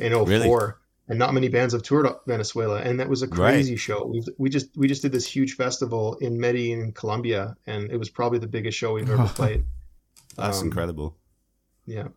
in 0.00 0.12
04 0.12 0.26
Really? 0.26 0.72
and 1.08 1.18
not 1.18 1.32
many 1.34 1.48
bands 1.48 1.72
have 1.74 1.82
toured 1.82 2.08
Venezuela, 2.26 2.80
and 2.80 2.98
that 2.98 3.08
was 3.08 3.22
a 3.22 3.28
Right. 3.28 3.36
crazy 3.52 3.76
show. 3.76 4.06
We 4.06 4.22
we 4.38 4.48
just 4.48 4.68
we 4.76 4.88
just 4.88 5.02
did 5.02 5.12
this 5.12 5.26
huge 5.26 5.54
festival 5.54 6.16
in 6.20 6.40
Medellin, 6.40 6.92
Colombia, 6.92 7.56
and 7.66 7.90
it 7.90 7.98
was 7.98 8.08
probably 8.08 8.38
the 8.38 8.48
biggest 8.48 8.78
show 8.78 8.94
we've 8.94 9.10
ever 9.10 9.28
played. 9.34 9.64
That's 10.36 10.60
um, 10.60 10.66
incredible. 10.68 11.16
Yeah, 11.86 12.08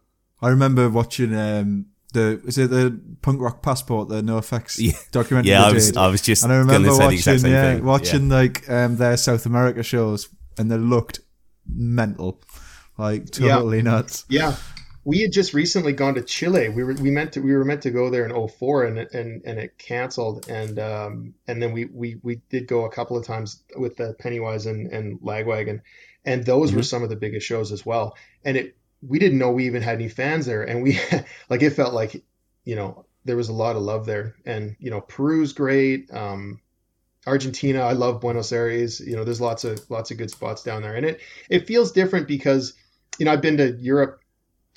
I 0.42 0.50
remember 0.50 0.90
watching 0.90 1.36
um, 1.36 1.86
the 2.14 2.42
is 2.46 2.58
it 2.58 2.70
the 2.72 3.00
punk 3.22 3.40
rock 3.42 3.62
passport 3.62 4.10
the 4.10 4.22
NoFX 4.22 4.78
Yeah. 4.80 4.94
documentary. 5.12 5.52
Yeah, 5.52 5.66
I 5.66 5.72
was? 5.74 5.96
I 5.96 6.08
was 6.08 6.22
just 6.22 6.44
and 6.44 6.52
I 6.52 6.58
remember 6.58 6.90
to 6.90 6.96
the 6.98 7.10
exact 7.10 7.44
watching 7.44 7.52
yeah 7.52 7.76
thing. 7.76 7.86
watching 7.86 8.30
like 8.30 8.70
um, 8.70 8.98
their 8.98 9.18
South 9.18 9.46
America 9.46 9.84
shows, 9.84 10.30
and 10.58 10.70
they 10.72 10.78
looked 10.78 11.20
mental, 11.68 12.42
like 12.98 13.38
Yeah. 13.38 13.56
totally 13.56 13.82
nuts. 13.82 14.26
yeah. 14.30 14.56
We 15.06 15.22
had 15.22 15.32
just 15.32 15.54
recently 15.54 15.94
gone 15.94 16.16
to 16.16 16.22
Chile. 16.22 16.70
We 16.70 16.84
were 16.84 16.94
we 16.94 17.10
meant 17.10 17.34
to 17.34 17.40
we 17.40 17.54
were 17.54 17.64
meant 17.66 17.82
to 17.84 17.90
go 17.90 18.10
there 18.10 18.26
in 18.26 18.32
04 18.48 18.84
and 18.84 19.00
it- 19.00 19.14
and 19.14 19.42
and 19.46 19.58
it 19.58 19.78
canceled 19.78 20.48
and 20.50 20.78
um 20.78 21.34
and 21.48 21.62
then 21.64 21.72
we 21.72 21.86
we 21.86 22.18
we 22.22 22.42
did 22.50 22.68
go 22.68 22.86
a 22.86 22.92
couple 22.92 23.18
of 23.18 23.26
times 23.26 23.64
with 23.78 23.96
the 23.96 24.14
Pennywise 24.20 24.66
and 24.66 24.92
and 24.92 25.20
Lagwagon, 25.22 25.82
and 26.26 26.46
those 26.46 26.74
were 26.74 26.82
Mhm. 26.82 26.86
some 26.86 27.04
of 27.04 27.10
the 27.10 27.16
biggest 27.16 27.48
shows 27.48 27.72
as 27.72 27.86
well. 27.86 28.16
And 28.44 28.58
it 28.58 28.76
we 29.02 29.20
didn't 29.20 29.38
know 29.40 29.52
we 29.52 29.66
even 29.66 29.82
had 29.82 29.96
any 29.96 30.10
fans 30.10 30.46
there, 30.46 30.64
and 30.64 30.84
we 30.84 31.00
like 31.50 31.62
it 31.62 31.72
felt 31.72 31.94
like 31.94 32.24
you 32.66 32.76
know 32.76 33.06
there 33.26 33.38
was 33.38 33.50
a 33.50 33.54
lot 33.54 33.76
of 33.76 33.82
love 33.82 34.06
there, 34.06 34.36
and 34.46 34.76
you 34.80 34.90
know 34.92 35.02
Peru's 35.02 35.54
great. 35.54 36.12
Um, 36.14 36.62
Argentina, 37.28 37.82
I 37.82 37.94
love 37.94 38.22
Buenos 38.22 38.52
Aires. 38.52 39.00
You 39.00 39.16
know, 39.16 39.24
there's 39.24 39.42
lots 39.42 39.64
of 39.64 39.80
lots 39.90 40.12
of 40.12 40.18
good 40.18 40.32
spots 40.32 40.64
down 40.64 40.82
there, 40.82 40.96
and 40.96 41.06
it 41.06 41.22
it 41.50 41.68
feels 41.68 41.92
different 41.92 42.28
because 42.28 42.74
you 43.20 43.26
know 43.26 43.34
I've 43.34 43.42
been 43.42 43.58
to 43.58 43.74
Europe 43.78 44.22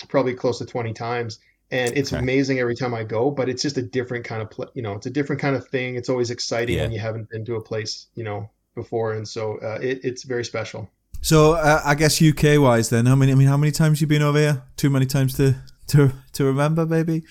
probably 0.09 0.33
close 0.33 0.59
to 0.59 0.65
20 0.65 0.93
times, 0.93 1.39
and 1.71 1.97
it's 1.97 2.11
Okay. 2.11 2.19
amazing 2.19 2.59
every 2.59 2.75
time 2.75 2.93
I 2.93 3.03
go. 3.03 3.31
But 3.31 3.49
it's 3.49 3.61
just 3.61 3.77
a 3.77 3.81
different 3.81 4.25
kind 4.25 4.41
of 4.41 4.49
pl- 4.51 4.71
you 4.75 4.81
know, 4.81 4.93
it's 4.93 5.05
a 5.07 5.09
different 5.11 5.41
kind 5.41 5.55
of 5.55 5.67
thing. 5.69 5.95
It's 5.95 6.09
always 6.09 6.31
exciting 6.31 6.79
Yeah. 6.79 6.81
when 6.81 6.91
you 6.91 6.99
haven't 6.99 7.29
been 7.29 7.45
to 7.45 7.55
a 7.55 7.61
place 7.63 8.07
you 8.15 8.23
know 8.23 8.49
before, 8.75 9.13
and 9.13 9.27
so 9.27 9.57
uh, 9.59 9.79
it, 9.81 10.01
it's 10.03 10.23
very 10.23 10.45
special. 10.45 10.89
So 11.23 11.53
uh, 11.53 11.81
I 11.85 11.95
guess 11.95 12.21
UK 12.21 12.59
wise, 12.59 12.89
then 12.89 13.05
how 13.05 13.15
many? 13.15 13.31
I 13.31 13.35
mean, 13.35 13.47
how 13.47 13.55
many 13.57 13.71
times 13.71 14.01
you 14.01 14.07
been 14.07 14.21
over 14.21 14.37
here? 14.37 14.63
Too 14.75 14.89
many 14.89 15.05
times 15.05 15.35
to 15.37 15.55
to 15.87 16.11
to 16.33 16.43
remember, 16.45 16.85
maybe. 16.85 17.23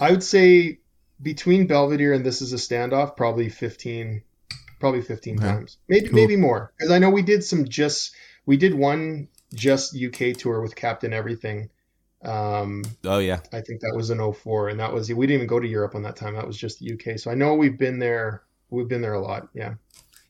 I 0.00 0.10
would 0.10 0.22
say 0.22 0.78
between 1.20 1.66
Belvedere 1.66 2.14
and 2.14 2.24
This 2.24 2.40
Is 2.40 2.52
a 2.52 2.56
Standoff, 2.56 3.16
probably 3.16 3.48
15, 3.48 4.22
probably 4.80 5.02
15 5.02 5.36
Okay. 5.38 5.46
times, 5.46 5.76
maybe 5.88 6.08
Cool. 6.08 6.14
maybe 6.16 6.36
more. 6.36 6.72
Because 6.78 6.90
I 6.90 6.98
know 6.98 7.10
we 7.10 7.22
did 7.22 7.44
some 7.44 7.68
just 7.68 8.14
we 8.46 8.56
did 8.56 8.74
one 8.74 9.28
just 9.52 9.94
UK 9.94 10.34
tour 10.36 10.62
with 10.62 10.74
Captain 10.74 11.12
Everything. 11.12 11.68
Um, 12.24 12.82
Oh 13.04 13.18
yeah, 13.18 13.40
I 13.52 13.60
think 13.60 13.82
that 13.82 13.92
was 13.94 14.08
in 14.10 14.18
04, 14.32 14.70
and 14.70 14.80
that 14.80 14.92
was 14.92 15.12
we 15.12 15.26
didn't 15.26 15.36
even 15.42 15.46
go 15.48 15.60
to 15.60 15.68
Europe 15.68 15.94
on 15.94 16.02
that 16.02 16.16
time. 16.16 16.34
That 16.34 16.46
was 16.46 16.56
just 16.56 16.78
the 16.80 16.92
UK. 16.94 17.18
So 17.18 17.30
I 17.30 17.34
know 17.34 17.54
we've 17.54 17.78
been 17.78 17.98
there. 17.98 18.42
We've 18.70 18.88
been 18.88 19.02
there 19.02 19.12
a 19.14 19.20
lot. 19.20 19.48
Yeah. 19.54 19.74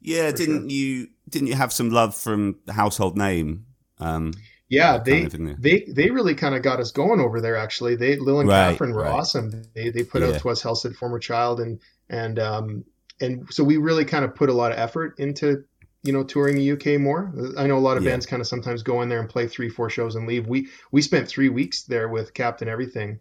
Yeah. 0.00 0.30
Didn't 0.30 0.70
you 0.70 1.08
didn't 1.28 1.48
you 1.48 1.54
have 1.54 1.72
some 1.72 1.90
love 1.90 2.14
from 2.14 2.58
the 2.66 2.72
household 2.72 3.16
name? 3.16 3.66
Um, 3.98 4.32
Yeah, 4.68 4.98
kind 5.06 5.06
they 5.06 5.22
of, 5.24 5.32
didn't 5.32 5.58
they 5.58 5.86
they 5.94 6.10
really 6.10 6.34
kind 6.34 6.54
of 6.54 6.62
got 6.62 6.80
us 6.80 6.90
going 6.92 7.20
over 7.20 7.40
there. 7.40 7.56
Actually, 7.56 7.96
they 7.96 8.16
Lil 8.16 8.40
and 8.40 8.48
Right, 8.48 8.70
Catherine 8.70 8.92
were 8.92 9.02
right. 9.02 9.12
awesome. 9.12 9.50
They 9.74 9.90
they 9.90 10.04
put 10.04 10.22
Yeah. 10.22 10.28
out 10.28 10.38
Twas 10.38 10.62
Helsed 10.62 10.94
Former 10.94 11.18
Child 11.18 11.60
and 11.60 11.80
and 12.10 12.38
um 12.38 12.84
and 13.20 13.46
so 13.52 13.64
we 13.64 13.78
really 13.78 14.04
kind 14.04 14.24
of 14.24 14.34
put 14.34 14.50
a 14.50 14.52
lot 14.52 14.72
of 14.72 14.78
effort 14.78 15.14
into 15.18 15.64
you 16.02 16.12
know 16.12 16.22
touring 16.22 16.56
the 16.56 16.70
UK 16.72 17.00
more. 17.00 17.32
I 17.56 17.66
know 17.66 17.78
a 17.78 17.80
lot 17.80 17.96
of 17.96 18.04
Yeah. 18.04 18.10
bands 18.12 18.26
kind 18.26 18.40
of 18.40 18.46
sometimes 18.46 18.82
go 18.82 19.00
in 19.02 19.08
there 19.08 19.20
and 19.20 19.28
play 19.28 19.48
three 19.48 19.68
four 19.70 19.88
shows 19.90 20.16
and 20.16 20.26
leave. 20.26 20.46
We 20.46 20.68
we 20.92 21.02
spent 21.02 21.28
three 21.28 21.48
weeks 21.48 21.84
there 21.84 22.08
with 22.08 22.34
Captain 22.34 22.68
Everything. 22.68 23.20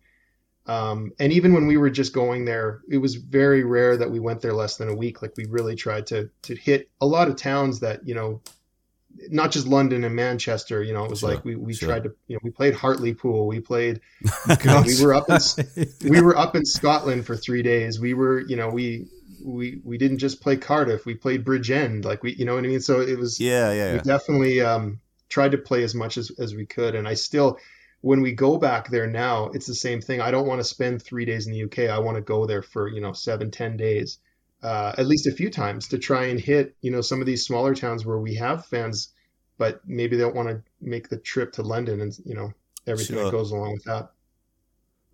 Um, 0.67 1.13
and 1.17 1.31
even 1.31 1.53
when 1.53 1.65
we 1.65 1.77
were 1.77 1.89
just 1.89 2.13
going 2.13 2.43
there, 2.45 2.81
it 2.89 2.97
was 2.97 3.15
very 3.15 3.63
rare 3.63 3.95
that 3.97 4.11
we 4.11 4.19
went 4.19 4.41
there 4.41 4.53
less 4.53 4.75
than 4.77 4.89
a 4.89 4.95
week. 4.95 5.21
Like 5.21 5.33
we 5.37 5.45
really 5.45 5.75
tried 5.75 6.07
to 6.07 6.29
to 6.43 6.55
hit 6.55 6.89
a 6.99 7.05
lot 7.05 7.29
of 7.29 7.37
towns 7.37 7.79
that 7.79 8.05
you 8.05 8.13
know 8.13 8.41
not 9.29 9.51
just 9.51 9.67
London 9.67 10.03
and 10.03 10.15
Manchester. 10.15 10.83
You 10.83 10.93
know, 10.93 11.05
it 11.05 11.09
was 11.09 11.19
Sure, 11.19 11.29
like 11.29 11.45
we, 11.45 11.55
we 11.55 11.73
sure. 11.73 11.89
tried 11.89 12.03
to, 12.03 12.15
you 12.27 12.35
know, 12.35 12.39
we 12.43 12.51
played 12.51 12.73
Hartlepool. 12.73 13.47
We 13.47 13.59
played, 13.59 14.01
God. 14.59 14.85
we 14.85 15.03
were 15.03 15.13
up 15.13 15.29
in, 15.29 15.39
we 16.09 16.21
were 16.21 16.37
up 16.37 16.55
in 16.55 16.65
Scotland 16.65 17.25
for 17.25 17.35
three 17.35 17.63
days. 17.63 17.99
We 17.99 18.13
were, 18.13 18.39
you 18.41 18.55
know, 18.55 18.69
we, 18.69 19.07
we, 19.43 19.81
we 19.83 19.97
didn't 19.97 20.19
just 20.19 20.41
play 20.41 20.57
Cardiff. 20.57 21.05
We 21.05 21.15
played 21.15 21.45
Bridgend. 21.45 22.05
Like 22.05 22.23
we, 22.23 22.33
you 22.33 22.45
know 22.45 22.55
what 22.55 22.63
I 22.63 22.67
mean? 22.67 22.81
So 22.81 23.01
it 23.01 23.17
was, 23.17 23.39
yeah, 23.39 23.71
yeah, 23.71 23.93
we 23.93 23.99
definitely 23.99 24.61
um, 24.61 24.99
tried 25.29 25.51
to 25.51 25.57
play 25.57 25.83
as 25.83 25.95
much 25.95 26.17
as, 26.17 26.31
as 26.39 26.53
we 26.53 26.65
could. 26.65 26.95
And 26.95 27.07
I 27.07 27.13
still, 27.15 27.57
when 28.01 28.21
we 28.21 28.31
go 28.31 28.57
back 28.57 28.89
there 28.89 29.07
now, 29.07 29.45
it's 29.53 29.65
the 29.65 29.75
same 29.75 30.01
thing. 30.01 30.21
I 30.21 30.31
don't 30.31 30.47
want 30.47 30.59
to 30.59 30.63
spend 30.63 31.01
three 31.01 31.25
days 31.25 31.47
in 31.47 31.53
the 31.53 31.63
UK. 31.63 31.89
I 31.89 31.99
want 31.99 32.15
to 32.15 32.21
go 32.21 32.45
there 32.45 32.61
for, 32.61 32.87
you 32.87 33.01
know, 33.01 33.13
seven, 33.13 33.51
ten 33.51 33.77
days, 33.77 34.19
uh, 34.61 34.93
at 34.97 35.07
least 35.07 35.27
a 35.27 35.31
few 35.31 35.49
times 35.49 35.87
to 35.89 35.97
try 35.97 36.25
and 36.25 36.39
hit, 36.39 36.75
you 36.81 36.91
know, 36.91 37.01
some 37.01 37.19
of 37.19 37.25
these 37.25 37.45
smaller 37.45 37.73
towns 37.73 38.05
where 38.05 38.19
we 38.19 38.35
have 38.35 38.65
fans, 38.65 39.09
but 39.57 39.81
maybe 39.85 40.15
they 40.15 40.23
don't 40.23 40.35
want 40.35 40.49
to 40.49 40.61
make 40.79 41.09
the 41.09 41.17
trip 41.17 41.53
to 41.53 41.63
London 41.63 42.01
and, 42.01 42.13
you 42.25 42.35
know, 42.35 42.53
everything 42.85 43.15
Sure. 43.15 43.25
that 43.25 43.31
goes 43.31 43.51
along 43.51 43.73
with 43.73 43.83
that. 43.85 44.11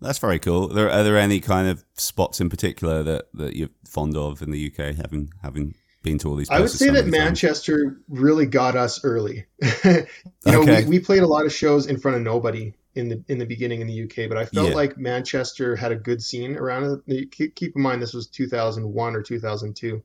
That's 0.00 0.18
very 0.18 0.38
cool. 0.38 0.68
There, 0.68 0.90
are 0.90 1.02
there 1.02 1.16
any 1.16 1.40
kind 1.40 1.68
of 1.68 1.84
spots 1.94 2.40
in 2.40 2.50
particular 2.50 3.02
that, 3.02 3.28
that 3.32 3.56
you're 3.56 3.70
fond 3.86 4.16
of 4.16 4.42
in 4.42 4.50
the 4.50 4.66
UK, 4.66 4.96
having 4.96 5.32
having 5.42 5.74
been 6.04 6.18
to 6.18 6.28
all 6.28 6.36
these? 6.36 6.48
I 6.50 6.60
would 6.60 6.70
say 6.70 6.90
that 6.90 7.00
times? 7.02 7.10
Manchester 7.10 8.00
really 8.08 8.46
got 8.46 8.76
us 8.76 9.04
early. 9.04 9.46
you 9.84 10.06
know, 10.46 10.60
Okay. 10.60 10.84
we, 10.84 10.90
we 10.90 11.00
played 11.00 11.22
a 11.22 11.26
lot 11.26 11.44
of 11.46 11.52
shows 11.52 11.86
in 11.86 11.98
front 11.98 12.16
of 12.16 12.22
nobody 12.22 12.74
in 12.94 13.08
the 13.08 13.24
in 13.26 13.38
the 13.38 13.46
beginning 13.46 13.80
in 13.80 13.88
the 13.88 14.04
UK, 14.04 14.28
but 14.28 14.38
I 14.38 14.44
felt 14.44 14.68
Yeah. 14.68 14.74
like 14.76 14.96
Manchester 14.96 15.74
had 15.74 15.90
a 15.90 15.96
good 15.96 16.22
scene 16.22 16.56
around 16.56 17.02
it. 17.08 17.32
Keep, 17.32 17.74
in 17.74 17.82
mind 17.82 18.00
this 18.00 18.14
was 18.14 18.28
2001 18.28 19.16
or 19.16 19.22
2002, 19.22 20.02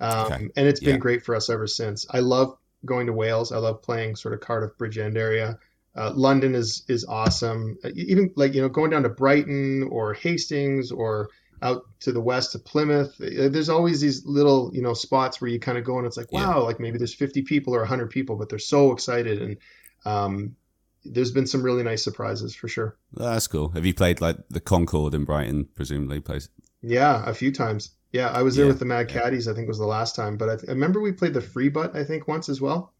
um, 0.00 0.10
Okay. 0.32 0.48
and 0.56 0.66
it's 0.66 0.80
been 0.80 0.94
Yeah. 0.94 0.96
great 1.00 1.22
for 1.22 1.34
us 1.34 1.50
ever 1.50 1.66
since. 1.66 2.06
I 2.10 2.20
love 2.20 2.56
going 2.86 3.06
to 3.08 3.12
Wales. 3.12 3.52
I 3.52 3.58
love 3.58 3.82
playing 3.82 4.16
sort 4.16 4.32
of 4.34 4.40
Cardiff 4.40 4.72
Bridgend 4.78 5.16
area. 5.18 5.58
Uh, 5.96 6.12
London 6.14 6.54
is 6.54 6.82
is 6.88 7.04
awesome. 7.04 7.76
Uh, 7.84 7.90
even 7.94 8.30
like 8.36 8.54
you 8.54 8.62
know 8.62 8.68
going 8.68 8.90
down 8.90 9.02
to 9.04 9.08
Brighton 9.10 9.88
or 9.90 10.14
Hastings 10.14 10.90
or 10.90 11.28
out 11.62 11.82
to 12.00 12.12
the 12.12 12.20
west 12.20 12.52
to 12.52 12.58
Plymouth. 12.58 13.20
uh, 13.20 13.48
There's 13.48 13.68
always 13.68 14.00
these 14.00 14.24
little 14.26 14.70
you 14.74 14.82
know 14.82 14.94
spots 14.94 15.40
where 15.40 15.50
you 15.50 15.58
kind 15.60 15.78
of 15.78 15.84
go 15.84 15.98
and 15.98 16.06
it's 16.06 16.16
like 16.16 16.28
Yeah. 16.32 16.48
wow, 16.48 16.62
like 16.64 16.80
maybe 16.80 16.98
there's 16.98 17.14
50 17.14 17.42
people 17.42 17.74
or 17.74 17.80
100 17.80 18.10
people, 18.10 18.36
but 18.36 18.48
they're 18.48 18.58
so 18.58 18.92
excited 18.92 19.40
and 19.42 19.56
um, 20.04 20.56
there's 21.04 21.30
been 21.32 21.46
some 21.46 21.62
really 21.62 21.82
nice 21.82 22.02
surprises 22.02 22.54
for 22.54 22.68
sure. 22.68 22.96
That's 23.12 23.46
cool. 23.46 23.68
Have 23.70 23.84
you 23.86 23.94
played 23.94 24.20
like 24.20 24.36
the 24.50 24.60
Concorde 24.60 25.14
in 25.14 25.24
Brighton? 25.24 25.68
Presumably, 25.74 26.20
plays. 26.20 26.48
Yeah, 26.82 27.22
a 27.26 27.34
few 27.34 27.52
times. 27.52 27.90
Yeah, 28.12 28.28
I 28.28 28.42
was 28.42 28.54
there 28.56 28.66
Yeah, 28.66 28.70
with 28.70 28.78
the 28.78 28.84
Mad 28.84 29.08
Caddies. 29.08 29.48
I 29.48 29.54
think 29.54 29.66
was 29.66 29.78
the 29.78 29.86
last 29.86 30.14
time, 30.14 30.36
but 30.36 30.48
I, 30.48 30.56
th- 30.56 30.68
I 30.68 30.72
remember 30.72 31.00
we 31.00 31.12
played 31.12 31.34
the 31.34 31.40
Free 31.40 31.68
Butt. 31.68 31.96
I 31.96 32.04
think 32.04 32.28
once 32.28 32.48
as 32.48 32.60
well. 32.60 32.92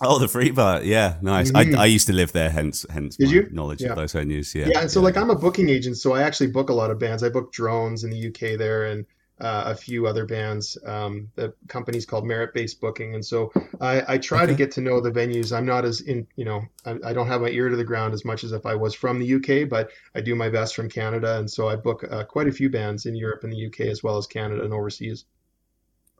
Oh, 0.00 0.18
the 0.18 0.28
free 0.28 0.50
bar. 0.50 0.82
Yeah, 0.82 1.18
nice. 1.22 1.50
Mhm. 1.50 1.74
I, 1.76 1.82
I 1.82 1.86
used 1.86 2.06
to 2.08 2.12
live 2.12 2.32
there, 2.32 2.50
hence 2.50 2.84
hence 2.90 3.16
Did 3.16 3.28
my 3.28 3.32
you? 3.32 3.48
knowledge 3.50 3.82
Yeah. 3.82 3.90
of 3.90 3.96
those 3.96 4.12
venues. 4.12 4.54
Yeah. 4.54 4.66
Yeah, 4.66 4.80
and 4.80 4.90
so 4.90 5.00
like 5.00 5.16
I'm 5.16 5.30
a 5.30 5.36
booking 5.36 5.68
agent, 5.68 5.96
so 5.98 6.12
I 6.14 6.22
actually 6.22 6.48
book 6.48 6.68
a 6.70 6.74
lot 6.74 6.90
of 6.90 6.98
bands. 6.98 7.22
I 7.22 7.28
book 7.28 7.52
Drones 7.52 8.04
in 8.04 8.10
the 8.10 8.18
UK 8.28 8.56
there, 8.56 8.84
and 8.86 9.06
uh, 9.40 9.64
a 9.66 9.74
few 9.74 10.06
other 10.06 10.26
bands. 10.26 10.76
Um, 10.84 11.28
the 11.36 11.54
company's 11.68 12.06
called 12.06 12.24
Merit 12.26 12.54
Based 12.54 12.80
Booking, 12.80 13.14
and 13.14 13.24
so 13.24 13.52
I, 13.80 14.14
I 14.14 14.18
try 14.18 14.46
to 14.46 14.54
get 14.54 14.70
to 14.72 14.80
know 14.80 15.00
the 15.00 15.10
venues. 15.10 15.56
I'm 15.56 15.66
not 15.66 15.84
as 15.84 16.00
in, 16.02 16.26
you 16.36 16.44
know, 16.44 16.62
I, 16.84 16.98
I 17.04 17.12
don't 17.12 17.26
have 17.28 17.40
my 17.40 17.48
ear 17.48 17.68
to 17.68 17.76
the 17.76 17.84
ground 17.84 18.14
as 18.14 18.24
much 18.24 18.44
as 18.44 18.52
if 18.52 18.64
I 18.66 18.74
was 18.76 18.94
from 18.94 19.18
the 19.18 19.34
UK, 19.34 19.68
but 19.68 19.90
I 20.14 20.20
do 20.20 20.34
my 20.34 20.48
best 20.50 20.74
from 20.76 20.88
Canada, 20.88 21.38
and 21.38 21.50
so 21.50 21.68
I 21.68 21.76
book 21.76 22.04
uh, 22.10 22.24
quite 22.24 22.48
a 22.48 22.52
few 22.52 22.70
bands 22.70 23.06
in 23.06 23.14
Europe 23.16 23.44
and 23.44 23.52
the 23.52 23.66
UK 23.66 23.80
as 23.90 24.02
well 24.02 24.16
as 24.18 24.26
Canada 24.26 24.62
and 24.64 24.72
overseas. 24.72 25.24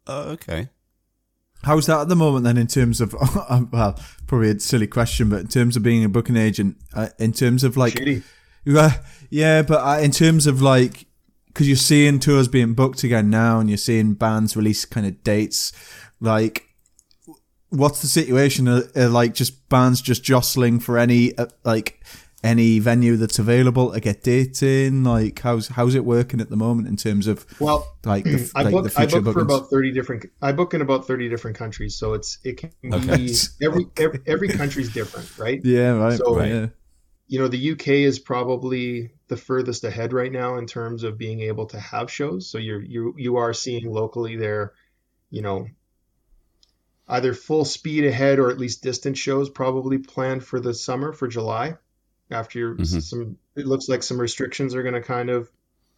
Oh, 0.07 0.31
okay. 0.33 0.69
How's 1.64 1.87
that 1.87 2.00
at 2.00 2.09
the 2.09 2.16
moment 2.16 2.44
then 2.44 2.57
in 2.57 2.66
terms 2.66 3.00
of, 3.00 3.14
well, 3.72 3.98
probably 4.27 4.50
a 4.50 4.61
silly 4.61 4.87
question, 4.87 5.31
but 5.31 5.40
in 5.40 5.48
terms 5.48 5.77
of 5.77 5.83
being 5.83 6.05
a 6.05 6.09
booking 6.09 6.37
agent, 6.37 6.77
uh, 6.94 7.09
in 7.18 7.33
terms 7.33 7.64
of 7.64 7.77
like. 7.77 7.98
Yeah, 8.66 8.92
yeah, 9.31 9.62
but 9.62 9.81
uh, 9.81 10.00
in 10.00 10.11
terms 10.11 10.46
of 10.46 10.62
like, 10.62 11.07
because 11.46 11.68
you're 11.68 11.77
seeing 11.77 12.18
tours 12.18 12.48
being 12.48 12.74
booked 12.74 13.03
again 13.03 13.31
now, 13.31 13.61
and 13.61 13.68
you're 13.68 13.77
seeing 13.77 14.14
bands 14.14 14.57
release 14.57 14.85
kind 14.85 15.07
of 15.07 15.22
dates, 15.22 15.72
like, 16.20 16.68
what's 17.70 18.00
the 18.00 18.09
situation? 18.09 18.68
Are, 18.68 18.85
are 18.96 19.09
like 19.09 19.35
just 19.35 19.68
bands 19.68 20.00
just 20.00 20.22
jostling 20.22 20.81
for 20.81 20.98
any 20.98 21.37
uh, 21.37 21.46
like 21.64 22.05
any 22.45 22.79
venue 22.79 23.17
that's 23.17 23.39
available 23.39 23.93
to 23.93 24.01
get 24.01 24.23
dates 24.23 24.63
in? 24.63 25.03
Like, 25.03 25.39
how's 25.41 25.69
how's 25.69 25.95
it 25.95 26.05
working 26.05 26.41
at 26.41 26.51
the 26.51 26.57
moment 26.57 26.87
in 26.89 26.97
terms 26.97 27.27
of 27.27 27.45
Well, 27.59 27.87
like 28.05 28.25
the, 28.25 28.51
I 28.55 28.63
like 28.65 28.73
book 28.73 28.85
the 28.93 29.01
I 29.01 29.07
future 29.07 29.21
book 29.23 29.35
for 29.35 29.41
about 29.41 29.71
thirty 29.71 29.91
different. 29.93 30.27
I 30.43 30.53
book 30.53 30.75
in 30.75 30.81
about 30.83 31.07
thirty 31.07 31.29
different 31.29 31.57
countries, 31.57 31.97
so 31.97 32.13
it's 32.15 32.39
it 32.45 32.59
can 32.59 32.71
Okay. 32.93 33.17
be 33.17 33.35
every 33.63 33.87
every, 33.97 34.21
every 34.27 34.49
country's 34.49 34.93
different, 34.93 35.39
right? 35.39 35.61
yeah, 35.65 35.91
right. 35.93 36.19
So- 36.19 36.37
Right. 36.37 36.53
Yeah. 36.53 36.67
You 37.27 37.39
know, 37.39 37.49
the 37.49 37.71
UK 37.73 37.89
is 38.05 38.19
probably 38.19 39.11
the 39.29 39.37
furthest 39.39 39.83
ahead 39.85 40.13
right 40.13 40.31
now 40.31 40.59
in 40.59 40.67
terms 40.67 41.05
of 41.05 41.17
being 41.17 41.41
able 41.41 41.65
to 41.67 41.81
have 41.81 42.11
shows. 42.11 42.51
So 42.51 42.59
you're 42.59 42.83
you 42.83 43.15
you 43.17 43.37
are 43.39 43.55
seeing 43.55 43.91
locally 43.91 44.37
there, 44.37 44.75
you 45.31 45.41
know, 45.41 45.67
either 47.09 47.33
full 47.33 47.65
speed 47.65 48.05
ahead 48.05 48.39
or 48.39 48.51
at 48.51 48.59
least 48.59 48.83
distant 48.83 49.17
shows 49.17 49.49
probably 49.49 49.97
planned 49.99 50.45
for 50.45 50.61
the 50.61 50.75
summer 50.75 51.13
for 51.15 51.27
July. 51.27 51.77
After 52.31 52.59
your, 52.59 52.75
Mhm. 52.77 53.03
some, 53.03 53.39
it 53.55 53.67
looks 53.67 53.89
like 53.89 54.03
some 54.03 54.21
restrictions 54.21 54.75
are 54.75 54.83
going 54.83 54.95
to 54.95 55.03
kind 55.03 55.31
of 55.31 55.51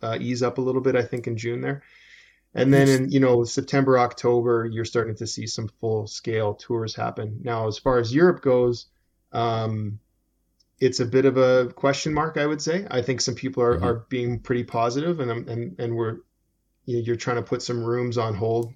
uh, 0.03 0.19
ease 0.21 0.43
up 0.43 0.59
a 0.59 0.61
little 0.61 0.81
bit. 0.83 0.95
I 0.97 1.03
think 1.03 1.27
in 1.27 1.37
June 1.37 1.61
there. 1.61 1.83
And 2.55 2.73
then 2.73 2.89
in 2.89 3.11
you 3.11 3.21
know 3.21 3.45
September, 3.45 3.99
October, 3.99 4.67
you're 4.71 4.85
starting 4.85 5.15
to 5.17 5.27
see 5.27 5.47
some 5.47 5.69
full 5.81 6.07
scale 6.07 6.55
tours 6.55 6.95
happen. 6.95 7.41
Now, 7.43 7.67
as 7.69 7.79
far 7.79 7.99
as 7.99 8.15
Europe 8.15 8.41
goes, 8.43 8.87
um, 9.33 9.99
it's 10.81 11.01
a 11.01 11.07
bit 11.07 11.25
of 11.27 11.37
a 11.37 11.73
question 11.75 12.13
mark, 12.15 12.37
I 12.39 12.47
would 12.47 12.61
say. 12.63 12.87
I 12.91 13.03
think 13.03 13.21
some 13.21 13.35
people 13.35 13.63
are, 13.63 13.79
Mhm. 13.79 13.83
are 13.83 13.95
being 14.09 14.41
pretty 14.41 14.65
positive, 14.65 15.21
and 15.21 15.31
and 15.49 15.77
and 15.79 15.97
we're 15.97 16.19
you 16.87 16.97
know, 16.97 17.03
you're 17.03 17.17
trying 17.17 17.37
to 17.37 17.43
put 17.43 17.63
some 17.63 17.83
rooms 17.85 18.17
on 18.19 18.35
hold 18.35 18.73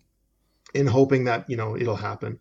in 0.74 0.86
hoping 0.86 1.24
that 1.24 1.48
you 1.48 1.56
know 1.56 1.76
it'll 1.76 1.96
happen. 1.96 2.38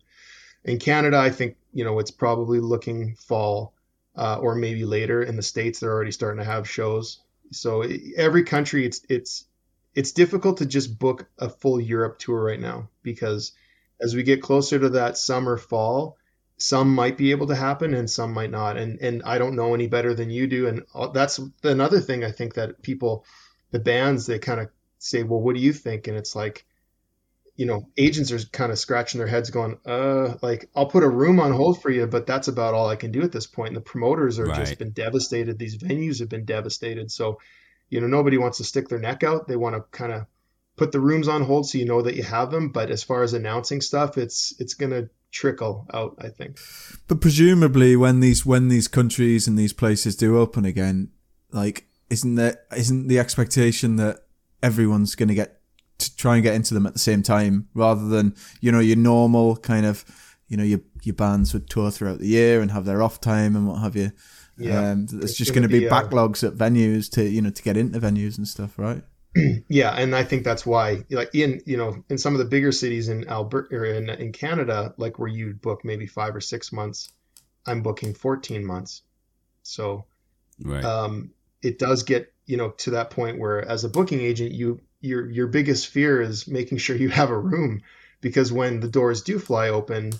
In 0.64 0.78
Canada, 0.78 1.18
I 1.18 1.30
think 1.30 1.56
you 1.72 1.84
know 1.84 1.98
it's 2.00 2.10
probably 2.10 2.60
looking 2.60 3.14
fall 3.16 3.72
uh, 4.20 4.36
or 4.36 4.54
maybe 4.54 4.84
later. 4.84 5.22
In 5.22 5.36
the 5.36 5.42
states, 5.42 5.80
they're 5.80 5.92
already 5.92 6.12
starting 6.12 6.44
to 6.44 6.50
have 6.50 6.68
shows. 6.68 7.20
So 7.52 7.82
every 8.16 8.44
country, 8.44 8.84
it's 8.84 9.00
it's 9.08 9.46
it's 9.94 10.12
difficult 10.12 10.58
to 10.58 10.66
just 10.66 10.98
book 10.98 11.26
a 11.38 11.48
full 11.48 11.80
Europe 11.80 12.18
tour 12.18 12.44
right 12.44 12.60
now 12.60 12.90
because 13.02 13.52
as 14.00 14.14
we 14.14 14.22
get 14.22 14.42
closer 14.42 14.78
to 14.78 14.90
that 14.90 15.16
summer 15.16 15.56
fall, 15.56 16.16
some 16.58 16.94
might 16.94 17.16
be 17.16 17.30
able 17.30 17.46
to 17.46 17.56
happen 17.56 17.94
and 17.94 18.08
some 18.08 18.34
might 18.34 18.50
not. 18.50 18.76
And 18.76 19.00
and 19.00 19.22
I 19.24 19.38
don't 19.38 19.56
know 19.56 19.72
any 19.74 19.86
better 19.86 20.12
than 20.12 20.28
you 20.28 20.46
do. 20.46 20.68
And 20.68 20.82
uh, 20.94 21.08
that's 21.08 21.40
another 21.64 22.00
thing 22.00 22.22
I 22.22 22.30
think 22.30 22.54
that 22.54 22.82
people, 22.82 23.24
the 23.70 23.80
bands, 23.80 24.26
they 24.26 24.38
kind 24.38 24.60
of 24.60 24.68
say, 24.98 25.22
well, 25.22 25.40
what 25.40 25.56
do 25.56 25.62
you 25.62 25.72
think? 25.72 26.08
And 26.08 26.16
it's 26.16 26.36
like, 26.36 26.66
you 27.60 27.66
know, 27.66 27.86
agents 27.98 28.32
are 28.32 28.38
kind 28.38 28.72
of 28.72 28.78
scratching 28.78 29.18
their 29.18 29.26
heads, 29.26 29.50
going, 29.50 29.76
uh, 29.84 30.38
like 30.40 30.70
I'll 30.74 30.86
put 30.86 31.02
a 31.02 31.08
room 31.10 31.38
on 31.38 31.52
hold 31.52 31.82
for 31.82 31.90
you, 31.90 32.06
but 32.06 32.26
that's 32.26 32.48
about 32.48 32.72
all 32.72 32.88
I 32.88 32.96
can 32.96 33.12
do 33.12 33.20
at 33.20 33.32
this 33.32 33.46
point. 33.46 33.68
And 33.68 33.76
the 33.76 33.82
promoters 33.82 34.38
are 34.38 34.46
just 34.46 34.78
been 34.78 34.92
devastated. 34.92 35.58
These 35.58 35.76
venues 35.76 36.20
have 36.20 36.30
been 36.30 36.46
devastated. 36.46 37.10
So, 37.10 37.38
you 37.90 38.00
know, 38.00 38.06
nobody 38.06 38.38
wants 38.38 38.56
to 38.58 38.64
stick 38.64 38.88
their 38.88 38.98
neck 38.98 39.22
out. 39.24 39.46
They 39.46 39.56
want 39.56 39.76
to 39.76 39.82
kind 39.94 40.10
of 40.10 40.24
put 40.76 40.90
the 40.90 41.00
rooms 41.00 41.28
on 41.28 41.42
hold 41.42 41.68
so 41.68 41.76
you 41.76 41.84
know 41.84 42.00
that 42.00 42.14
you 42.14 42.22
have 42.22 42.50
them. 42.50 42.70
But 42.70 42.90
as 42.90 43.02
far 43.02 43.22
as 43.22 43.34
announcing 43.34 43.82
stuff, 43.82 44.16
it's 44.16 44.54
it's 44.58 44.72
gonna 44.72 45.10
trickle 45.30 45.86
out. 45.92 46.16
I 46.18 46.30
think. 46.30 46.58
But 47.08 47.20
presumably, 47.20 47.94
when 47.94 48.20
these 48.20 48.46
when 48.46 48.68
these 48.68 48.88
countries 48.88 49.46
and 49.46 49.58
these 49.58 49.74
places 49.74 50.16
do 50.16 50.38
open 50.38 50.64
again, 50.64 51.10
like 51.52 51.88
isn't 52.08 52.36
there 52.36 52.60
isn't 52.74 53.08
the 53.08 53.18
expectation 53.18 53.96
that 53.96 54.20
everyone's 54.62 55.14
going 55.14 55.28
to 55.28 55.34
get 55.34 55.59
to 56.00 56.16
try 56.16 56.34
and 56.36 56.42
get 56.42 56.54
into 56.54 56.74
them 56.74 56.86
at 56.86 56.92
the 56.92 56.98
same 56.98 57.22
time, 57.22 57.68
rather 57.74 58.08
than 58.08 58.34
you 58.60 58.72
know 58.72 58.80
your 58.80 58.96
normal 58.96 59.56
kind 59.56 59.86
of 59.86 60.04
you 60.48 60.56
know 60.56 60.64
your 60.64 60.80
your 61.02 61.14
bands 61.14 61.52
would 61.54 61.68
tour 61.70 61.90
throughout 61.90 62.18
the 62.18 62.26
year 62.28 62.60
and 62.60 62.70
have 62.72 62.84
their 62.84 63.02
off 63.02 63.20
time 63.20 63.56
and 63.56 63.66
what 63.68 63.80
have 63.80 63.96
you. 63.96 64.12
Yeah. 64.58 64.90
um, 64.90 65.06
there's 65.06 65.30
It's 65.30 65.34
just 65.38 65.54
gonna 65.54 65.68
going 65.68 65.68
to 65.68 65.68
be, 65.68 65.80
be, 65.80 65.88
uh, 65.88 66.02
backlogs 66.02 66.46
at 66.46 66.54
venues 66.54 67.10
to 67.12 67.24
you 67.24 67.40
know 67.40 67.50
to 67.50 67.62
get 67.62 67.76
into 67.76 67.98
venues 68.00 68.36
and 68.38 68.46
stuff, 68.46 68.78
right? 68.78 69.02
Yeah, 69.68 69.90
and 69.90 70.14
I 70.14 70.24
think 70.24 70.42
that's 70.44 70.66
why, 70.66 71.04
like 71.10 71.30
in 71.34 71.62
you 71.64 71.76
know, 71.76 72.04
in 72.10 72.18
some 72.18 72.34
of 72.34 72.38
the 72.40 72.44
bigger 72.44 72.72
cities 72.72 73.08
in 73.08 73.28
Alberta 73.28 73.76
or 73.76 73.84
in 73.84 74.08
in 74.10 74.32
Canada, 74.32 74.92
like 74.96 75.18
where 75.18 75.28
you 75.28 75.54
book 75.54 75.82
maybe 75.84 76.06
five 76.06 76.34
or 76.34 76.40
six 76.40 76.72
months, 76.72 77.12
I'm 77.66 77.82
booking 77.82 78.14
14 78.14 78.64
months. 78.64 79.02
So 79.62 80.06
Right. 80.62 80.84
um, 80.84 81.30
it 81.62 81.78
does 81.78 82.02
get 82.02 82.32
you 82.46 82.56
know 82.56 82.70
to 82.78 82.90
that 82.90 83.10
point 83.10 83.38
where, 83.38 83.64
as 83.66 83.84
a 83.84 83.88
booking 83.88 84.20
agent, 84.20 84.50
you 84.52 84.80
your 85.00 85.30
your 85.30 85.46
biggest 85.46 85.88
fear 85.88 86.20
is 86.20 86.46
making 86.46 86.78
sure 86.78 86.96
you 86.96 87.08
have 87.08 87.30
a 87.30 87.38
room, 87.38 87.82
because 88.20 88.52
when 88.52 88.80
the 88.80 88.88
doors 88.88 89.22
do 89.22 89.38
fly 89.38 89.68
open, 89.68 90.12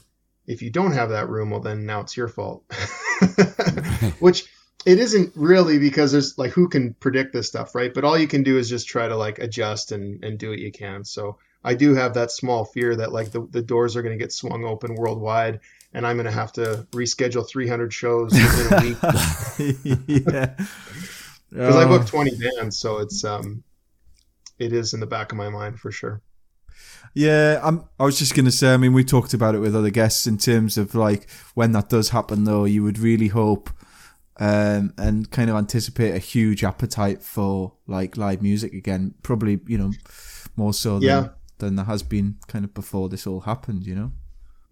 if 0.46 0.62
you 0.62 0.70
don't 0.70 0.92
have 0.92 1.10
that 1.10 1.28
room, 1.28 1.50
well 1.50 1.60
then 1.60 1.86
now 1.86 2.00
it's 2.00 2.16
your 2.16 2.28
fault. 2.28 2.64
Which 4.18 4.46
it 4.86 4.98
isn't 4.98 5.32
really 5.36 5.78
because 5.78 6.12
there's 6.12 6.38
like 6.38 6.52
who 6.52 6.68
can 6.68 6.94
predict 6.94 7.32
this 7.32 7.48
stuff, 7.48 7.74
right? 7.74 7.92
But 7.92 8.04
all 8.04 8.18
you 8.18 8.28
can 8.28 8.42
do 8.42 8.58
is 8.58 8.68
just 8.68 8.88
try 8.88 9.08
to 9.08 9.16
like 9.16 9.38
adjust 9.38 9.92
and 9.92 10.24
and 10.24 10.38
do 10.38 10.50
what 10.50 10.58
you 10.58 10.72
can. 10.72 11.04
So 11.04 11.38
I 11.62 11.74
do 11.74 11.94
have 11.94 12.14
that 12.14 12.30
small 12.30 12.64
fear 12.64 12.96
that 12.96 13.12
like 13.12 13.32
the, 13.32 13.46
the 13.50 13.62
doors 13.62 13.96
are 13.96 14.02
going 14.02 14.18
to 14.18 14.22
get 14.22 14.32
swung 14.32 14.64
open 14.64 14.94
worldwide 14.94 15.60
and 15.92 16.06
I'm 16.06 16.16
going 16.16 16.26
to 16.26 16.32
have 16.32 16.52
to 16.52 16.86
reschedule 16.92 17.46
300 17.46 17.92
shows 17.92 18.32
within 18.32 18.72
a 18.72 18.82
week 18.82 18.98
yeah. 20.06 20.54
because 21.50 21.76
I 21.76 21.84
booked 21.84 22.08
20 22.08 22.30
bands, 22.36 22.78
so 22.78 22.98
it's 22.98 23.24
um, 23.24 23.64
it 24.60 24.72
is 24.72 24.94
in 24.94 25.00
the 25.00 25.06
back 25.06 25.32
of 25.32 25.38
my 25.38 25.48
mind 25.48 25.80
for 25.80 25.90
sure. 25.90 26.22
Yeah, 27.14 27.60
I'm, 27.62 27.84
I 27.98 28.04
was 28.04 28.18
just 28.18 28.34
going 28.36 28.44
to 28.44 28.52
say, 28.52 28.72
I 28.72 28.76
mean, 28.76 28.92
we 28.92 29.02
talked 29.02 29.34
about 29.34 29.54
it 29.54 29.58
with 29.58 29.74
other 29.74 29.90
guests 29.90 30.26
in 30.26 30.38
terms 30.38 30.78
of 30.78 30.94
like 30.94 31.28
when 31.54 31.72
that 31.72 31.88
does 31.88 32.10
happen, 32.10 32.44
though, 32.44 32.64
you 32.64 32.82
would 32.84 32.98
really 32.98 33.28
hope 33.28 33.70
um, 34.38 34.94
and 34.96 35.30
kind 35.30 35.50
of 35.50 35.56
anticipate 35.56 36.14
a 36.14 36.18
huge 36.18 36.62
appetite 36.62 37.22
for 37.22 37.72
like 37.86 38.16
live 38.16 38.42
music 38.42 38.72
again. 38.74 39.14
Probably, 39.22 39.60
you 39.66 39.76
know, 39.78 39.92
more 40.56 40.72
so 40.72 40.94
than, 40.94 41.02
Yeah. 41.02 41.28
than 41.58 41.76
there 41.76 41.86
has 41.86 42.02
been 42.02 42.36
kind 42.46 42.64
of 42.64 42.74
before 42.74 43.08
this 43.08 43.26
all 43.26 43.40
happened, 43.40 43.86
you 43.86 43.94
know? 43.94 44.12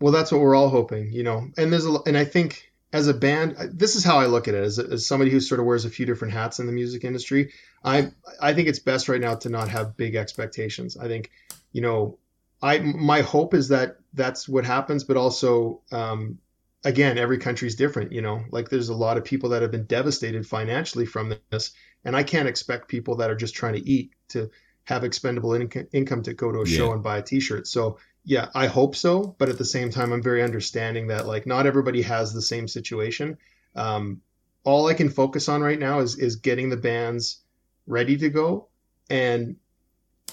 Well, 0.00 0.12
that's 0.12 0.30
what 0.30 0.40
we're 0.40 0.54
all 0.54 0.68
hoping, 0.68 1.10
you 1.12 1.24
know. 1.24 1.48
And 1.56 1.72
there's 1.72 1.86
a, 1.86 1.96
and 2.06 2.16
I 2.16 2.24
think 2.24 2.67
as 2.92 3.06
a 3.06 3.14
band, 3.14 3.56
this 3.74 3.96
is 3.96 4.04
how 4.04 4.18
I 4.18 4.26
look 4.26 4.48
at 4.48 4.54
it 4.54 4.64
as, 4.64 4.78
as 4.78 5.06
somebody 5.06 5.30
who 5.30 5.40
sort 5.40 5.60
of 5.60 5.66
wears 5.66 5.84
a 5.84 5.90
few 5.90 6.06
different 6.06 6.32
hats 6.32 6.58
in 6.58 6.66
the 6.66 6.72
music 6.72 7.04
industry. 7.04 7.52
I 7.84 8.12
I 8.40 8.54
think 8.54 8.68
it's 8.68 8.78
best 8.78 9.08
right 9.08 9.20
now 9.20 9.34
to 9.36 9.50
not 9.50 9.68
have 9.68 9.96
big 9.96 10.14
expectations. 10.14 10.96
I 10.96 11.06
think, 11.06 11.30
you 11.72 11.82
know, 11.82 12.18
I 12.62 12.78
my 12.78 13.20
hope 13.20 13.54
is 13.54 13.68
that 13.68 13.98
that's 14.14 14.48
what 14.48 14.64
happens, 14.64 15.04
but 15.04 15.16
also, 15.16 15.82
um, 15.92 16.38
again, 16.82 17.18
every 17.18 17.38
country's 17.38 17.76
different. 17.76 18.12
You 18.12 18.22
know, 18.22 18.42
like 18.50 18.70
there's 18.70 18.88
a 18.88 18.94
lot 18.94 19.18
of 19.18 19.24
people 19.24 19.50
that 19.50 19.62
have 19.62 19.70
been 19.70 19.84
devastated 19.84 20.46
financially 20.46 21.04
from 21.04 21.34
this, 21.50 21.72
and 22.04 22.16
I 22.16 22.22
can't 22.22 22.48
expect 22.48 22.88
people 22.88 23.16
that 23.16 23.30
are 23.30 23.36
just 23.36 23.54
trying 23.54 23.74
to 23.74 23.86
eat 23.86 24.12
to 24.28 24.50
have 24.84 25.04
expendable 25.04 25.50
inco- 25.50 25.88
income 25.92 26.22
to 26.22 26.32
go 26.32 26.50
to 26.50 26.62
a 26.62 26.66
show 26.66 26.92
and 26.92 27.02
buy 27.02 27.18
a 27.18 27.22
T-shirt. 27.22 27.66
So 27.66 27.98
yeah, 28.28 28.50
I 28.54 28.66
hope 28.66 28.94
so. 28.94 29.34
But 29.38 29.48
at 29.48 29.56
the 29.56 29.64
same 29.64 29.88
time, 29.88 30.12
I'm 30.12 30.22
very 30.22 30.42
understanding 30.42 31.06
that 31.06 31.26
like 31.26 31.46
not 31.46 31.64
everybody 31.64 32.02
has 32.02 32.30
the 32.30 32.42
same 32.42 32.68
situation. 32.68 33.38
Um, 33.74 34.20
all 34.64 34.86
I 34.86 34.92
can 34.92 35.08
focus 35.08 35.48
on 35.48 35.62
right 35.62 35.78
now 35.78 36.00
is 36.00 36.18
is 36.18 36.36
getting 36.36 36.68
the 36.68 36.76
bands 36.76 37.40
ready 37.86 38.18
to 38.18 38.28
go. 38.28 38.68
And 39.08 39.56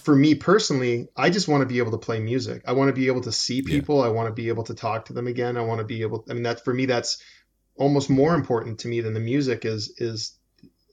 for 0.02 0.14
me 0.14 0.36
personally, 0.36 1.08
I 1.16 1.30
just 1.30 1.48
want 1.48 1.62
to 1.62 1.74
be 1.74 1.78
able 1.78 1.92
to 1.92 1.98
play 1.98 2.20
music. 2.20 2.64
I 2.68 2.74
want 2.74 2.90
to 2.90 2.94
be 2.94 3.08
able 3.08 3.22
to 3.22 3.32
see 3.32 3.62
people. 3.62 4.00
Yeah. 4.00 4.08
I 4.08 4.10
want 4.10 4.28
to 4.28 4.34
be 4.34 4.50
able 4.50 4.66
to 4.66 4.76
talk 4.76 5.06
to 5.06 5.14
them 5.14 5.28
again. 5.28 5.56
I 5.56 5.62
want 5.62 5.80
to 5.80 5.86
be 5.86 6.02
able. 6.02 6.26
I 6.30 6.34
mean, 6.34 6.44
that 6.44 6.66
for 6.66 6.74
me, 6.74 6.88
that's 6.88 7.24
almost 7.78 8.10
more 8.10 8.36
important 8.36 8.80
to 8.80 8.90
me 8.90 9.00
than 9.00 9.14
the 9.14 9.22
music 9.22 9.64
is 9.64 9.94
is 10.00 10.38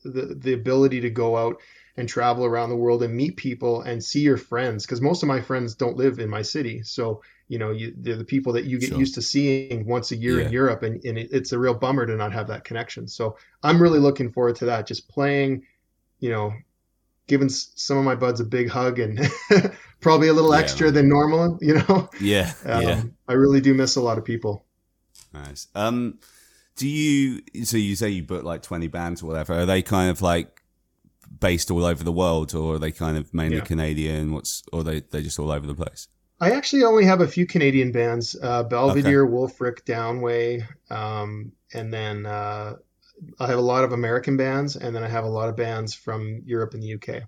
the 0.05 0.37
the 0.39 0.53
ability 0.53 1.01
to 1.01 1.11
go 1.11 1.37
out 1.37 1.57
and 1.97 2.09
travel 2.09 2.45
around 2.45 2.71
the 2.71 2.77
world 2.77 3.03
and 3.03 3.15
meet 3.15 3.37
people 3.37 3.83
and 3.83 4.03
see 4.03 4.21
your 4.21 4.37
friends 4.37 4.87
because 4.87 5.01
most 5.01 5.23
of 5.23 5.29
my 5.29 5.41
friends 5.41 5.75
don't 5.75 5.97
live 5.97 6.19
in 6.19 6.29
my 6.29 6.43
city. 6.43 6.83
So 6.83 7.23
you 7.53 7.59
know 7.59 7.71
you, 7.71 7.93
they're 7.99 8.17
the 8.17 8.25
people 8.25 8.55
that 8.55 8.65
you 8.65 8.79
get 8.79 8.89
sure. 8.91 8.99
used 8.99 9.15
to 9.15 9.23
seeing 9.23 9.87
once 9.87 10.11
a 10.11 10.17
year 10.17 10.41
yeah. 10.41 10.47
in 10.47 10.53
europe 10.53 10.83
and, 10.83 11.05
and 11.05 11.19
it, 11.19 11.29
it's 11.33 11.53
a 11.53 11.59
real 11.59 11.75
bummer 11.75 12.07
to 12.07 12.17
not 12.17 12.33
have 12.33 12.49
that 12.49 12.65
connection. 12.65 13.07
So 13.07 13.37
i'm 13.63 13.81
really 13.81 13.99
looking 13.99 14.33
forward 14.33 14.57
to 14.57 14.67
that 14.67 14.87
just 14.87 15.07
playing 15.09 15.67
you 16.19 16.31
know 16.31 16.55
giving 17.27 17.51
some 17.51 17.99
of 17.99 18.05
my 18.05 18.15
buds 18.15 18.41
a 18.41 18.45
big 18.45 18.71
hug 18.71 18.99
and 18.99 19.21
probably 20.01 20.29
a 20.29 20.33
little 20.33 20.53
yeah, 20.53 20.61
extra 20.61 20.91
than 20.91 21.11
normal 21.11 21.59
you 21.61 21.75
know? 21.75 22.09
Yeah 22.21 22.53
um, 22.65 22.83
yeah. 22.83 23.03
I 23.29 23.35
really 23.35 23.61
do 23.61 23.75
miss 23.75 23.97
a 23.97 24.01
lot 24.01 24.17
of 24.17 24.25
people. 24.25 24.65
Nice. 25.35 25.69
Um 25.75 26.19
do 26.77 26.89
you 26.89 27.43
so 27.65 27.77
you 27.77 27.97
say 27.97 28.09
you 28.09 28.23
book 28.23 28.45
like 28.45 28.63
20 28.63 28.89
bands 28.89 29.23
or 29.23 29.27
whatever. 29.27 29.53
Are 29.53 29.67
they 29.67 29.83
kind 29.83 30.11
of 30.11 30.23
like 30.23 30.62
based 31.43 31.71
all 31.71 31.85
over 31.85 32.03
the 32.03 32.13
world, 32.13 32.55
or 32.55 32.77
are 32.77 32.79
they 32.79 32.93
kind 32.93 33.19
of 33.19 33.35
mainly 33.35 33.59
yeah. 33.59 33.65
Canadian? 33.65 34.33
What's 34.33 34.63
or 34.73 34.83
they 34.83 35.01
they 35.01 35.23
just 35.23 35.39
all 35.39 35.51
over 35.51 35.67
the 35.67 35.75
place? 35.75 36.09
I 36.41 36.53
actually 36.53 36.85
only 36.85 37.05
have 37.05 37.21
a 37.21 37.29
few 37.29 37.47
Canadian 37.47 37.93
bands: 37.93 38.35
uh, 38.41 38.63
Belvedere, 38.63 39.25
okay. 39.25 39.33
Wolfric, 39.33 39.85
Downway, 39.85 40.67
um, 40.91 41.53
and 41.75 41.93
then 41.93 42.25
uh, 42.25 42.77
I 43.39 43.47
have 43.47 43.59
a 43.59 43.63
lot 43.63 43.85
of 43.85 43.93
American 43.93 44.39
bands, 44.39 44.77
and 44.77 44.97
then 44.97 45.05
I 45.05 45.09
have 45.09 45.25
a 45.25 45.29
lot 45.29 45.51
of 45.51 45.57
bands 45.57 45.93
from 45.93 46.43
Europe 46.47 46.73
and 46.73 46.83
the 46.83 46.95
UK. 46.95 47.25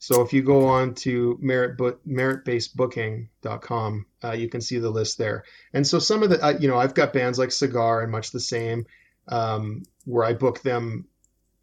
So 0.00 0.22
if 0.22 0.32
you 0.32 0.42
go 0.42 0.68
on 0.68 0.94
to 1.06 1.36
merit 1.40 1.76
book, 1.76 2.00
meritbasedbooking.com, 2.06 4.06
uh, 4.22 4.32
you 4.32 4.48
can 4.48 4.60
see 4.60 4.78
the 4.78 4.90
list 4.90 5.18
there. 5.18 5.42
And 5.72 5.84
so 5.84 5.98
some 5.98 6.22
of 6.22 6.30
the, 6.30 6.40
uh, 6.40 6.54
you 6.58 6.68
know, 6.68 6.78
I've 6.78 6.94
got 6.94 7.12
bands 7.12 7.36
like 7.36 7.50
Cigar 7.50 8.02
and 8.02 8.12
much 8.12 8.30
the 8.30 8.38
same, 8.38 8.86
um, 9.26 9.82
where 10.04 10.24
I 10.24 10.34
book 10.34 10.62
them 10.62 11.08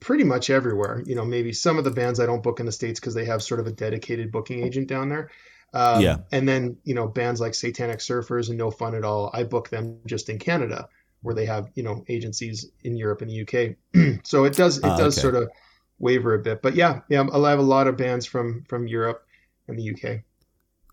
pretty 0.05 0.23
much 0.23 0.51
everywhere. 0.51 1.01
You 1.03 1.15
know, 1.15 1.25
maybe 1.25 1.51
some 1.51 1.79
of 1.79 1.83
the 1.83 1.89
bands 1.89 2.19
I 2.19 2.27
don't 2.27 2.43
book 2.43 2.59
in 2.59 2.67
the 2.67 2.71
states 2.71 2.99
because 2.99 3.15
they 3.15 3.25
have 3.25 3.41
sort 3.41 3.59
of 3.59 3.65
a 3.65 3.71
dedicated 3.71 4.31
booking 4.31 4.63
agent 4.63 4.87
down 4.87 5.09
there. 5.09 5.31
Um, 5.73 5.99
yeah. 5.99 6.17
And 6.31 6.47
then 6.47 6.77
you 6.83 6.93
know 6.93 7.07
bands 7.07 7.41
like 7.41 7.55
Satanic 7.55 7.97
Surfers 7.97 8.49
and 8.49 8.57
No 8.57 8.69
Fun 8.69 8.93
at 8.93 9.03
All, 9.03 9.31
I 9.33 9.43
book 9.43 9.69
them 9.69 9.97
just 10.05 10.29
in 10.29 10.37
Canada 10.37 10.87
where 11.23 11.33
they 11.33 11.47
have 11.47 11.71
you 11.73 11.81
know 11.81 12.05
agencies 12.07 12.69
in 12.83 12.95
Europe 12.95 13.23
and 13.23 13.31
the 13.31 13.41
UK. 13.41 14.21
so 14.23 14.45
it 14.45 14.53
does 14.53 14.77
it 14.77 14.85
uh, 14.85 14.95
does 14.95 15.17
okay. 15.17 15.21
sort 15.21 15.35
of 15.35 15.49
waver 15.97 16.35
a 16.35 16.39
bit. 16.39 16.61
But 16.61 16.75
yeah, 16.75 17.01
yeah, 17.09 17.21
I 17.21 17.49
have 17.49 17.59
a 17.59 17.63
lot 17.63 17.87
of 17.87 17.97
bands 17.97 18.27
from 18.27 18.63
from 18.69 18.87
Europe 18.87 19.25
and 19.67 19.77
the 19.77 19.89
UK. 19.89 20.21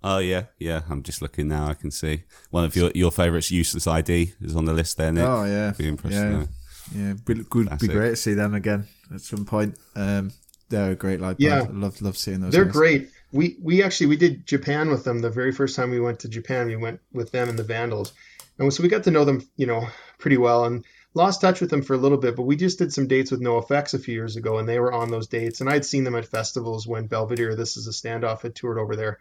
Oh 0.03 0.19
yeah, 0.19 0.45
yeah. 0.59 0.83
I'm 0.89 1.03
just 1.03 1.21
looking 1.21 1.49
now. 1.49 1.67
I 1.69 1.75
can 1.75 1.91
see 1.91 2.25
one 2.51 2.65
of 2.65 2.75
your 2.75 2.91
your 2.95 3.13
favorites, 3.13 3.51
Useless 3.51 3.87
ID, 3.87 4.33
is 4.41 4.57
on 4.57 4.65
the 4.65 4.73
list 4.73 4.97
there. 4.97 5.13
Nick. 5.13 5.29
Oh 5.29 5.45
yeah, 5.45 5.75
be 5.77 5.87
impressed. 5.87 6.17
Yeah. 6.17 6.47
Yeah, 6.95 7.15
be, 7.25 7.35
good, 7.35 7.79
be 7.79 7.89
great 7.89 8.11
to 8.11 8.17
see 8.17 8.35
them 8.35 8.55
again 8.55 8.87
at 9.15 9.21
some 9.21 9.45
point. 9.45 9.79
Um, 9.95 10.33
they're 10.69 10.93
a 10.93 10.97
great 10.97 11.21
live 11.21 11.37
yeah. 11.39 11.61
band. 11.61 11.77
I 11.77 11.81
love 11.87 12.03
love 12.03 12.17
seeing 12.17 12.41
those. 12.41 12.53
They're 12.53 12.65
guys. 12.65 12.73
great. 12.73 13.11
We 13.31 13.57
we 13.63 13.83
actually 13.83 14.07
we 14.07 14.17
did 14.17 14.47
Japan 14.47 14.91
with 14.91 15.05
them 15.05 15.21
the 15.21 15.31
very 15.31 15.53
first 15.53 15.77
time 15.77 15.91
we 15.91 16.01
went 16.01 16.21
to 16.21 16.29
Japan. 16.29 16.67
We 16.67 16.77
went 16.77 17.01
with 17.13 17.31
them 17.31 17.49
and 17.49 17.59
the 17.59 17.63
Vandals, 17.65 18.13
and 18.59 18.73
so 18.73 18.83
we 18.83 18.89
got 18.89 19.05
to 19.05 19.11
know 19.11 19.25
them, 19.25 19.47
you 19.57 19.67
know, 19.67 19.87
pretty 20.19 20.37
well, 20.37 20.65
and 20.65 20.85
lost 21.15 21.41
touch 21.41 21.61
with 21.61 21.71
them 21.71 21.83
for 21.83 21.95
a 21.95 21.99
little 21.99 22.19
bit. 22.19 22.37
But 22.37 22.43
we 22.43 22.57
just 22.57 22.79
did 22.79 22.93
some 22.93 23.07
dates 23.07 23.31
with 23.31 23.41
NoFX 23.41 23.95
a 23.95 23.99
few 23.99 24.15
years 24.15 24.37
ago, 24.37 24.59
and 24.59 24.69
they 24.69 24.81
were 24.81 24.93
on 24.93 25.11
those 25.11 25.29
dates, 25.29 25.61
and 25.61 25.71
I'd 25.71 25.85
seen 25.85 26.05
them 26.05 26.15
at 26.15 26.27
festivals 26.27 26.87
when 26.87 27.07
Belvedere, 27.07 27.55
this 27.55 27.77
is 27.77 27.87
a 27.87 27.91
standoff, 27.91 28.43
had 28.43 28.55
toured 28.55 28.79
over 28.79 28.97
there, 28.97 29.19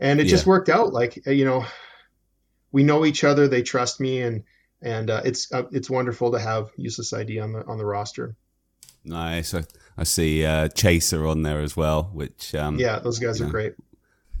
and 0.00 0.20
it 0.20 0.26
yeah. 0.26 0.30
just 0.30 0.46
worked 0.46 0.68
out. 0.68 0.92
Like 0.92 1.24
you 1.26 1.44
know, 1.44 1.64
we 2.72 2.82
know 2.82 3.04
each 3.04 3.24
other, 3.24 3.46
they 3.46 3.62
trust 3.62 4.00
me, 4.00 4.20
and 4.20 4.44
and 4.84 5.10
uh, 5.10 5.22
it's 5.24 5.50
uh, 5.50 5.64
it's 5.72 5.90
wonderful 5.90 6.30
to 6.32 6.38
have 6.38 6.70
useless 6.76 7.12
ID 7.12 7.40
on 7.40 7.52
the 7.52 7.64
on 7.66 7.78
the 7.78 7.86
roster. 7.86 8.36
Nice. 9.04 9.54
I, 9.54 9.64
I 9.98 10.04
see 10.04 10.44
uh, 10.44 10.68
Chaser 10.68 11.26
on 11.26 11.42
there 11.42 11.60
as 11.60 11.76
well, 11.76 12.10
which 12.12 12.54
um, 12.54 12.78
yeah, 12.78 12.98
those 13.00 13.18
guys 13.18 13.40
are 13.40 13.46
know. 13.46 13.50
great. 13.50 13.74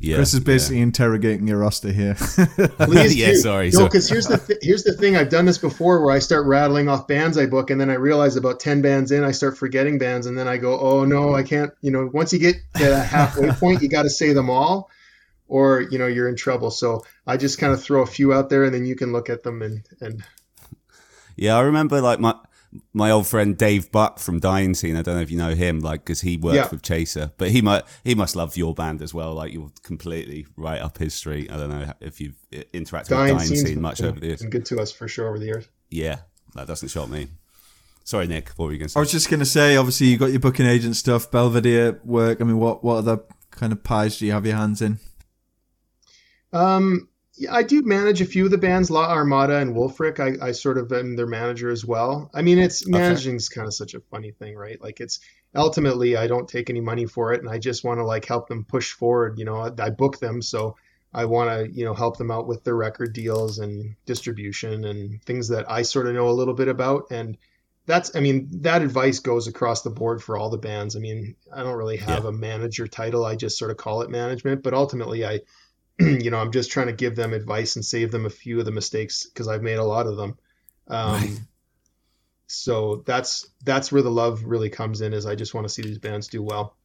Yeah, 0.00 0.16
Chris 0.16 0.34
is 0.34 0.40
basically 0.40 0.78
yeah. 0.78 0.84
interrogating 0.84 1.46
your 1.46 1.58
roster 1.58 1.90
here. 1.90 2.14
Please, 2.14 3.16
yeah, 3.16 3.34
sorry. 3.34 3.70
No, 3.70 3.84
because 3.84 4.08
here's 4.08 4.26
the 4.26 4.38
th- 4.38 4.58
here's 4.60 4.82
the 4.82 4.92
thing. 4.92 5.16
I've 5.16 5.30
done 5.30 5.46
this 5.46 5.56
before, 5.56 6.04
where 6.04 6.14
I 6.14 6.18
start 6.18 6.46
rattling 6.46 6.88
off 6.88 7.06
bands 7.06 7.38
I 7.38 7.46
book, 7.46 7.70
and 7.70 7.80
then 7.80 7.90
I 7.90 7.94
realize 7.94 8.36
about 8.36 8.60
ten 8.60 8.82
bands 8.82 9.12
in, 9.12 9.24
I 9.24 9.30
start 9.30 9.56
forgetting 9.56 9.98
bands, 9.98 10.26
and 10.26 10.36
then 10.36 10.48
I 10.48 10.58
go, 10.58 10.78
oh 10.78 11.04
no, 11.04 11.34
I 11.34 11.42
can't. 11.42 11.72
You 11.80 11.90
know, 11.90 12.10
once 12.12 12.32
you 12.32 12.38
get 12.38 12.56
to 12.76 12.84
that 12.84 13.06
halfway 13.06 13.50
point, 13.52 13.82
you 13.82 13.88
got 13.88 14.02
to 14.02 14.10
say 14.10 14.32
them 14.32 14.50
all 14.50 14.90
or 15.48 15.80
you 15.82 15.98
know 15.98 16.06
you're 16.06 16.28
in 16.28 16.36
trouble. 16.36 16.70
So 16.70 17.04
I 17.26 17.36
just 17.36 17.58
kind 17.58 17.72
of 17.72 17.82
throw 17.82 18.02
a 18.02 18.06
few 18.06 18.32
out 18.32 18.50
there, 18.50 18.64
and 18.64 18.74
then 18.74 18.86
you 18.86 18.96
can 18.96 19.12
look 19.12 19.30
at 19.30 19.42
them 19.42 19.62
and 19.62 19.84
and. 20.00 20.24
Yeah, 21.36 21.56
I 21.56 21.62
remember 21.62 22.00
like 22.00 22.20
my 22.20 22.34
my 22.92 23.10
old 23.10 23.26
friend 23.26 23.56
Dave 23.56 23.90
Buck 23.92 24.18
from 24.18 24.40
Dying 24.40 24.74
Scene. 24.74 24.96
I 24.96 25.02
don't 25.02 25.16
know 25.16 25.20
if 25.22 25.30
you 25.30 25.38
know 25.38 25.54
him, 25.54 25.80
like 25.80 26.04
because 26.04 26.20
he 26.20 26.36
worked 26.36 26.56
yeah. 26.56 26.68
with 26.68 26.82
Chaser, 26.82 27.32
but 27.36 27.50
he 27.50 27.62
might 27.62 27.84
he 28.04 28.14
must 28.14 28.36
love 28.36 28.56
your 28.56 28.74
band 28.74 29.02
as 29.02 29.12
well. 29.12 29.34
Like 29.34 29.52
you're 29.52 29.72
completely 29.82 30.46
right 30.56 30.80
up 30.80 30.98
his 30.98 31.14
street. 31.14 31.50
I 31.50 31.56
don't 31.56 31.70
know 31.70 31.92
if 32.00 32.20
you've 32.20 32.36
interacted 32.52 33.08
Dying 33.08 33.34
with 33.34 33.48
Dying 33.48 33.66
Scene 33.66 33.80
much 33.80 33.98
been, 33.98 34.06
over 34.06 34.20
the 34.20 34.26
years. 34.26 34.40
Been 34.40 34.50
good 34.50 34.66
to 34.66 34.80
us 34.80 34.92
for 34.92 35.08
sure 35.08 35.28
over 35.28 35.38
the 35.38 35.46
years. 35.46 35.68
Yeah, 35.90 36.20
that 36.54 36.66
doesn't 36.66 36.88
shock 36.88 37.08
me. 37.08 37.28
Sorry, 38.04 38.26
Nick. 38.26 38.50
What 38.50 38.66
were 38.66 38.72
you 38.72 38.78
going 38.78 38.88
to 38.88 38.92
say? 38.92 38.98
I 38.98 39.00
was 39.00 39.10
just 39.10 39.30
going 39.30 39.40
to 39.40 39.46
say, 39.46 39.76
obviously, 39.76 40.08
you 40.08 40.18
got 40.18 40.30
your 40.30 40.40
booking 40.40 40.66
agent 40.66 40.96
stuff, 40.96 41.30
Belvedere 41.30 42.00
work. 42.04 42.40
I 42.40 42.44
mean, 42.44 42.58
what 42.58 42.84
what 42.84 42.96
other 42.96 43.20
kind 43.50 43.72
of 43.72 43.82
pies 43.82 44.18
do 44.18 44.26
you 44.26 44.32
have 44.32 44.44
your 44.44 44.56
hands 44.56 44.82
in? 44.82 44.98
Um, 46.54 47.08
yeah, 47.36 47.52
I 47.52 47.64
do 47.64 47.82
manage 47.82 48.20
a 48.20 48.26
few 48.26 48.44
of 48.44 48.52
the 48.52 48.58
bands, 48.58 48.90
La 48.90 49.10
Armada 49.10 49.56
and 49.58 49.74
Wolfric. 49.74 50.20
I, 50.20 50.46
I 50.46 50.52
sort 50.52 50.78
of 50.78 50.92
am 50.92 51.16
their 51.16 51.26
manager 51.26 51.68
as 51.68 51.84
well. 51.84 52.30
I 52.32 52.42
mean, 52.42 52.58
it's 52.58 52.86
managing 52.86 53.36
is 53.36 53.48
kind 53.48 53.66
of 53.66 53.74
such 53.74 53.94
a 53.94 54.00
funny 54.00 54.30
thing, 54.30 54.54
right? 54.54 54.80
Like 54.80 55.00
it's 55.00 55.18
ultimately 55.54 56.16
I 56.16 56.28
don't 56.28 56.48
take 56.48 56.70
any 56.70 56.80
money 56.80 57.06
for 57.06 57.32
it, 57.32 57.40
and 57.40 57.50
I 57.50 57.58
just 57.58 57.82
want 57.82 57.98
to 57.98 58.04
like 58.04 58.24
help 58.24 58.48
them 58.48 58.64
push 58.64 58.92
forward. 58.92 59.38
You 59.38 59.46
know, 59.46 59.56
I, 59.56 59.70
I 59.82 59.90
book 59.90 60.20
them, 60.20 60.40
so 60.40 60.76
I 61.12 61.24
want 61.24 61.50
to 61.50 61.76
you 61.76 61.84
know 61.84 61.94
help 61.94 62.18
them 62.18 62.30
out 62.30 62.46
with 62.46 62.62
their 62.62 62.76
record 62.76 63.12
deals 63.12 63.58
and 63.58 63.96
distribution 64.06 64.84
and 64.84 65.20
things 65.24 65.48
that 65.48 65.68
I 65.68 65.82
sort 65.82 66.06
of 66.06 66.14
know 66.14 66.28
a 66.28 66.38
little 66.38 66.54
bit 66.54 66.68
about. 66.68 67.10
And 67.10 67.36
that's 67.86 68.14
I 68.14 68.20
mean 68.20 68.48
that 68.62 68.82
advice 68.82 69.18
goes 69.18 69.48
across 69.48 69.82
the 69.82 69.90
board 69.90 70.22
for 70.22 70.38
all 70.38 70.50
the 70.50 70.58
bands. 70.58 70.94
I 70.94 71.00
mean, 71.00 71.34
I 71.52 71.64
don't 71.64 71.76
really 71.76 71.96
have 71.96 72.22
yeah. 72.22 72.30
a 72.30 72.32
manager 72.32 72.86
title. 72.86 73.24
I 73.24 73.34
just 73.34 73.58
sort 73.58 73.72
of 73.72 73.76
call 73.76 74.02
it 74.02 74.10
management, 74.10 74.62
but 74.62 74.72
ultimately 74.72 75.24
I 75.24 75.40
you 76.00 76.30
know, 76.30 76.38
I'm 76.38 76.52
just 76.52 76.70
trying 76.70 76.88
to 76.88 76.92
give 76.92 77.16
them 77.16 77.32
advice 77.32 77.76
and 77.76 77.84
save 77.84 78.10
them 78.10 78.26
a 78.26 78.30
few 78.30 78.58
of 78.58 78.64
the 78.64 78.72
mistakes 78.72 79.26
because 79.26 79.48
I've 79.48 79.62
made 79.62 79.78
a 79.78 79.84
lot 79.84 80.06
of 80.06 80.16
them. 80.16 80.38
Um, 80.88 81.12
right. 81.12 81.40
So 82.46 83.02
that's 83.06 83.48
that's 83.64 83.90
where 83.90 84.02
the 84.02 84.10
love 84.10 84.44
really 84.44 84.70
comes 84.70 85.00
in. 85.00 85.12
Is 85.12 85.26
I 85.26 85.34
just 85.34 85.54
want 85.54 85.66
to 85.66 85.72
see 85.72 85.82
these 85.82 85.98
bands 85.98 86.28
do 86.28 86.42
well. 86.42 86.76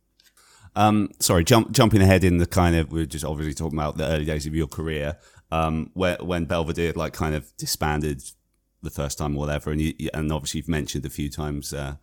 Um, 0.76 1.10
sorry, 1.20 1.44
jump, 1.44 1.72
jumping 1.72 2.02
ahead 2.02 2.24
in 2.24 2.38
the 2.38 2.46
kind 2.46 2.76
of 2.76 2.92
we're 2.92 3.06
just 3.06 3.26
obviously 3.26 3.54
talking 3.54 3.78
about 3.78 3.98
the 3.98 4.08
early 4.08 4.26
days 4.26 4.46
of 4.46 4.56
your 4.56 4.68
career. 4.68 5.18
Um, 5.52 5.90
where 5.96 6.18
when 6.22 6.46
Belvedere 6.46 6.94
like 6.94 7.14
kind 7.14 7.34
of 7.34 7.56
disbanded 7.58 8.22
the 8.84 8.92
first 8.92 9.18
time 9.18 9.36
or 9.36 9.40
whatever, 9.40 9.72
and 9.72 9.82
you, 9.82 9.94
and 10.14 10.32
obviously 10.32 10.60
you've 10.60 10.70
mentioned 10.70 11.06
a 11.06 11.10
few 11.10 11.30
times 11.30 11.74
uh, 11.74 11.96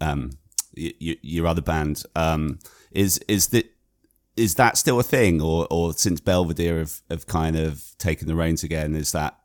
um, 0.00 0.32
your 0.74 1.46
other 1.46 1.62
band. 1.62 2.02
Um, 2.14 2.58
is 2.92 3.18
is 3.26 3.48
that 3.48 3.72
is 4.40 4.54
that 4.54 4.78
still 4.78 4.98
a 4.98 5.02
thing, 5.02 5.40
or 5.40 5.66
or 5.70 5.92
since 5.92 6.20
Belvedere 6.20 6.78
have, 6.78 7.00
have 7.10 7.26
kind 7.26 7.56
of 7.56 7.84
taken 7.98 8.26
the 8.26 8.34
reins 8.34 8.64
again, 8.64 8.94
is 8.94 9.12
that 9.12 9.38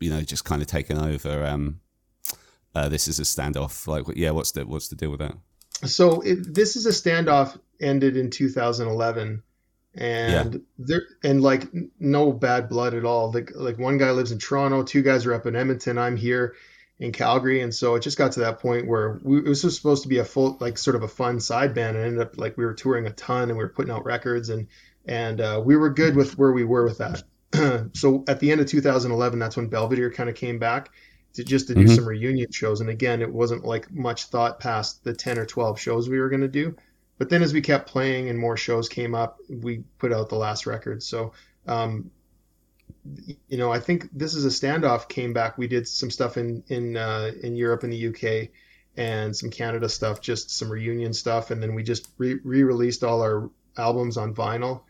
you 0.00 0.10
know 0.10 0.22
just 0.22 0.44
kind 0.44 0.62
of 0.62 0.68
taken 0.68 0.98
over? 0.98 1.44
Um, 1.44 1.80
uh, 2.74 2.88
this 2.88 3.06
is 3.06 3.18
a 3.18 3.22
standoff. 3.22 3.86
Like, 3.86 4.04
yeah, 4.16 4.30
what's 4.30 4.52
the 4.52 4.66
what's 4.66 4.88
the 4.88 4.96
deal 4.96 5.10
with 5.10 5.20
that? 5.20 5.36
So 5.84 6.22
it, 6.22 6.54
this 6.54 6.74
is 6.74 6.86
a 6.86 6.90
standoff 6.90 7.58
ended 7.80 8.16
in 8.16 8.30
2011, 8.30 9.42
and 9.94 10.54
yeah. 10.54 10.60
there 10.78 11.02
and 11.22 11.42
like 11.42 11.68
no 12.00 12.32
bad 12.32 12.68
blood 12.68 12.94
at 12.94 13.04
all. 13.04 13.30
Like 13.30 13.52
like 13.54 13.78
one 13.78 13.98
guy 13.98 14.10
lives 14.10 14.32
in 14.32 14.38
Toronto, 14.38 14.82
two 14.82 15.02
guys 15.02 15.26
are 15.26 15.34
up 15.34 15.46
in 15.46 15.54
Edmonton. 15.54 15.98
I'm 15.98 16.16
here 16.16 16.54
in 17.00 17.12
Calgary, 17.12 17.60
and 17.60 17.74
so 17.74 17.94
it 17.94 18.00
just 18.00 18.18
got 18.18 18.32
to 18.32 18.40
that 18.40 18.58
point 18.58 18.86
where 18.86 19.20
we, 19.22 19.38
it 19.38 19.44
was 19.44 19.60
supposed 19.60 20.02
to 20.02 20.08
be 20.08 20.18
a 20.18 20.24
full, 20.24 20.56
like, 20.60 20.76
sort 20.76 20.96
of 20.96 21.02
a 21.02 21.08
fun 21.08 21.40
side 21.40 21.74
band, 21.74 21.96
and 21.96 22.04
ended 22.04 22.20
up 22.20 22.38
like 22.38 22.56
we 22.56 22.64
were 22.64 22.74
touring 22.74 23.06
a 23.06 23.10
ton 23.10 23.48
and 23.48 23.56
we 23.56 23.64
were 23.64 23.70
putting 23.70 23.92
out 23.92 24.04
records, 24.04 24.48
and 24.48 24.66
and 25.06 25.40
uh, 25.40 25.62
we 25.64 25.76
were 25.76 25.90
good 25.90 26.16
with 26.16 26.36
where 26.36 26.52
we 26.52 26.64
were 26.64 26.84
with 26.84 26.98
that. 26.98 27.22
so 27.94 28.24
at 28.28 28.40
the 28.40 28.50
end 28.50 28.60
of 28.60 28.66
2011, 28.66 29.38
that's 29.38 29.56
when 29.56 29.68
Belvedere 29.68 30.10
kind 30.10 30.28
of 30.28 30.34
came 30.34 30.58
back 30.58 30.90
to 31.34 31.44
just 31.44 31.68
to 31.68 31.74
do 31.74 31.84
mm-hmm. 31.84 31.94
some 31.94 32.08
reunion 32.08 32.50
shows, 32.50 32.80
and 32.80 32.90
again, 32.90 33.22
it 33.22 33.32
wasn't 33.32 33.64
like 33.64 33.90
much 33.92 34.24
thought 34.24 34.60
past 34.60 35.04
the 35.04 35.14
10 35.14 35.38
or 35.38 35.46
12 35.46 35.78
shows 35.78 36.08
we 36.08 36.18
were 36.18 36.28
going 36.28 36.42
to 36.42 36.48
do. 36.48 36.76
But 37.16 37.30
then 37.30 37.42
as 37.42 37.52
we 37.52 37.60
kept 37.60 37.88
playing 37.88 38.28
and 38.28 38.38
more 38.38 38.56
shows 38.56 38.88
came 38.88 39.14
up, 39.14 39.38
we 39.48 39.84
put 39.98 40.12
out 40.12 40.28
the 40.28 40.36
last 40.36 40.66
record. 40.66 41.02
So 41.02 41.32
um, 41.66 42.10
you 43.48 43.56
know, 43.58 43.72
I 43.72 43.80
think 43.80 44.08
this 44.12 44.34
is 44.34 44.44
a 44.44 44.48
standoff 44.48 45.08
came 45.08 45.32
back. 45.32 45.58
We 45.58 45.68
did 45.68 45.88
some 45.88 46.10
stuff 46.10 46.36
in 46.36 46.62
in 46.68 46.96
uh, 46.96 47.32
in 47.42 47.56
Europe 47.56 47.82
and 47.84 47.92
the 47.92 48.08
UK 48.08 48.50
and 48.96 49.36
some 49.36 49.50
Canada 49.50 49.88
stuff, 49.88 50.20
just 50.20 50.50
some 50.50 50.70
reunion 50.70 51.12
stuff, 51.12 51.50
and 51.50 51.62
then 51.62 51.74
we 51.74 51.82
just 51.82 52.08
re 52.18 52.34
released 52.44 53.04
all 53.04 53.22
our 53.22 53.50
albums 53.76 54.16
on 54.16 54.34
vinyl. 54.34 54.82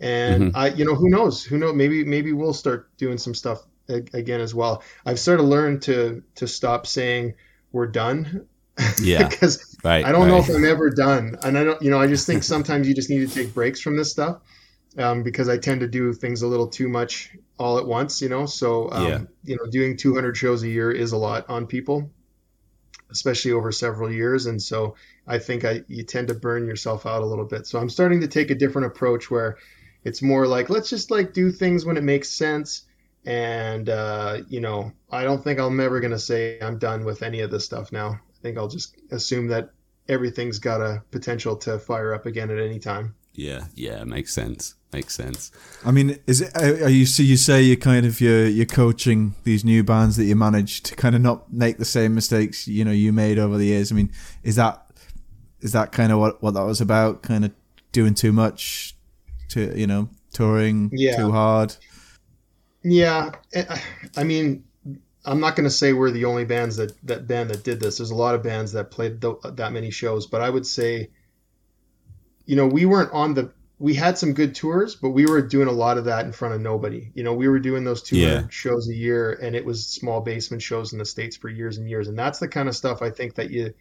And 0.00 0.52
Mhm. 0.52 0.52
I, 0.54 0.68
you 0.68 0.84
know, 0.84 0.94
who 0.94 1.08
knows? 1.08 1.42
Who 1.44 1.58
knows? 1.58 1.74
Maybe 1.74 2.04
maybe 2.04 2.32
we'll 2.32 2.52
start 2.54 2.88
doing 2.98 3.18
some 3.18 3.34
stuff 3.34 3.62
again 3.88 4.40
as 4.40 4.54
well. 4.54 4.82
I've 5.04 5.18
sort 5.18 5.40
of 5.40 5.46
learned 5.46 5.82
to 5.82 6.22
to 6.36 6.46
stop 6.46 6.86
saying 6.86 7.34
we're 7.72 7.86
done. 7.86 8.46
Yeah. 9.02 9.28
because 9.28 9.64
Right. 9.84 10.04
I 10.04 10.10
don't 10.12 10.26
know 10.28 10.38
if 10.38 10.48
I'm 10.48 10.64
ever 10.64 10.90
done, 10.90 11.38
and 11.44 11.56
I 11.56 11.62
don't, 11.64 11.80
you 11.80 11.90
know, 11.90 12.00
I 12.00 12.08
just 12.08 12.26
think 12.26 12.42
sometimes 12.42 12.88
you 12.88 12.94
just 12.94 13.08
need 13.08 13.28
to 13.28 13.32
take 13.32 13.54
breaks 13.54 13.80
from 13.80 13.96
this 13.96 14.10
stuff 14.10 14.40
um, 14.98 15.22
because 15.22 15.48
I 15.48 15.58
tend 15.58 15.80
to 15.80 15.88
do 15.88 16.12
things 16.12 16.42
a 16.42 16.46
little 16.48 16.68
too 16.68 16.88
much 16.88 17.32
all 17.58 17.78
at 17.78 17.86
once, 17.86 18.22
you 18.22 18.28
know. 18.28 18.46
So, 18.46 18.90
um, 18.90 19.14
Yeah. 19.14 19.26
you 19.44 19.56
know, 19.56 19.70
doing 19.70 19.96
200 19.96 20.36
shows 20.36 20.62
a 20.62 20.68
year 20.68 20.90
is 20.90 21.12
a 21.12 21.16
lot 21.16 21.48
on 21.48 21.66
people, 21.66 22.10
especially 23.10 23.52
over 23.52 23.70
several 23.72 24.10
years, 24.12 24.46
and 24.46 24.60
so 24.62 24.94
I 25.26 25.38
think 25.38 25.64
I 25.64 25.82
you 25.88 26.02
tend 26.04 26.28
to 26.28 26.34
burn 26.34 26.66
yourself 26.66 27.06
out 27.06 27.22
a 27.22 27.26
little 27.26 27.44
bit. 27.44 27.66
So 27.66 27.78
I'm 27.78 27.88
starting 27.90 28.20
to 28.20 28.28
take 28.28 28.50
a 28.50 28.54
different 28.54 28.86
approach 28.86 29.30
where 29.30 29.56
it's 30.04 30.22
more 30.22 30.46
like 30.46 30.70
let's 30.70 30.90
just 30.90 31.10
like 31.10 31.32
do 31.32 31.50
things 31.50 31.84
when 31.84 31.96
it 31.96 32.02
makes 32.04 32.30
sense. 32.30 32.82
And 33.24 33.88
uh, 33.88 34.38
you 34.48 34.60
know, 34.60 34.92
I 35.10 35.24
don't 35.24 35.42
think 35.42 35.58
I'm 35.60 35.80
ever 35.80 36.00
gonna 36.00 36.18
say 36.18 36.58
I'm 36.60 36.78
done 36.78 37.04
with 37.04 37.22
any 37.22 37.40
of 37.40 37.50
this 37.50 37.64
stuff 37.64 37.92
now. 37.92 38.10
I 38.10 38.38
think 38.42 38.58
I'll 38.58 38.68
just 38.68 38.96
assume 39.10 39.48
that 39.48 39.70
everything's 40.08 40.58
got 40.58 40.80
a 40.80 41.02
potential 41.10 41.56
to 41.56 41.78
fire 41.78 42.14
up 42.14 42.26
again 42.26 42.50
at 42.50 42.58
any 42.58 42.78
time. 42.78 43.14
Yeah. 43.36 43.66
Yeah. 43.74 44.04
Makes 44.04 44.32
sense. 44.34 44.74
Makes 44.92 45.14
sense. 45.14 45.52
I 45.84 45.90
mean, 45.90 46.18
is 46.26 46.40
it? 46.40 46.56
Are 46.56 46.84
are 46.84 46.88
you? 46.88 47.06
So 47.06 47.22
you 47.22 47.36
say 47.36 47.62
you're 47.62 47.76
kind 47.76 48.06
of 48.06 48.20
you're 48.20 48.46
you're 48.46 48.64
coaching 48.66 49.34
these 49.44 49.64
new 49.64 49.84
bands 49.84 50.16
that 50.16 50.24
you 50.24 50.34
manage 50.34 50.82
to 50.84 50.96
kind 50.96 51.14
of 51.14 51.20
not 51.20 51.52
make 51.52 51.76
the 51.78 51.84
same 51.84 52.14
mistakes 52.14 52.66
you 52.66 52.84
know 52.84 52.92
you 52.92 53.12
made 53.12 53.38
over 53.38 53.58
the 53.58 53.66
years. 53.66 53.92
I 53.92 53.94
mean, 53.94 54.10
is 54.42 54.56
that 54.56 54.86
is 55.60 55.72
that 55.72 55.92
kind 55.92 56.12
of 56.12 56.18
what 56.18 56.42
what 56.42 56.54
that 56.54 56.64
was 56.64 56.80
about? 56.80 57.22
Kind 57.22 57.44
of 57.44 57.52
doing 57.92 58.14
too 58.14 58.32
much, 58.32 58.96
to 59.48 59.78
you 59.78 59.86
know, 59.86 60.08
touring 60.32 60.90
Yeah. 60.94 61.16
too 61.16 61.30
hard. 61.30 61.76
Yeah, 62.82 63.32
I 63.54 63.82
I 64.16 64.24
mean, 64.24 64.64
I'm 65.24 65.40
not 65.40 65.56
going 65.56 65.64
to 65.64 65.70
say 65.70 65.92
we're 65.92 66.10
the 66.12 66.24
only 66.26 66.44
bands 66.44 66.76
that 66.76 66.92
that 67.06 67.26
band 67.26 67.50
that 67.50 67.64
did 67.64 67.80
this. 67.80 67.98
There's 67.98 68.10
a 68.12 68.14
lot 68.14 68.34
of 68.34 68.42
bands 68.42 68.72
that 68.72 68.90
played 68.90 69.20
th- 69.20 69.36
that 69.44 69.72
many 69.72 69.90
shows, 69.90 70.26
but 70.26 70.40
I 70.40 70.48
would 70.48 70.66
say, 70.66 71.10
you 72.46 72.56
know, 72.56 72.66
we 72.66 72.86
weren't 72.86 73.12
on 73.12 73.34
the. 73.34 73.52
We 73.78 73.92
had 73.92 74.16
some 74.16 74.32
good 74.32 74.54
tours, 74.54 74.94
but 74.94 75.10
we 75.10 75.26
were 75.26 75.42
doing 75.42 75.68
a 75.68 75.72
lot 75.72 75.98
of 75.98 76.06
that 76.06 76.24
in 76.24 76.32
front 76.32 76.54
of 76.54 76.62
nobody. 76.62 77.10
You 77.14 77.22
know, 77.24 77.34
we 77.34 77.46
were 77.46 77.58
doing 77.58 77.84
those 77.84 78.02
200 78.02 78.26
Yeah. 78.44 78.46
shows 78.48 78.88
a 78.88 78.94
year, 78.94 79.32
and 79.32 79.54
it 79.54 79.66
was 79.66 79.86
small 79.86 80.22
basement 80.22 80.62
shows 80.62 80.94
in 80.94 80.98
the 80.98 81.04
states 81.04 81.36
for 81.36 81.50
years 81.50 81.76
and 81.76 81.86
years. 81.86 82.08
And 82.08 82.18
that's 82.18 82.38
the 82.38 82.48
kind 82.48 82.70
of 82.70 82.74
stuff 82.76 83.02
I 83.02 83.10
think 83.10 83.34
that 83.34 83.50
you 83.50 83.74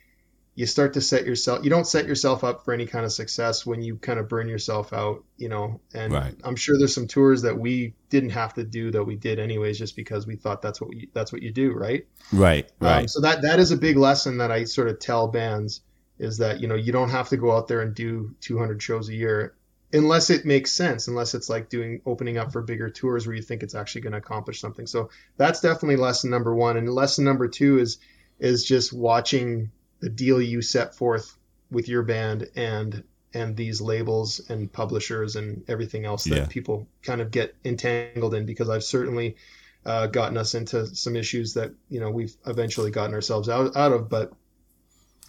you 0.57 0.65
start 0.65 0.93
to 0.93 1.01
set 1.01 1.25
yourself. 1.25 1.63
You 1.65 1.69
don't 1.69 1.85
set 1.87 2.07
yourself 2.07 2.43
up 2.45 2.63
for 2.63 2.73
any 2.73 2.85
kind 2.85 3.03
of 3.03 3.11
success 3.11 3.65
when 3.65 3.81
you 3.81 3.97
kind 3.97 4.19
of 4.19 4.29
burn 4.29 4.47
yourself 4.49 4.91
out. 4.93 5.23
You 5.37 5.47
know, 5.49 5.79
and 5.93 6.11
Right. 6.13 6.35
I'm 6.43 6.55
sure 6.57 6.77
there's 6.77 6.95
some 6.95 7.07
tours 7.07 7.41
that 7.43 7.57
we 7.57 7.93
didn't 8.09 8.29
have 8.31 8.53
to 8.55 8.63
do 8.65 8.91
that 8.91 9.03
we 9.03 9.15
did 9.15 9.39
anyways, 9.39 9.77
just 9.77 9.95
because 9.95 10.25
we 10.27 10.35
thought 10.35 10.61
that's 10.61 10.79
what 10.81 10.89
we, 10.89 11.09
that's 11.13 11.31
what 11.31 11.41
you 11.41 11.51
do, 11.53 11.71
right? 11.71 12.05
Right. 12.33 12.65
Um, 12.81 12.87
Right. 12.87 13.09
so 13.09 13.21
that 13.21 13.41
that 13.43 13.59
is 13.59 13.71
a 13.71 13.77
big 13.77 13.95
lesson 13.97 14.37
that 14.39 14.51
I 14.51 14.63
sort 14.65 14.87
of 14.89 14.99
tell 14.99 15.27
bands 15.27 15.81
is 16.19 16.37
that 16.37 16.59
you 16.61 16.67
know 16.67 16.75
you 16.75 16.91
don't 16.91 17.09
have 17.09 17.29
to 17.29 17.37
go 17.37 17.51
out 17.55 17.67
there 17.67 17.81
and 17.81 17.93
do 17.95 18.33
200 18.41 18.81
shows 18.81 19.09
a 19.09 19.13
year 19.13 19.53
unless 19.93 20.29
it 20.29 20.45
makes 20.45 20.71
sense, 20.71 21.07
unless 21.07 21.33
it's 21.35 21.47
like 21.49 21.69
doing 21.69 22.01
opening 22.05 22.37
up 22.37 22.51
for 22.51 22.61
bigger 22.61 22.89
tours 22.89 23.25
where 23.25 23.35
you 23.35 23.41
think 23.41 23.63
it's 23.63 23.75
actually 23.75 24.01
going 24.01 24.11
to 24.11 24.17
accomplish 24.17 24.59
something. 24.59 24.87
So 24.87 25.09
that's 25.37 25.61
definitely 25.61 25.95
lesson 25.95 26.29
number 26.29 26.53
one, 26.53 26.75
and 26.77 26.89
lesson 26.89 27.23
number 27.23 27.47
two 27.47 27.79
is 27.79 27.97
is 28.39 28.65
just 28.65 28.91
watching 28.91 29.71
the 30.01 30.09
deal 30.09 30.41
you 30.41 30.61
set 30.61 30.95
forth 30.95 31.37
with 31.71 31.87
your 31.87 32.03
band 32.03 32.49
and 32.55 33.03
and 33.33 33.55
these 33.55 33.81
labels 33.81 34.41
and 34.49 34.71
publishers 34.71 35.35
and 35.35 35.63
everything 35.69 36.05
else 36.05 36.23
that 36.25 36.35
Yeah. 36.35 36.45
people 36.47 36.87
kind 37.03 37.21
of 37.21 37.31
get 37.31 37.55
entangled 37.65 38.33
in 38.33 38.45
because 38.45 38.69
I've 38.69 38.83
certainly 38.83 39.35
uh, 39.85 40.07
gotten 40.07 40.37
us 40.37 40.55
into 40.55 40.87
some 40.95 41.15
issues 41.15 41.53
that 41.53 41.71
you 41.89 41.99
know 41.99 42.09
we've 42.09 42.35
eventually 42.47 42.91
gotten 42.91 43.13
ourselves 43.13 43.49
out, 43.49 43.75
out 43.75 43.91
of 43.93 44.09
but 44.09 44.33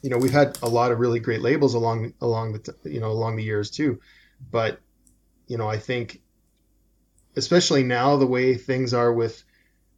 you 0.03 0.11
know 0.11 0.18
we've 0.18 0.32
had 0.32 0.59
a 0.62 0.68
lot 0.68 0.92
of 0.92 0.99
really 1.01 1.20
great 1.20 1.42
labels 1.42 1.74
along 1.74 2.14
along 2.20 2.53
the 2.55 2.76
you 2.90 3.01
know 3.01 3.11
along 3.12 3.36
the 3.36 3.44
years 3.44 3.70
too. 3.70 4.01
But 4.51 4.80
you 5.49 5.59
know 5.59 5.68
I 5.68 5.78
think 5.78 6.22
especially 7.36 7.82
now 7.84 8.16
the 8.16 8.26
way 8.26 8.57
things 8.57 8.94
are 8.94 9.12
with 9.12 9.42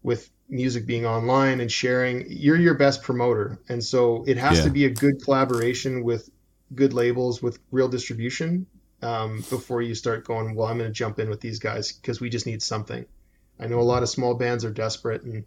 with 0.02 0.30
music 0.48 0.86
being 0.86 1.06
online 1.06 1.60
and 1.60 1.70
sharing 1.72 2.26
you're 2.28 2.56
your 2.56 2.74
best 2.74 3.02
promoter. 3.02 3.60
And 3.68 3.84
so 3.84 4.24
it 4.26 4.38
has 4.38 4.56
Yeah. 4.56 4.62
to 4.62 4.70
be 4.70 4.84
a 4.86 4.90
good 4.90 5.22
collaboration 5.24 6.04
with 6.04 6.28
good 6.74 6.92
labels 6.94 7.42
with 7.42 7.60
real 7.70 7.88
distribution 7.88 8.66
um, 9.02 9.46
before 9.50 9.82
you 9.82 9.94
start 9.94 10.26
going 10.26 10.54
well 10.54 10.68
i'm 10.68 10.78
going 10.78 10.90
to 10.90 10.94
jump 10.94 11.18
in 11.20 11.28
with 11.30 11.40
these 11.40 11.58
guys 11.60 11.92
because 11.92 12.20
we 12.20 12.30
just 12.30 12.46
need 12.46 12.62
something. 12.62 13.06
I 13.60 13.66
know 13.66 13.80
a 13.80 13.82
lot 13.92 14.02
of 14.02 14.08
small 14.08 14.34
bands 14.34 14.64
are 14.64 14.72
desperate 14.72 15.22
and 15.24 15.44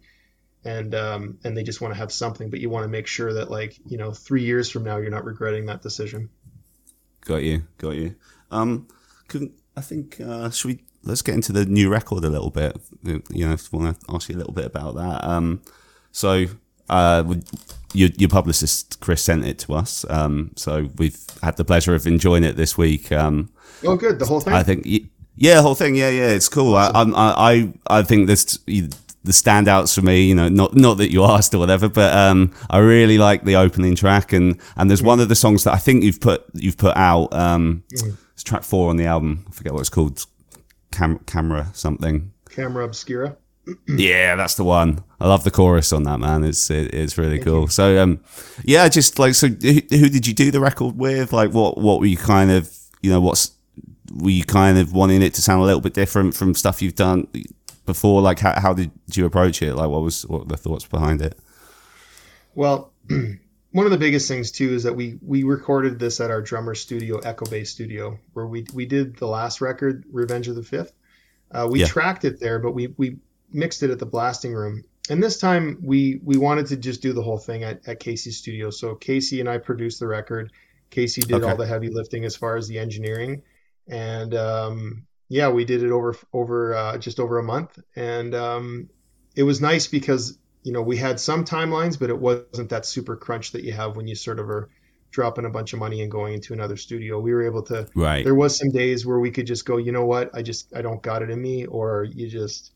and 0.64 0.94
um, 0.94 1.38
and 1.44 1.56
they 1.56 1.62
just 1.62 1.80
want 1.80 1.92
to 1.94 1.98
have 1.98 2.12
something 2.12 2.50
but 2.50 2.60
you 2.60 2.70
want 2.70 2.84
to 2.84 2.88
make 2.88 3.06
sure 3.06 3.32
that 3.34 3.50
like 3.50 3.78
you 3.86 3.98
know 3.98 4.12
three 4.12 4.44
years 4.44 4.70
from 4.70 4.84
now 4.84 4.96
you're 4.98 5.10
not 5.10 5.24
regretting 5.24 5.66
that 5.66 5.82
decision 5.82 6.28
Got 7.24 7.44
you, 7.44 7.62
got 7.78 7.90
you. 7.90 8.16
Um, 8.50 8.88
can, 9.28 9.52
I 9.76 9.80
think 9.80 10.20
uh, 10.20 10.50
should 10.50 10.68
we 10.68 10.84
let's 11.04 11.22
get 11.22 11.36
into 11.36 11.52
the 11.52 11.64
new 11.64 11.88
record 11.88 12.24
a 12.24 12.28
little 12.28 12.50
bit. 12.50 12.76
You 13.04 13.48
know, 13.48 13.56
want 13.70 14.00
to 14.00 14.06
ask 14.12 14.28
you 14.28 14.34
a 14.34 14.38
little 14.38 14.52
bit 14.52 14.66
about 14.66 14.96
that. 14.96 15.22
Um, 15.24 15.62
so 16.10 16.46
uh, 16.90 17.22
your 17.94 18.08
your 18.18 18.28
publicist 18.28 18.98
Chris 19.00 19.22
sent 19.22 19.46
it 19.46 19.60
to 19.60 19.74
us. 19.74 20.04
Um, 20.10 20.50
so 20.56 20.90
we've 20.96 21.16
had 21.42 21.56
the 21.56 21.64
pleasure 21.64 21.94
of 21.94 22.06
enjoying 22.08 22.42
it 22.42 22.56
this 22.56 22.76
week. 22.76 23.12
Um, 23.12 23.50
oh 23.84 23.96
good 23.96 24.18
the 24.18 24.26
whole 24.26 24.40
thing 24.40 24.52
I 24.54 24.64
think, 24.64 24.84
y- 24.84 25.08
yeah, 25.36 25.62
whole 25.62 25.76
thing, 25.76 25.94
yeah, 25.94 26.10
yeah, 26.10 26.28
it's 26.28 26.48
cool. 26.48 26.74
I, 26.74 26.88
I'm- 26.88 27.14
I, 27.14 27.72
I, 27.88 27.98
I 27.98 28.02
think 28.02 28.26
this 28.26 28.58
the 29.24 29.32
standouts 29.32 29.94
for 29.94 30.02
me, 30.02 30.24
you 30.24 30.34
know, 30.34 30.48
not 30.48 30.74
not 30.74 30.94
that 30.98 31.12
you 31.12 31.24
asked 31.24 31.54
or 31.54 31.58
whatever, 31.58 31.88
but 31.88 32.12
um, 32.16 32.52
I 32.70 32.78
really 32.78 33.18
like 33.18 33.44
the 33.44 33.56
opening 33.56 33.94
track, 33.94 34.32
and 34.32 34.58
and 34.76 34.90
there's 34.90 35.02
one 35.02 35.20
of 35.20 35.28
the 35.28 35.36
songs 35.36 35.64
that 35.64 35.74
I 35.74 35.78
think 35.78 36.02
you've 36.02 36.20
put 36.20 36.44
you've 36.54 36.78
put 36.78 36.96
out. 36.96 37.32
Um, 37.32 37.84
it's 37.90 38.42
track 38.42 38.62
four 38.62 38.90
on 38.90 38.96
the 38.96 39.06
album. 39.06 39.44
I 39.48 39.52
forget 39.52 39.72
what 39.72 39.80
it's 39.80 39.88
called. 39.88 40.24
Cam- 40.90 41.20
camera 41.20 41.70
something. 41.72 42.32
camera 42.50 42.84
obscura 42.84 43.38
Yeah, 43.88 44.36
that's 44.36 44.56
the 44.56 44.64
one. 44.64 45.02
I 45.20 45.28
love 45.28 45.44
the 45.44 45.50
chorus 45.50 45.92
on 45.92 46.02
that 46.04 46.18
man. 46.18 46.44
It's 46.44 46.70
it, 46.70 46.92
it's 46.92 47.16
really 47.16 47.38
cool. 47.38 47.68
So 47.68 48.02
um, 48.02 48.20
yeah, 48.64 48.88
just 48.88 49.18
like 49.18 49.34
so, 49.34 49.48
who, 49.48 49.80
who 49.90 50.08
did 50.08 50.26
you 50.26 50.34
do 50.34 50.50
the 50.50 50.60
record 50.60 50.96
with? 50.96 51.32
Like, 51.32 51.52
what 51.52 51.78
what 51.78 52.00
were 52.00 52.06
you 52.06 52.16
kind 52.16 52.50
of 52.50 52.70
you 53.02 53.10
know 53.10 53.20
what's 53.20 53.52
were 54.12 54.30
you 54.30 54.44
kind 54.44 54.78
of 54.78 54.92
wanting 54.92 55.22
it 55.22 55.34
to 55.34 55.42
sound 55.42 55.62
a 55.62 55.64
little 55.64 55.80
bit 55.80 55.94
different 55.94 56.34
from 56.34 56.54
stuff 56.54 56.82
you've 56.82 56.94
done 56.94 57.26
before? 57.86 58.22
Like, 58.22 58.38
how 58.40 58.58
how 58.60 58.72
did 58.74 58.90
you 59.14 59.26
approach 59.26 59.62
it? 59.62 59.74
Like, 59.74 59.88
what 59.90 60.02
was 60.02 60.26
what 60.26 60.40
were 60.42 60.46
the 60.48 60.56
thoughts 60.56 60.86
behind 60.86 61.22
it? 61.22 61.38
Well, 62.54 62.92
one 63.72 63.86
of 63.86 63.92
the 63.92 63.98
biggest 63.98 64.28
things 64.28 64.50
too 64.52 64.72
is 64.74 64.82
that 64.84 64.94
we 64.94 65.18
we 65.22 65.42
recorded 65.44 65.98
this 65.98 66.20
at 66.20 66.30
our 66.30 66.42
drummer 66.42 66.74
studio, 66.74 67.18
Echo 67.18 67.46
Bay 67.46 67.64
Studio, 67.64 68.18
where 68.32 68.46
we 68.46 68.68
we 68.72 68.86
did 68.86 69.16
the 69.16 69.26
last 69.26 69.60
record, 69.60 70.04
Revenge 70.10 70.48
of 70.48 70.56
the 70.56 70.62
Fifth. 70.62 70.92
Uh, 71.52 71.68
we 71.70 71.80
Yeah. 71.80 71.86
tracked 71.86 72.24
it 72.24 72.40
there, 72.40 72.58
but 72.58 72.72
we 72.72 72.88
we 72.98 73.18
mixed 73.50 73.82
it 73.82 73.90
at 73.90 73.98
the 73.98 74.06
blasting 74.06 74.54
room. 74.54 74.84
And 75.08 75.22
this 75.22 75.38
time 75.38 75.78
we 75.82 76.20
we 76.24 76.36
wanted 76.36 76.66
to 76.68 76.76
just 76.76 77.02
do 77.02 77.12
the 77.12 77.22
whole 77.22 77.38
thing 77.38 77.64
at, 77.64 77.86
at 77.88 78.00
Casey's 78.00 78.38
studio. 78.38 78.70
So 78.70 78.94
Casey 78.96 79.40
and 79.40 79.48
I 79.48 79.58
produced 79.58 80.00
the 80.00 80.06
record. 80.08 80.52
Casey 80.90 81.24
did 81.24 81.42
Okay. 81.42 81.44
all 81.44 81.56
the 81.56 81.66
heavy 81.66 81.90
lifting 81.90 82.24
as 82.24 82.36
far 82.36 82.56
as 82.56 82.68
the 82.68 82.78
engineering, 82.78 83.42
and 83.88 84.34
um, 84.34 85.06
yeah, 85.28 85.48
we 85.48 85.64
did 85.64 85.82
it 85.82 85.90
over 85.90 86.16
over 86.32 86.74
uh, 86.74 86.98
just 86.98 87.20
over 87.20 87.38
a 87.38 87.42
month, 87.42 87.78
and 87.96 88.34
um, 88.34 88.90
it 89.34 89.42
was 89.42 89.60
nice 89.60 89.86
because 89.86 90.38
you 90.62 90.72
know 90.72 90.82
we 90.82 90.96
had 90.96 91.20
some 91.20 91.44
timelines, 91.44 91.98
but 91.98 92.10
it 92.10 92.18
wasn't 92.18 92.70
that 92.70 92.86
super 92.86 93.16
crunch 93.16 93.52
that 93.52 93.64
you 93.64 93.72
have 93.72 93.96
when 93.96 94.06
you 94.06 94.14
sort 94.14 94.38
of 94.38 94.48
are 94.50 94.68
dropping 95.10 95.44
a 95.44 95.50
bunch 95.50 95.72
of 95.72 95.78
money 95.78 96.02
and 96.02 96.10
going 96.10 96.34
into 96.34 96.52
another 96.52 96.76
studio. 96.76 97.20
We 97.20 97.32
were 97.32 97.46
able 97.46 97.62
to. 97.64 97.88
Right. 97.94 98.24
There 98.24 98.34
was 98.34 98.56
some 98.56 98.70
days 98.70 99.06
where 99.06 99.18
we 99.18 99.30
could 99.30 99.46
just 99.46 99.64
go, 99.64 99.76
you 99.76 99.92
know 99.92 100.06
what, 100.06 100.34
I 100.34 100.42
just 100.42 100.74
I 100.74 100.82
don't 100.82 101.02
got 101.02 101.22
it 101.22 101.30
in 101.30 101.40
me, 101.40 101.66
or 101.66 102.04
you 102.04 102.28
just 102.28 102.72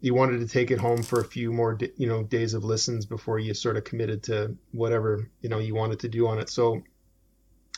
you 0.00 0.14
wanted 0.14 0.40
to 0.40 0.48
take 0.48 0.70
it 0.70 0.78
home 0.78 1.02
for 1.02 1.20
a 1.20 1.24
few 1.24 1.52
more 1.52 1.78
you 1.96 2.06
know 2.06 2.22
days 2.22 2.54
of 2.54 2.64
listens 2.64 3.06
before 3.06 3.38
you 3.38 3.54
sort 3.54 3.76
of 3.76 3.84
committed 3.84 4.22
to 4.24 4.56
whatever 4.72 5.30
you 5.40 5.48
know 5.48 5.58
you 5.58 5.74
wanted 5.74 6.00
to 6.00 6.08
do 6.08 6.26
on 6.28 6.38
it. 6.38 6.48
So 6.48 6.82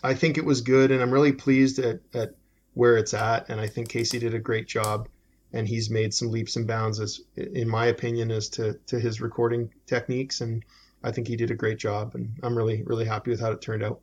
I 0.02 0.14
think 0.14 0.38
it 0.38 0.44
was 0.44 0.60
good, 0.60 0.90
and 0.90 1.02
I'm 1.02 1.10
really 1.10 1.32
pleased 1.32 1.78
at, 1.78 2.00
at 2.14 2.34
where 2.76 2.98
it's 2.98 3.14
at. 3.14 3.48
And 3.48 3.58
I 3.58 3.66
think 3.68 3.88
Casey 3.88 4.18
did 4.18 4.34
a 4.34 4.38
great 4.38 4.68
job, 4.68 5.08
and 5.52 5.66
he's 5.66 5.88
made 5.88 6.12
some 6.12 6.30
leaps 6.30 6.56
and 6.56 6.66
bounds, 6.66 7.00
as 7.00 7.22
in 7.34 7.68
my 7.68 7.86
opinion, 7.86 8.30
as 8.30 8.50
to 8.50 8.74
to 8.88 9.00
his 9.00 9.20
recording 9.20 9.70
techniques. 9.86 10.42
And 10.42 10.62
I 11.02 11.10
think 11.10 11.26
he 11.26 11.36
did 11.36 11.50
a 11.50 11.54
great 11.54 11.78
job, 11.78 12.14
and 12.14 12.38
I'm 12.42 12.56
really 12.56 12.82
really 12.82 13.06
happy 13.06 13.30
with 13.30 13.40
how 13.40 13.52
it 13.52 13.62
turned 13.62 13.82
out. 13.82 14.00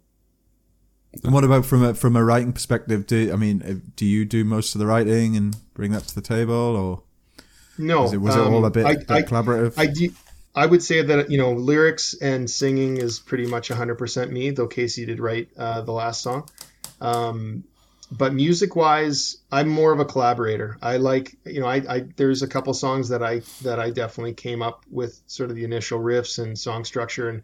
And 1.24 1.32
what 1.32 1.44
about 1.44 1.66
from 1.66 1.84
a 1.84 1.94
from 1.94 2.16
a 2.16 2.24
writing 2.24 2.52
perspective? 2.52 3.06
Do 3.06 3.32
I 3.32 3.36
mean, 3.36 3.84
do 3.96 4.06
you 4.08 4.26
do 4.26 4.44
most 4.44 4.74
of 4.74 4.80
the 4.80 4.88
writing 4.88 5.38
and 5.38 5.56
bring 5.76 5.92
that 5.92 6.08
to 6.08 6.16
the 6.16 6.22
table, 6.22 6.54
or 6.54 7.04
No, 7.78 8.02
was 8.02 8.14
it, 8.14 8.18
was 8.18 8.36
um, 8.36 8.42
it 8.42 8.56
all 8.56 8.66
a 8.66 8.72
bit, 8.72 8.86
I, 8.88 8.96
bit 8.96 9.12
I, 9.12 9.22
collaborative? 9.22 9.74
I 9.78 9.86
do. 9.86 10.12
I 10.56 10.66
would 10.66 10.82
say 10.82 11.04
that 11.04 11.30
you 11.30 11.38
know 11.38 11.54
lyrics 11.54 12.16
and 12.16 12.50
singing 12.50 12.98
is 12.98 13.20
pretty 13.20 13.46
much 13.46 13.70
100% 13.70 14.32
me. 14.32 14.50
Though 14.50 14.68
Casey 14.68 15.06
did 15.06 15.20
write 15.20 15.50
uh, 15.56 15.82
the 15.82 15.92
last 15.92 16.24
song, 16.24 16.50
um, 17.00 17.64
but 18.18 18.34
music 18.34 18.76
wise, 18.76 19.38
I'm 19.52 19.68
more 19.68 19.92
of 19.92 20.00
a 20.00 20.06
collaborator. 20.06 20.78
I 20.82 20.98
like 20.98 21.36
you 21.46 21.60
know 21.60 21.68
I, 21.68 21.78
I 21.88 22.00
there's 22.16 22.42
a 22.42 22.48
couple 22.48 22.74
songs 22.74 23.10
that 23.10 23.24
I 23.24 23.42
that 23.62 23.80
I 23.80 23.90
definitely 23.90 24.34
came 24.34 24.62
up 24.62 24.86
with 24.90 25.22
sort 25.28 25.50
of 25.50 25.56
the 25.56 25.64
initial 25.64 26.00
riffs 26.00 26.42
and 26.42 26.58
song 26.58 26.86
structure, 26.86 27.30
and 27.30 27.42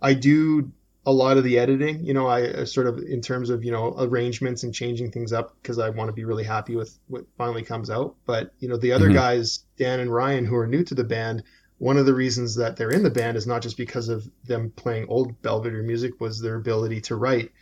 I 0.00 0.14
do 0.14 0.70
a 1.06 1.12
lot 1.12 1.36
of 1.36 1.44
the 1.44 1.58
editing. 1.58 2.04
You 2.04 2.14
know 2.14 2.26
I 2.26 2.42
uh, 2.48 2.64
sort 2.64 2.86
of 2.86 2.98
in 2.98 3.20
terms 3.20 3.50
of 3.50 3.64
you 3.64 3.72
know 3.72 3.94
arrangements 3.98 4.62
and 4.62 4.74
changing 4.74 5.10
things 5.10 5.32
up 5.32 5.54
because 5.60 5.78
I 5.78 5.90
want 5.90 6.08
to 6.08 6.12
be 6.12 6.24
really 6.24 6.44
happy 6.44 6.76
with 6.76 6.98
what 7.08 7.24
finally 7.36 7.62
comes 7.62 7.90
out. 7.90 8.16
But 8.26 8.52
you 8.60 8.68
know 8.68 8.76
the 8.76 8.92
other 8.92 9.08
Mhm. 9.08 9.14
guys, 9.14 9.60
Dan 9.76 10.00
and 10.00 10.12
Ryan, 10.12 10.44
who 10.44 10.56
are 10.56 10.66
new 10.66 10.84
to 10.84 10.94
the 10.94 11.04
band 11.04 11.42
one 11.78 11.96
of 11.96 12.06
the 12.06 12.14
reasons 12.14 12.56
that 12.56 12.76
they're 12.76 12.90
in 12.90 13.04
the 13.04 13.10
band 13.10 13.36
is 13.36 13.46
not 13.46 13.62
just 13.62 13.76
because 13.76 14.08
of 14.08 14.28
them 14.44 14.72
playing 14.74 15.06
old 15.08 15.40
Belvedere 15.42 15.84
music 15.84 16.20
was 16.20 16.40
their 16.40 16.56
ability 16.56 17.00
to 17.02 17.14
write 17.14 17.52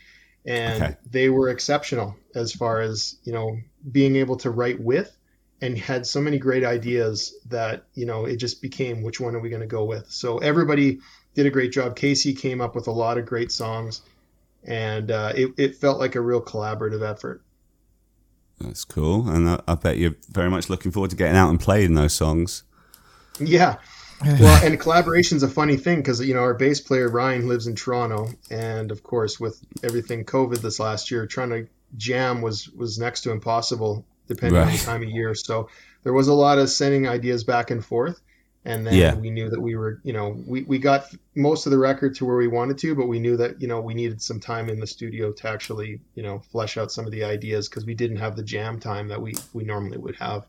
and 0.47 0.75
Okay. 0.75 0.97
they 1.11 1.29
were 1.29 1.49
exceptional 1.49 2.15
as 2.35 2.53
far 2.53 2.81
as 2.81 3.17
you 3.23 3.33
know 3.33 3.57
being 3.91 4.17
able 4.17 4.37
to 4.37 4.51
write 4.51 4.81
with 4.81 5.17
and 5.61 5.77
had 5.77 6.07
so 6.07 6.21
many 6.21 6.39
great 6.39 6.65
ideas 6.65 7.35
that 7.47 7.85
you 7.95 8.05
know 8.07 8.25
it 8.25 8.37
just 8.37 8.61
became 8.61 9.03
which 9.03 9.19
one 9.21 9.35
are 9.35 9.41
we 9.41 9.49
going 9.49 9.61
to 9.61 9.67
go 9.67 9.85
with 9.85 10.09
so 10.09 10.39
everybody 10.39 10.99
did 11.35 11.47
a 11.47 11.51
great 11.51 11.73
job 11.73 11.95
casey 11.95 12.33
came 12.35 12.61
up 12.61 12.75
with 12.75 12.87
a 12.87 12.91
lot 12.91 13.19
of 13.19 13.25
great 13.27 13.51
songs 13.51 14.01
and 14.65 15.11
uh, 15.11 15.33
it, 15.35 15.51
it 15.57 15.75
felt 15.77 15.99
like 15.99 16.15
a 16.15 16.21
real 16.21 16.41
collaborative 16.41 17.07
effort 17.09 17.43
That's 18.59 18.85
cool, 18.85 19.29
and 19.29 19.47
I, 19.49 19.61
I 19.67 19.75
bet 19.75 19.97
you're 19.97 20.15
very 20.31 20.49
much 20.49 20.69
looking 20.69 20.91
forward 20.91 21.11
to 21.11 21.15
getting 21.15 21.35
out 21.37 21.49
and 21.49 21.59
playing 21.59 21.93
those 21.93 22.13
songs. 22.13 22.63
Yeah. 23.39 23.77
Well, 24.39 24.65
and 24.65 24.79
collaboration's 24.79 25.43
a 25.43 25.47
funny 25.47 25.77
thing 25.77 25.97
because 25.97 26.25
you 26.25 26.33
know 26.33 26.41
our 26.41 26.53
bass 26.55 26.81
player 26.81 27.09
Ryan 27.09 27.47
lives 27.47 27.67
in 27.67 27.75
Toronto, 27.75 28.29
and 28.49 28.91
of 28.91 29.03
course 29.03 29.39
with 29.39 29.59
everything 29.83 30.25
COVID 30.25 30.59
this 30.61 30.79
last 30.79 31.11
year, 31.11 31.25
trying 31.27 31.49
to 31.51 31.67
jam 31.95 32.41
was 32.41 32.69
was 32.69 32.97
next 32.97 33.21
to 33.21 33.31
impossible 33.31 34.05
depending 34.27 34.61
on 34.61 34.71
the 34.71 34.77
time 34.77 35.03
of 35.03 35.09
year. 35.09 35.33
So 35.35 35.69
there 36.03 36.13
was 36.13 36.27
a 36.27 36.33
lot 36.33 36.57
of 36.57 36.69
sending 36.69 37.07
ideas 37.07 37.43
back 37.43 37.71
and 37.71 37.85
forth, 37.85 38.19
and 38.65 38.85
then 38.85 38.93
Yeah. 38.95 39.13
we 39.15 39.29
knew 39.29 39.49
that 39.49 39.61
we 39.61 39.75
were, 39.75 39.99
you 40.03 40.13
know, 40.13 40.35
we 40.45 40.63
we 40.63 40.79
got 40.79 41.13
most 41.35 41.65
of 41.67 41.71
the 41.71 41.77
record 41.77 42.15
to 42.15 42.25
where 42.25 42.37
we 42.37 42.47
wanted 42.47 42.77
to, 42.79 42.95
but 42.95 43.07
we 43.07 43.19
knew 43.19 43.37
that 43.37 43.61
you 43.61 43.67
know 43.67 43.81
we 43.81 43.93
needed 43.93 44.21
some 44.21 44.39
time 44.39 44.67
in 44.67 44.79
the 44.79 44.87
studio 44.87 45.31
to 45.31 45.47
actually 45.47 46.01
you 46.15 46.23
know 46.23 46.39
flesh 46.51 46.75
out 46.77 46.91
some 46.91 47.05
of 47.05 47.11
the 47.11 47.23
ideas 47.23 47.69
because 47.69 47.85
we 47.85 47.93
didn't 47.93 48.17
have 48.17 48.35
the 48.35 48.43
jam 48.43 48.79
time 48.79 49.07
that 49.09 49.21
we 49.21 49.35
we 49.53 49.63
normally 49.63 49.97
would 49.99 50.15
have. 50.15 50.45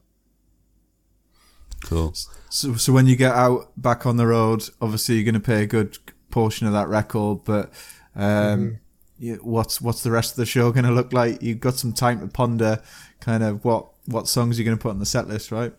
Cool. 1.84 2.12
So, 2.50 2.74
so 2.74 2.92
when 2.92 3.06
you 3.06 3.16
get 3.16 3.32
out 3.32 3.70
back 3.76 4.06
on 4.06 4.16
the 4.16 4.26
road, 4.26 4.68
obviously 4.80 5.16
you're 5.16 5.24
going 5.24 5.34
to 5.34 5.40
pay 5.40 5.62
a 5.62 5.66
good 5.66 5.98
portion 6.30 6.66
of 6.66 6.72
that 6.72 6.88
record, 6.88 7.44
but 7.44 7.72
um, 8.16 8.80
you, 9.18 9.36
what's 9.42 9.80
what's 9.80 10.02
the 10.02 10.10
rest 10.10 10.32
of 10.32 10.36
the 10.36 10.46
show 10.46 10.70
going 10.72 10.84
to 10.84 10.92
look 10.92 11.12
like? 11.12 11.42
You've 11.42 11.60
got 11.60 11.74
some 11.74 11.92
time 11.92 12.20
to 12.20 12.26
ponder, 12.28 12.82
kind 13.20 13.42
of 13.42 13.64
what 13.64 13.88
what 14.06 14.28
songs 14.28 14.58
you're 14.58 14.64
going 14.64 14.76
to 14.76 14.82
put 14.82 14.90
on 14.90 14.98
the 14.98 15.06
set 15.06 15.28
list, 15.28 15.52
right? 15.52 15.72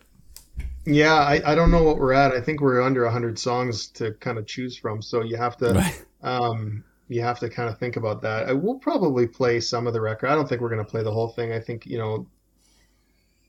Yeah, 0.86 1.14
I, 1.14 1.52
I 1.52 1.54
don't 1.54 1.70
know 1.70 1.82
what 1.82 1.98
we're 1.98 2.12
at. 2.14 2.32
I 2.32 2.40
think 2.40 2.60
we're 2.60 2.80
under 2.82 3.04
100 3.04 3.38
songs 3.38 3.88
to 3.88 4.12
kind 4.14 4.38
of 4.38 4.46
choose 4.46 4.76
from. 4.76 5.02
So 5.02 5.22
you 5.22 5.36
have 5.36 5.56
to 5.58 5.74
Right. 5.74 6.04
um, 6.22 6.84
you 7.08 7.22
have 7.22 7.38
to 7.40 7.50
kind 7.50 7.68
of 7.68 7.78
think 7.78 7.96
about 7.96 8.22
that. 8.22 8.48
I 8.48 8.52
will 8.52 8.78
probably 8.78 9.26
play 9.26 9.60
some 9.60 9.86
of 9.86 9.92
the 9.92 10.00
record. 10.00 10.28
I 10.28 10.34
don't 10.34 10.48
think 10.48 10.60
we're 10.60 10.70
going 10.70 10.84
to 10.84 10.90
play 10.90 11.02
the 11.02 11.12
whole 11.12 11.28
thing. 11.28 11.52
I 11.52 11.60
think, 11.60 11.86
you 11.86 11.98
know, 11.98 12.26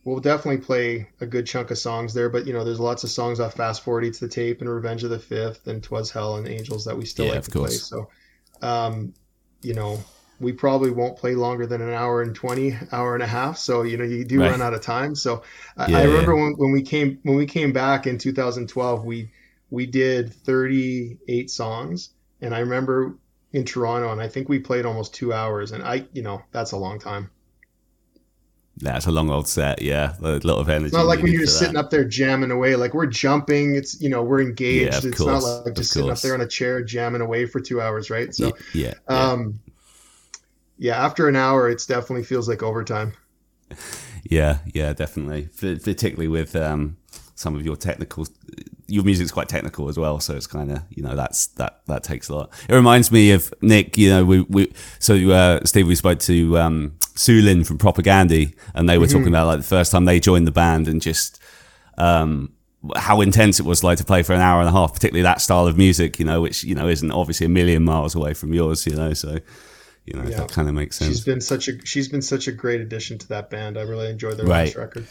we'll 0.03 0.19
definitely 0.19 0.61
play 0.65 1.07
a 1.19 1.25
good 1.25 1.45
chunk 1.45 1.71
of 1.71 1.77
songs 1.77 2.13
there, 2.13 2.29
but 2.29 2.47
you 2.47 2.53
know, 2.53 2.63
there's 2.63 2.79
lots 2.79 3.03
of 3.03 3.11
songs 3.11 3.39
off 3.39 3.55
Fast 3.55 3.83
Forward 3.83 4.05
Eats 4.05 4.19
the 4.19 4.27
Tape 4.27 4.61
and 4.61 4.69
Revenge 4.69 5.03
of 5.03 5.09
the 5.09 5.19
Fifth 5.19 5.67
and 5.67 5.83
Twas 5.83 6.11
Hell 6.11 6.37
and 6.37 6.47
Angels 6.47 6.85
that 6.85 6.97
we 6.97 7.05
still 7.05 7.25
Yeah, 7.25 7.27
like 7.27 7.43
to 7.43 7.51
play. 7.51 7.79
So, 7.79 8.09
um, 8.61 9.13
you 9.61 9.73
know, 9.73 10.05
we 10.39 10.53
probably 10.53 10.91
won't 10.91 11.17
play 11.17 11.35
longer 11.35 11.67
than 11.67 11.81
an 11.81 11.93
hour 11.93 12.21
and 12.21 12.35
20 12.35 12.75
hour 12.91 13.13
and 13.13 13.23
a 13.23 13.27
half 13.27 13.57
so 13.57 13.83
you 13.83 13.95
know 13.97 14.03
you 14.03 14.25
do 14.25 14.41
Right. 14.41 14.49
run 14.49 14.61
out 14.61 14.73
of 14.73 14.81
time 14.81 15.13
so 15.15 15.43
I, 15.77 15.89
I 15.93 16.03
remember 16.03 16.33
yeah. 16.33 16.35
when, 16.35 16.53
when 16.57 16.71
we 16.71 16.81
came 16.81 17.19
when 17.23 17.37
we 17.37 17.45
came 17.45 17.73
back 17.73 18.07
in 18.07 18.17
2012 18.17 19.05
we 19.05 19.31
we 19.69 19.85
did 19.85 20.33
38 20.33 21.51
songs 21.51 22.09
and 22.41 22.55
i 22.55 22.59
remember 22.59 23.17
in 23.53 23.65
toronto 23.65 24.11
and 24.11 24.21
i 24.21 24.27
think 24.27 24.49
we 24.49 24.57
played 24.59 24.85
almost 24.85 25.13
two 25.13 25.31
hours 25.31 25.71
and 25.73 25.83
i 25.83 26.07
you 26.11 26.23
know 26.23 26.41
that's 26.51 26.71
a 26.71 26.77
long 26.77 26.99
time 26.99 27.29
That's 28.81 29.05
a 29.05 29.11
long 29.11 29.29
old 29.29 29.47
set. 29.47 29.81
Yeah, 29.81 30.15
a 30.21 30.39
lot 30.43 30.59
of 30.59 30.69
energy. 30.69 30.85
it's 30.87 30.93
not 30.95 31.05
like 31.05 31.21
when 31.21 31.31
you're 31.31 31.41
for 31.41 31.45
just 31.45 31.59
that. 31.59 31.65
sitting 31.65 31.77
up 31.77 31.89
there 31.91 32.03
jamming 32.03 32.51
away 32.51 32.75
like 32.75 32.93
we're 32.93 33.05
jumping 33.05 33.75
it's 33.75 34.01
you 34.01 34.09
know 34.09 34.23
we're 34.23 34.41
engaged 34.41 34.91
Yeah, 34.93 34.97
of 34.97 35.05
it's 35.05 35.17
course, 35.17 35.43
not 35.45 35.65
like 35.65 35.75
just 35.75 35.91
sitting 35.91 36.09
up 36.09 36.19
there 36.21 36.33
on 36.33 36.41
a 36.41 36.47
chair 36.47 36.83
jamming 36.83 37.21
away 37.21 37.45
for 37.45 37.59
two 37.59 37.79
hours 37.81 38.09
right 38.09 38.33
so 38.33 38.51
yeah, 38.73 38.93
yeah. 38.93 38.93
um 39.07 39.59
yeah 40.77 41.03
after 41.05 41.27
an 41.27 41.35
hour 41.35 41.69
it's 41.69 41.85
definitely 41.85 42.23
feels 42.23 42.47
like 42.49 42.63
overtime 42.63 43.13
Yeah, 44.23 44.59
yeah, 44.73 44.93
definitely. 44.93 45.49
F- 45.61 45.83
particularly 45.83 46.27
with 46.27 46.55
um, 46.55 46.97
some 47.35 47.55
of 47.55 47.65
your 47.65 47.75
technical, 47.75 48.27
your 48.91 49.03
music's 49.03 49.31
quite 49.31 49.47
technical 49.49 49.87
as 49.89 49.97
well. 49.97 50.19
So 50.19 50.35
it's 50.35 50.47
kind 50.47 50.71
of 50.71 50.83
you 50.89 51.01
know 51.03 51.15
that's 51.15 51.47
that 51.59 51.81
that 51.87 52.03
takes 52.03 52.29
a 52.29 52.35
lot. 52.35 52.51
It 52.69 52.73
reminds 52.75 53.11
me 53.11 53.31
of 53.31 53.53
Nick. 53.61 53.97
You 53.97 54.09
know, 54.09 54.25
we 54.25 54.41
we 54.41 54.73
so 54.99 55.15
uh, 55.31 55.59
Steve, 55.65 55.87
we 55.87 55.95
spoke 55.95 56.19
to 56.19 56.57
um, 56.57 56.93
Sulynn 57.15 57.65
from 57.65 57.77
Propagandhi, 57.77 58.53
and 58.75 58.87
they 58.89 58.97
were 58.97 59.07
talking 59.07 59.27
about 59.29 59.47
like 59.47 59.59
the 59.59 59.63
first 59.77 59.91
time 59.91 60.05
they 60.05 60.19
joined 60.19 60.45
the 60.47 60.51
band 60.51 60.87
and 60.87 61.01
just 61.01 61.39
um, 61.97 62.53
how 62.95 63.21
intense 63.21 63.59
it 63.59 63.65
was 63.65 63.83
like 63.83 63.97
to 63.99 64.03
play 64.05 64.23
for 64.23 64.33
an 64.33 64.41
hour 64.41 64.59
and 64.59 64.67
a 64.69 64.71
half, 64.71 64.93
particularly 64.93 65.23
that 65.23 65.41
style 65.41 65.67
of 65.67 65.77
music. 65.77 66.19
You 66.19 66.25
know, 66.25 66.41
which 66.41 66.63
you 66.63 66.75
know 66.75 66.87
isn't 66.87 67.11
obviously 67.11 67.45
a 67.45 67.49
million 67.49 67.83
miles 67.83 68.15
away 68.15 68.33
from 68.33 68.53
yours. 68.53 68.85
You 68.85 68.95
know, 68.95 69.13
so 69.13 69.37
you 70.05 70.13
know 70.19 70.27
Yeah. 70.27 70.37
that 70.37 70.51
kind 70.51 70.67
of 70.67 70.73
makes 70.75 70.97
sense. 70.97 71.09
She's 71.11 71.23
been 71.25 71.41
such 71.41 71.67
a 71.67 71.73
she's 71.85 72.07
been 72.09 72.21
such 72.23 72.47
a 72.47 72.51
great 72.51 72.81
addition 72.81 73.17
to 73.19 73.27
that 73.29 73.49
band. 73.49 73.77
I 73.77 73.83
really 73.83 74.09
enjoyed 74.09 74.37
their 74.37 74.45
Right. 74.47 74.65
last 74.65 74.75
record. 74.75 75.07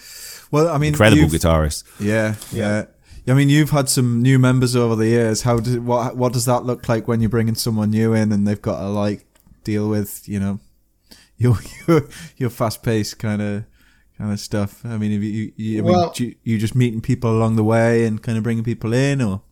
Well, 0.50 0.68
I 0.68 0.78
mean, 0.78 0.88
Incredible 0.88 1.22
you've- 1.22 1.38
guitarist. 1.38 1.84
Yeah, 2.00 2.34
Yeah. 2.50 2.86
Yeah. 3.30 3.34
I 3.34 3.36
mean, 3.36 3.48
you've 3.48 3.70
had 3.70 3.88
some 3.88 4.22
new 4.22 4.38
members 4.38 4.74
over 4.76 4.96
the 4.96 5.06
years. 5.06 5.42
How 5.42 5.58
does 5.58 5.78
what 5.78 6.16
what 6.16 6.32
does 6.32 6.44
that 6.46 6.64
look 6.64 6.88
like 6.88 7.08
when 7.08 7.20
you're 7.20 7.30
bringing 7.30 7.54
someone 7.54 7.90
new 7.90 8.12
in 8.14 8.32
and 8.32 8.46
they've 8.46 8.60
got 8.60 8.80
to 8.80 8.88
like 8.88 9.24
deal 9.64 9.88
with 9.88 10.28
you 10.28 10.40
know 10.40 10.58
your 11.36 11.56
your, 11.86 12.08
your 12.36 12.50
fast 12.50 12.82
paced 12.82 13.18
kind 13.18 13.40
of 13.42 13.64
kind 14.18 14.32
of 14.32 14.40
stuff? 14.40 14.84
I 14.84 14.96
mean, 14.98 15.12
have 15.12 15.22
you 15.22 15.52
you, 15.56 15.78
I 15.78 15.82
mean, 15.82 15.92
Well- 15.92 16.10
do 16.12 16.26
you, 16.26 16.34
you 16.44 16.58
just 16.58 16.74
meeting 16.74 17.00
people 17.00 17.30
along 17.30 17.56
the 17.56 17.64
way 17.64 18.04
and 18.06 18.22
kind 18.22 18.36
of 18.38 18.44
bringing 18.44 18.64
people 18.64 18.92
in, 18.92 19.22
or 19.22 19.42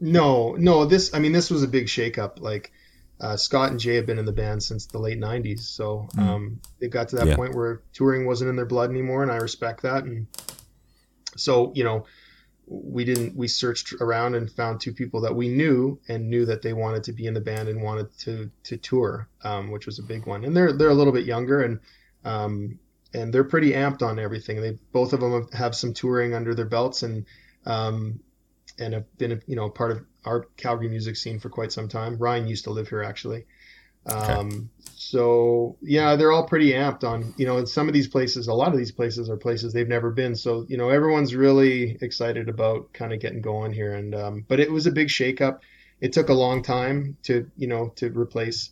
No, 0.00 0.54
no, 0.58 0.84
this 0.84 1.14
I 1.14 1.18
mean 1.18 1.32
this 1.32 1.50
was 1.50 1.62
a 1.62 1.68
big 1.68 1.86
shakeup. 1.86 2.40
Like 2.40 2.72
uh, 3.20 3.36
Scott 3.36 3.70
and 3.70 3.78
Jay 3.78 3.94
have 3.96 4.06
been 4.06 4.18
in 4.18 4.24
the 4.24 4.32
band 4.32 4.62
since 4.64 4.86
the 4.86 4.98
late 4.98 5.18
'90s, 5.20 5.60
so 5.60 6.08
um, 6.18 6.60
they 6.80 6.88
got 6.88 7.10
to 7.10 7.16
that 7.16 7.28
Yeah. 7.28 7.36
point 7.36 7.54
where 7.54 7.80
touring 7.92 8.26
wasn't 8.26 8.50
in 8.50 8.56
their 8.56 8.66
blood 8.66 8.90
anymore, 8.90 9.22
and 9.22 9.30
I 9.30 9.36
respect 9.36 9.82
that. 9.82 10.02
And 10.04 10.26
so 11.36 11.72
you 11.76 11.84
know, 11.84 12.04
we 12.66 13.04
didn't 13.04 13.36
we 13.36 13.48
searched 13.48 13.92
around 14.00 14.34
and 14.34 14.50
found 14.50 14.80
two 14.80 14.92
people 14.92 15.22
that 15.22 15.34
we 15.34 15.48
knew 15.48 15.98
and 16.08 16.30
knew 16.30 16.46
that 16.46 16.62
they 16.62 16.72
wanted 16.72 17.04
to 17.04 17.12
be 17.12 17.26
in 17.26 17.34
the 17.34 17.40
band 17.40 17.68
and 17.68 17.82
wanted 17.82 18.16
to 18.18 18.50
to 18.64 18.76
tour, 18.76 19.28
um, 19.42 19.70
which 19.70 19.86
was 19.86 19.98
a 19.98 20.02
big 20.02 20.26
one. 20.26 20.44
And 20.44 20.56
they're 20.56 20.72
they're 20.72 20.90
a 20.90 20.94
little 20.94 21.12
bit 21.12 21.26
younger 21.26 21.62
and 21.62 21.80
um, 22.24 22.78
and 23.12 23.32
they're 23.32 23.44
pretty 23.44 23.72
amped 23.72 24.02
on 24.02 24.18
everything. 24.18 24.60
They 24.60 24.78
both 24.92 25.12
of 25.12 25.20
them 25.20 25.48
have, 25.52 25.74
some 25.74 25.92
touring 25.92 26.34
under 26.34 26.54
their 26.54 26.66
belts 26.66 27.02
and 27.02 27.26
um, 27.66 28.20
and 28.78 28.94
have 28.94 29.18
been 29.18 29.42
you 29.46 29.56
know 29.56 29.68
part 29.68 29.90
of 29.90 30.04
our 30.24 30.46
Calgary 30.56 30.88
music 30.88 31.16
scene 31.16 31.40
for 31.40 31.50
quite 31.50 31.72
some 31.72 31.88
time. 31.88 32.16
Ryan 32.16 32.46
used 32.46 32.64
to 32.64 32.70
live 32.70 32.88
here 32.88 33.02
actually. 33.02 33.46
Um, 34.06 34.70
so 34.94 35.76
yeah, 35.82 36.16
they're 36.16 36.32
all 36.32 36.46
pretty 36.46 36.72
amped 36.72 37.04
on, 37.04 37.34
you 37.36 37.46
know, 37.46 37.58
in 37.58 37.66
some 37.66 37.86
of 37.88 37.94
these 37.94 38.08
places, 38.08 38.48
a 38.48 38.54
lot 38.54 38.72
of 38.72 38.78
these 38.78 38.92
places 38.92 39.28
are 39.28 39.36
places 39.36 39.72
they've 39.72 39.88
never 39.88 40.10
been. 40.10 40.34
So, 40.34 40.64
you 40.68 40.76
know, 40.76 40.88
everyone's 40.88 41.34
really 41.34 41.98
excited 42.00 42.48
about 42.48 42.92
kind 42.92 43.12
of 43.12 43.20
getting 43.20 43.42
going 43.42 43.72
here. 43.72 43.94
And, 43.94 44.14
um, 44.14 44.44
but 44.48 44.60
it 44.60 44.70
was 44.70 44.86
a 44.86 44.90
big 44.90 45.08
shakeup. 45.08 45.60
It 46.00 46.12
took 46.12 46.30
a 46.30 46.34
long 46.34 46.62
time 46.62 47.16
to, 47.24 47.50
you 47.56 47.66
know, 47.68 47.92
to 47.96 48.10
replace, 48.10 48.70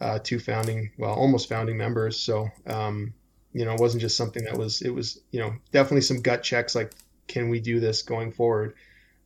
uh, 0.00 0.18
two 0.22 0.38
founding, 0.38 0.90
well, 0.98 1.14
almost 1.14 1.48
founding 1.48 1.76
members. 1.76 2.16
So, 2.18 2.48
um, 2.66 3.14
you 3.52 3.64
know, 3.64 3.72
it 3.72 3.80
wasn't 3.80 4.02
just 4.02 4.16
something 4.16 4.44
that 4.44 4.56
was, 4.56 4.82
it 4.82 4.90
was, 4.90 5.20
you 5.32 5.40
know, 5.40 5.54
definitely 5.72 6.02
some 6.02 6.20
gut 6.20 6.42
checks 6.42 6.74
like, 6.74 6.92
can 7.26 7.48
we 7.48 7.60
do 7.60 7.80
this 7.80 8.02
going 8.02 8.30
forward? 8.30 8.74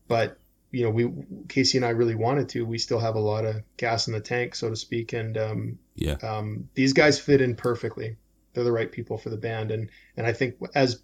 But 0.08 0.38
you 0.72 0.84
know, 0.84 0.90
we 0.90 1.12
Casey 1.48 1.78
and 1.78 1.84
I 1.84 1.90
really 1.90 2.16
wanted 2.16 2.48
to. 2.50 2.66
We 2.66 2.78
still 2.78 2.98
have 2.98 3.14
a 3.14 3.20
lot 3.20 3.44
of 3.44 3.62
gas 3.76 4.08
in 4.08 4.14
the 4.14 4.20
tank, 4.20 4.54
so 4.56 4.70
to 4.70 4.76
speak, 4.76 5.12
and 5.12 5.38
um, 5.38 5.78
Yeah. 5.96 6.16
um, 6.22 6.68
these 6.74 6.94
guys 6.94 7.20
fit 7.20 7.40
in 7.42 7.56
perfectly. 7.56 8.16
They're 8.54 8.64
the 8.64 8.72
right 8.72 8.90
people 8.90 9.18
for 9.18 9.30
the 9.30 9.36
band, 9.36 9.70
and 9.70 9.90
and 10.16 10.26
I 10.26 10.32
think 10.32 10.56
as 10.74 11.02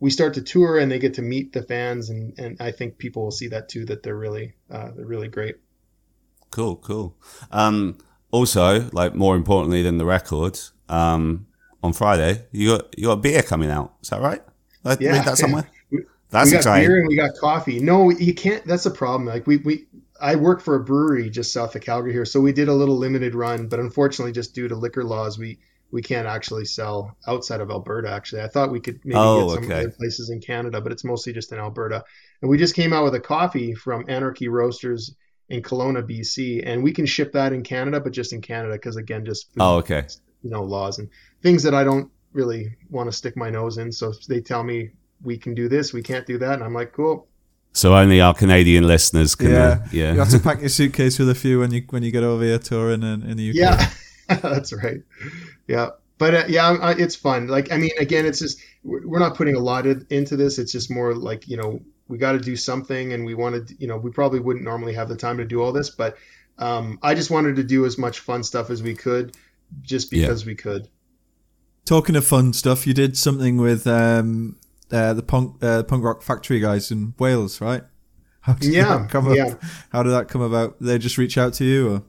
we 0.00 0.10
start 0.10 0.34
to 0.34 0.42
tour 0.42 0.78
and 0.78 0.90
they 0.90 0.98
get 0.98 1.14
to 1.14 1.22
meet 1.22 1.52
the 1.52 1.62
fans, 1.62 2.10
and 2.10 2.38
and 2.38 2.56
I 2.60 2.72
think 2.72 2.98
people 2.98 3.24
will 3.24 3.30
see 3.32 3.48
that 3.48 3.68
too 3.68 3.84
that 3.86 4.02
they're 4.02 4.16
really 4.16 4.54
uh, 4.70 4.90
they're 4.96 5.06
really 5.06 5.28
great. 5.28 5.56
Cool, 6.50 6.76
cool. 6.76 7.16
Um, 7.52 7.98
also, 8.30 8.88
like 8.92 9.14
more 9.14 9.36
importantly 9.36 9.82
than 9.82 9.98
the 9.98 10.04
records, 10.04 10.72
um, 10.88 11.46
on 11.82 11.92
Friday 11.92 12.44
you 12.52 12.76
got 12.76 12.98
you 12.98 13.06
got 13.06 13.22
beer 13.22 13.42
coming 13.42 13.70
out. 13.70 13.94
Is 14.02 14.10
that 14.10 14.20
right? 14.20 14.42
I 14.84 14.96
Yeah, 15.00 15.12
read 15.12 15.24
that 15.24 15.38
somewhere. 15.38 15.68
That's 16.30 16.50
we 16.50 16.52
got 16.52 16.66
exciting. 16.66 16.88
beer 16.88 16.98
and 16.98 17.08
we 17.08 17.16
got 17.16 17.30
coffee. 17.40 17.80
No, 17.80 18.10
you 18.10 18.34
can't. 18.34 18.64
That's 18.66 18.84
the 18.84 18.90
problem. 18.90 19.26
Like 19.26 19.46
we 19.46 19.58
we. 19.58 19.86
I 20.20 20.36
work 20.36 20.60
for 20.60 20.74
a 20.74 20.84
brewery 20.84 21.30
just 21.30 21.52
south 21.52 21.74
of 21.74 21.82
Calgary 21.82 22.12
here, 22.12 22.26
so 22.26 22.40
we 22.40 22.52
did 22.52 22.68
a 22.68 22.74
little 22.74 22.96
limited 22.98 23.34
run, 23.34 23.68
but 23.68 23.80
unfortunately, 23.80 24.32
just 24.32 24.54
due 24.54 24.68
to 24.68 24.76
liquor 24.76 25.02
laws, 25.04 25.38
we 25.38 25.58
we 25.90 26.02
can't 26.02 26.26
actually 26.28 26.66
sell 26.66 27.16
outside 27.26 27.60
of 27.60 27.70
Alberta. 27.70 28.10
Actually, 28.10 28.42
I 28.42 28.48
thought 28.48 28.70
we 28.70 28.80
could 28.80 29.00
maybe 29.04 29.16
Oh, 29.18 29.46
get 29.46 29.54
some 29.54 29.64
okay. 29.64 29.80
other 29.80 29.90
places 29.90 30.30
in 30.30 30.40
Canada, 30.40 30.80
but 30.80 30.92
it's 30.92 31.04
mostly 31.04 31.32
just 31.32 31.52
in 31.52 31.58
Alberta. 31.58 32.04
And 32.42 32.50
we 32.50 32.58
just 32.58 32.76
came 32.76 32.92
out 32.92 33.04
with 33.04 33.14
a 33.14 33.20
coffee 33.20 33.74
from 33.74 34.04
Anarchy 34.08 34.48
Roasters 34.48 35.14
in 35.48 35.62
Kelowna, 35.62 36.02
BC, 36.06 36.62
and 36.64 36.82
we 36.84 36.92
can 36.92 37.06
ship 37.06 37.32
that 37.32 37.52
in 37.52 37.62
Canada, 37.64 37.98
but 38.00 38.12
just 38.12 38.32
in 38.32 38.40
Canada 38.40 38.74
because 38.74 38.96
again, 38.96 39.24
just 39.24 39.50
Oh, 39.58 39.76
okay. 39.78 40.06
you 40.42 40.50
know 40.50 40.62
laws 40.62 40.98
and 40.98 41.08
things 41.42 41.62
that 41.64 41.74
I 41.74 41.82
don't 41.82 42.10
really 42.32 42.76
want 42.90 43.10
to 43.10 43.16
stick 43.16 43.36
my 43.36 43.50
nose 43.50 43.78
in. 43.78 43.90
So 43.90 44.12
they 44.28 44.40
tell 44.40 44.62
me 44.62 44.90
we 45.22 45.36
can 45.38 45.54
do 45.54 45.68
this, 45.68 45.92
we 45.92 46.02
can't 46.02 46.26
do 46.26 46.38
that, 46.38 46.54
and 46.54 46.64
I'm 46.64 46.74
like, 46.74 46.92
cool. 46.92 47.26
So 47.72 47.94
only 47.94 48.20
our 48.20 48.34
Canadian 48.34 48.86
listeners 48.86 49.34
can. 49.34 49.50
Yeah. 49.50 49.64
Uh, 49.64 49.86
yeah. 49.92 50.12
You 50.12 50.18
have 50.18 50.30
to 50.30 50.38
pack 50.48 50.60
your 50.60 50.68
suitcase 50.68 51.18
with 51.18 51.28
a 51.30 51.34
few 51.34 51.60
when 51.60 51.70
you 51.72 51.84
when 51.90 52.02
you 52.02 52.10
get 52.10 52.24
over 52.24 52.42
here 52.42 52.58
touring 52.58 53.02
in, 53.02 53.22
in 53.22 53.36
the 53.36 53.50
UK. 53.50 53.54
Yeah, 53.56 53.90
that's 54.42 54.72
right. 54.72 55.02
Yeah, 55.68 55.90
but 56.18 56.34
uh, 56.34 56.44
yeah, 56.48 56.76
I, 56.80 56.92
it's 56.92 57.14
fun. 57.16 57.46
Like, 57.46 57.70
I 57.72 57.76
mean, 57.76 57.92
again, 57.98 58.26
it's 58.26 58.40
just 58.40 58.60
we're 58.82 59.06
we're 59.06 59.18
not 59.20 59.36
putting 59.36 59.54
a 59.54 59.60
lot 59.60 59.86
of, 59.86 60.04
into 60.10 60.36
this. 60.36 60.58
It's 60.58 60.72
just 60.72 60.90
more 60.90 61.14
like 61.14 61.46
you 61.48 61.56
know 61.56 61.80
we 62.08 62.18
got 62.18 62.32
to 62.32 62.40
do 62.40 62.56
something, 62.56 63.12
and 63.12 63.24
we 63.24 63.34
wanted, 63.34 63.76
you 63.78 63.86
know, 63.86 63.96
we 63.96 64.10
probably 64.10 64.40
wouldn't 64.40 64.64
normally 64.64 64.94
have 64.94 65.08
the 65.08 65.16
time 65.16 65.36
to 65.38 65.44
do 65.44 65.62
all 65.62 65.70
this, 65.70 65.90
but 65.90 66.16
um, 66.58 66.98
I 67.02 67.14
just 67.14 67.30
wanted 67.30 67.54
to 67.56 67.62
do 67.62 67.86
as 67.86 67.98
much 67.98 68.18
fun 68.18 68.42
stuff 68.42 68.68
as 68.68 68.82
we 68.82 68.94
could, 68.94 69.36
just 69.82 70.12
Yeah. 70.12 70.22
because 70.26 70.44
we 70.44 70.56
could. 70.56 70.88
Talking 71.84 72.16
of 72.16 72.26
fun 72.26 72.52
stuff, 72.52 72.84
you 72.86 72.94
did 72.94 73.16
something 73.16 73.58
with 73.58 73.86
um, 73.86 74.56
uh, 74.92 75.12
the 75.14 75.22
punk 75.22 75.56
uh, 75.62 75.82
punk 75.84 76.04
rock 76.04 76.22
factory 76.22 76.60
guys 76.60 76.90
in 76.90 77.14
Wales, 77.18 77.60
right? 77.60 77.82
How 78.42 78.54
did 78.54 78.72
Yeah, 78.72 78.98
that 78.98 79.10
come 79.10 79.28
up? 79.28 79.36
yeah. 79.36 79.54
How 79.90 80.02
did 80.02 80.10
that 80.10 80.28
come 80.28 80.40
about? 80.40 80.78
Did 80.78 80.86
they 80.88 80.98
just 80.98 81.18
reach 81.18 81.36
out 81.38 81.52
to 81.54 81.64
you, 81.64 81.94
or 81.94 82.02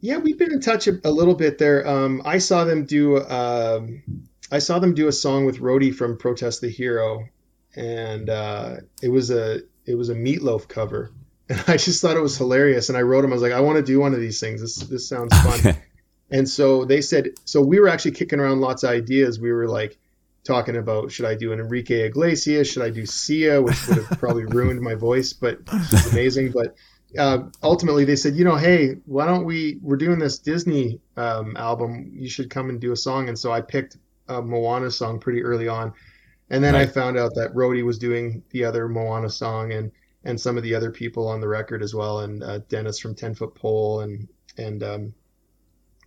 Yeah, 0.00 0.18
we've 0.18 0.38
been 0.38 0.52
in 0.52 0.60
touch 0.60 0.86
a, 0.86 1.00
a 1.04 1.10
little 1.10 1.34
bit 1.34 1.58
there. 1.58 1.86
Um, 1.86 2.22
I 2.24 2.38
saw 2.38 2.64
them 2.64 2.84
do 2.84 3.18
um, 3.26 4.02
I 4.52 4.60
saw 4.60 4.78
them 4.78 4.94
do 4.94 5.08
a 5.08 5.12
song 5.12 5.44
with 5.46 5.58
Rody 5.60 5.90
from 5.90 6.16
Protest 6.16 6.60
the 6.60 6.68
Hero, 6.70 7.28
and 7.76 8.30
uh, 8.30 8.76
it 9.02 9.08
was 9.08 9.30
a 9.30 9.60
it 9.86 9.94
was 9.96 10.08
a 10.10 10.14
Meatloaf 10.14 10.68
cover, 10.68 11.10
and 11.48 11.62
I 11.66 11.76
just 11.76 12.00
thought 12.00 12.16
it 12.16 12.20
was 12.22 12.36
hilarious. 12.38 12.88
And 12.88 12.96
I 12.96 13.02
wrote 13.02 13.22
them. 13.22 13.32
I 13.32 13.34
was 13.34 13.42
like, 13.42 13.52
I 13.52 13.60
want 13.60 13.76
to 13.78 13.82
do 13.82 13.98
one 14.00 14.14
of 14.14 14.20
these 14.20 14.38
things. 14.40 14.60
This 14.60 14.76
this 14.76 15.08
sounds 15.08 15.36
fun. 15.40 15.58
Okay. 15.60 15.78
And 16.30 16.46
so 16.46 16.84
they 16.84 17.00
said, 17.00 17.30
so 17.46 17.62
we 17.62 17.80
were 17.80 17.88
actually 17.88 18.10
kicking 18.10 18.38
around 18.38 18.60
lots 18.60 18.82
of 18.82 18.90
ideas. 18.90 19.40
We 19.40 19.50
were 19.50 19.66
like 19.66 19.96
talking 20.48 20.76
about 20.76 21.12
should 21.12 21.26
I 21.26 21.34
do 21.34 21.52
an 21.52 21.60
Enrique 21.60 22.06
Iglesias? 22.06 22.68
Should 22.68 22.82
I 22.82 22.90
do 22.90 23.04
Sia, 23.04 23.60
which 23.62 23.86
would 23.86 23.98
have 23.98 24.18
probably 24.18 24.44
ruined 24.46 24.80
my 24.80 24.94
voice, 24.94 25.34
but 25.34 25.58
it's 25.70 26.10
amazing. 26.10 26.52
But 26.52 26.74
uh, 27.16 27.44
ultimately, 27.62 28.06
they 28.06 28.16
said, 28.16 28.34
you 28.34 28.44
know, 28.44 28.56
hey, 28.56 28.96
why 29.04 29.26
don't 29.26 29.44
we? 29.44 29.78
We're 29.82 29.96
doing 29.96 30.18
this 30.18 30.38
Disney 30.38 31.00
um, 31.16 31.56
album. 31.56 32.12
You 32.14 32.30
should 32.30 32.48
come 32.48 32.70
and 32.70 32.80
do 32.80 32.92
a 32.92 32.96
song. 32.96 33.28
And 33.28 33.38
so 33.38 33.52
I 33.52 33.60
picked 33.60 33.98
a 34.26 34.42
Moana 34.42 34.90
song 34.90 35.20
pretty 35.20 35.42
early 35.42 35.68
on, 35.68 35.92
and 36.50 36.64
then 36.64 36.74
I 36.74 36.86
found 36.86 37.18
out 37.18 37.34
that 37.34 37.54
Rody 37.54 37.82
was 37.82 37.98
doing 37.98 38.42
the 38.50 38.64
other 38.64 38.88
Moana 38.88 39.30
song 39.30 39.72
and 39.72 39.92
and 40.24 40.40
some 40.40 40.56
of 40.56 40.62
the 40.62 40.74
other 40.74 40.90
people 40.90 41.28
on 41.28 41.40
the 41.40 41.48
record 41.48 41.82
as 41.82 41.94
well, 41.94 42.20
and 42.20 42.42
uh, 42.42 42.58
Dennis 42.68 42.98
from 42.98 43.14
Ten 43.14 43.34
Foot 43.34 43.54
Pole 43.54 44.00
and 44.00 44.28
and 44.56 44.82
um, 44.82 45.14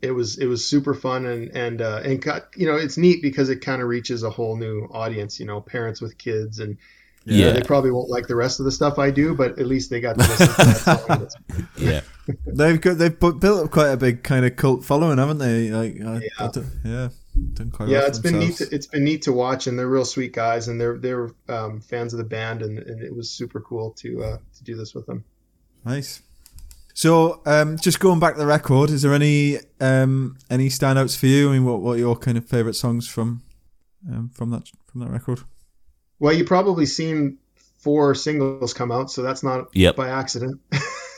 it 0.02 0.12
was 0.12 0.38
it 0.38 0.46
was 0.48 0.66
super 0.66 0.94
fun 0.94 1.26
and 1.26 1.50
and 1.56 1.82
uh, 1.82 2.02
and 2.04 2.22
got, 2.22 2.48
you 2.56 2.66
know 2.68 2.76
it's 2.78 2.98
neat 2.98 3.22
because 3.22 3.50
it 3.50 3.58
kind 3.62 3.82
of 3.82 3.88
reaches 3.88 4.24
a 4.24 4.30
whole 4.30 4.56
new 4.58 4.86
audience. 4.92 5.40
You 5.40 5.46
know, 5.46 5.62
parents 5.62 6.02
with 6.02 6.18
kids 6.18 6.60
and 6.60 6.78
you 7.26 7.40
know, 7.40 7.48
Yeah. 7.48 7.54
they 7.54 7.62
probably 7.62 7.92
won't 7.92 8.10
like 8.10 8.26
the 8.28 8.36
rest 8.36 8.60
of 8.60 8.66
the 8.66 8.72
stuff 8.72 8.98
I 8.98 9.12
do, 9.12 9.36
but 9.36 9.60
at 9.60 9.68
least 9.68 9.92
they 9.92 10.02
got 10.02 10.14
to 10.18 10.22
listen 10.22 10.48
to 10.48 10.54
that 10.56 11.32
song. 11.48 11.68
Yeah. 11.78 12.02
they've 12.48 12.82
got 12.82 12.98
they've 12.98 13.20
bu- 13.20 13.38
built 13.40 13.66
up 13.66 13.72
quite 13.72 13.90
a 13.92 13.98
big 13.98 14.24
kind 14.24 14.44
of 14.46 14.56
cult 14.56 14.84
following, 14.84 15.18
haven't 15.20 15.38
they? 15.38 15.70
Like, 15.70 16.02
I, 16.02 16.16
Yeah. 16.16 16.30
I 16.40 16.48
don't- 16.48 16.66
yeah, 16.84 17.10
done 17.54 17.70
quite 17.72 17.90
yeah, 17.90 18.00
well 18.00 18.02
for 18.06 18.10
it's 18.10 18.20
been 18.20 18.40
neat. 18.40 18.56
To, 18.58 18.68
it's 18.76 18.88
been 18.88 19.04
neat 19.04 19.22
to 19.24 19.34
watch, 19.34 19.68
and 19.68 19.78
they're 19.78 19.88
real 19.88 20.04
sweet 20.06 20.34
guys, 20.34 20.68
and 20.68 20.82
they're 20.82 20.98
they're 20.98 21.30
um, 21.48 21.80
fans 21.82 22.14
of 22.14 22.18
the 22.18 22.24
band, 22.24 22.64
and, 22.64 22.80
and 22.80 23.04
it 23.04 23.16
was 23.16 23.30
super 23.30 23.62
cool 23.62 23.92
to 24.00 24.24
uh, 24.24 24.38
to 24.58 24.64
do 24.64 24.76
this 24.76 24.96
with 24.96 25.06
them. 25.06 25.24
Nice. 25.86 26.22
So, 26.94 27.42
um, 27.46 27.78
just 27.78 28.00
going 28.00 28.20
back 28.20 28.34
to 28.34 28.40
the 28.40 28.46
record, 28.46 28.90
is 28.90 29.02
there 29.02 29.14
any 29.14 29.58
um, 29.80 30.38
any 30.50 30.68
standouts 30.70 31.18
for 31.18 31.28
you? 31.28 31.50
I 31.50 31.54
mean, 31.54 31.66
what 31.66 31.82
what 31.82 31.94
are 31.96 32.00
your 32.00 32.16
kind 32.16 32.38
of 32.38 32.46
favorite 32.46 32.76
songs 32.76 33.08
from 33.08 33.42
um, 34.10 34.30
from 34.34 34.50
that 34.52 34.70
from 34.92 35.02
that 35.02 35.10
record? 35.10 35.40
Well, 36.20 36.34
you've 36.34 36.48
probably 36.48 36.86
seen 36.86 37.38
four 37.80 38.14
singles 38.14 38.74
come 38.74 38.92
out, 38.92 39.10
so 39.10 39.22
that's 39.24 39.42
not 39.44 39.70
Yep. 39.74 39.96
by 39.96 40.10
accident. 40.10 40.60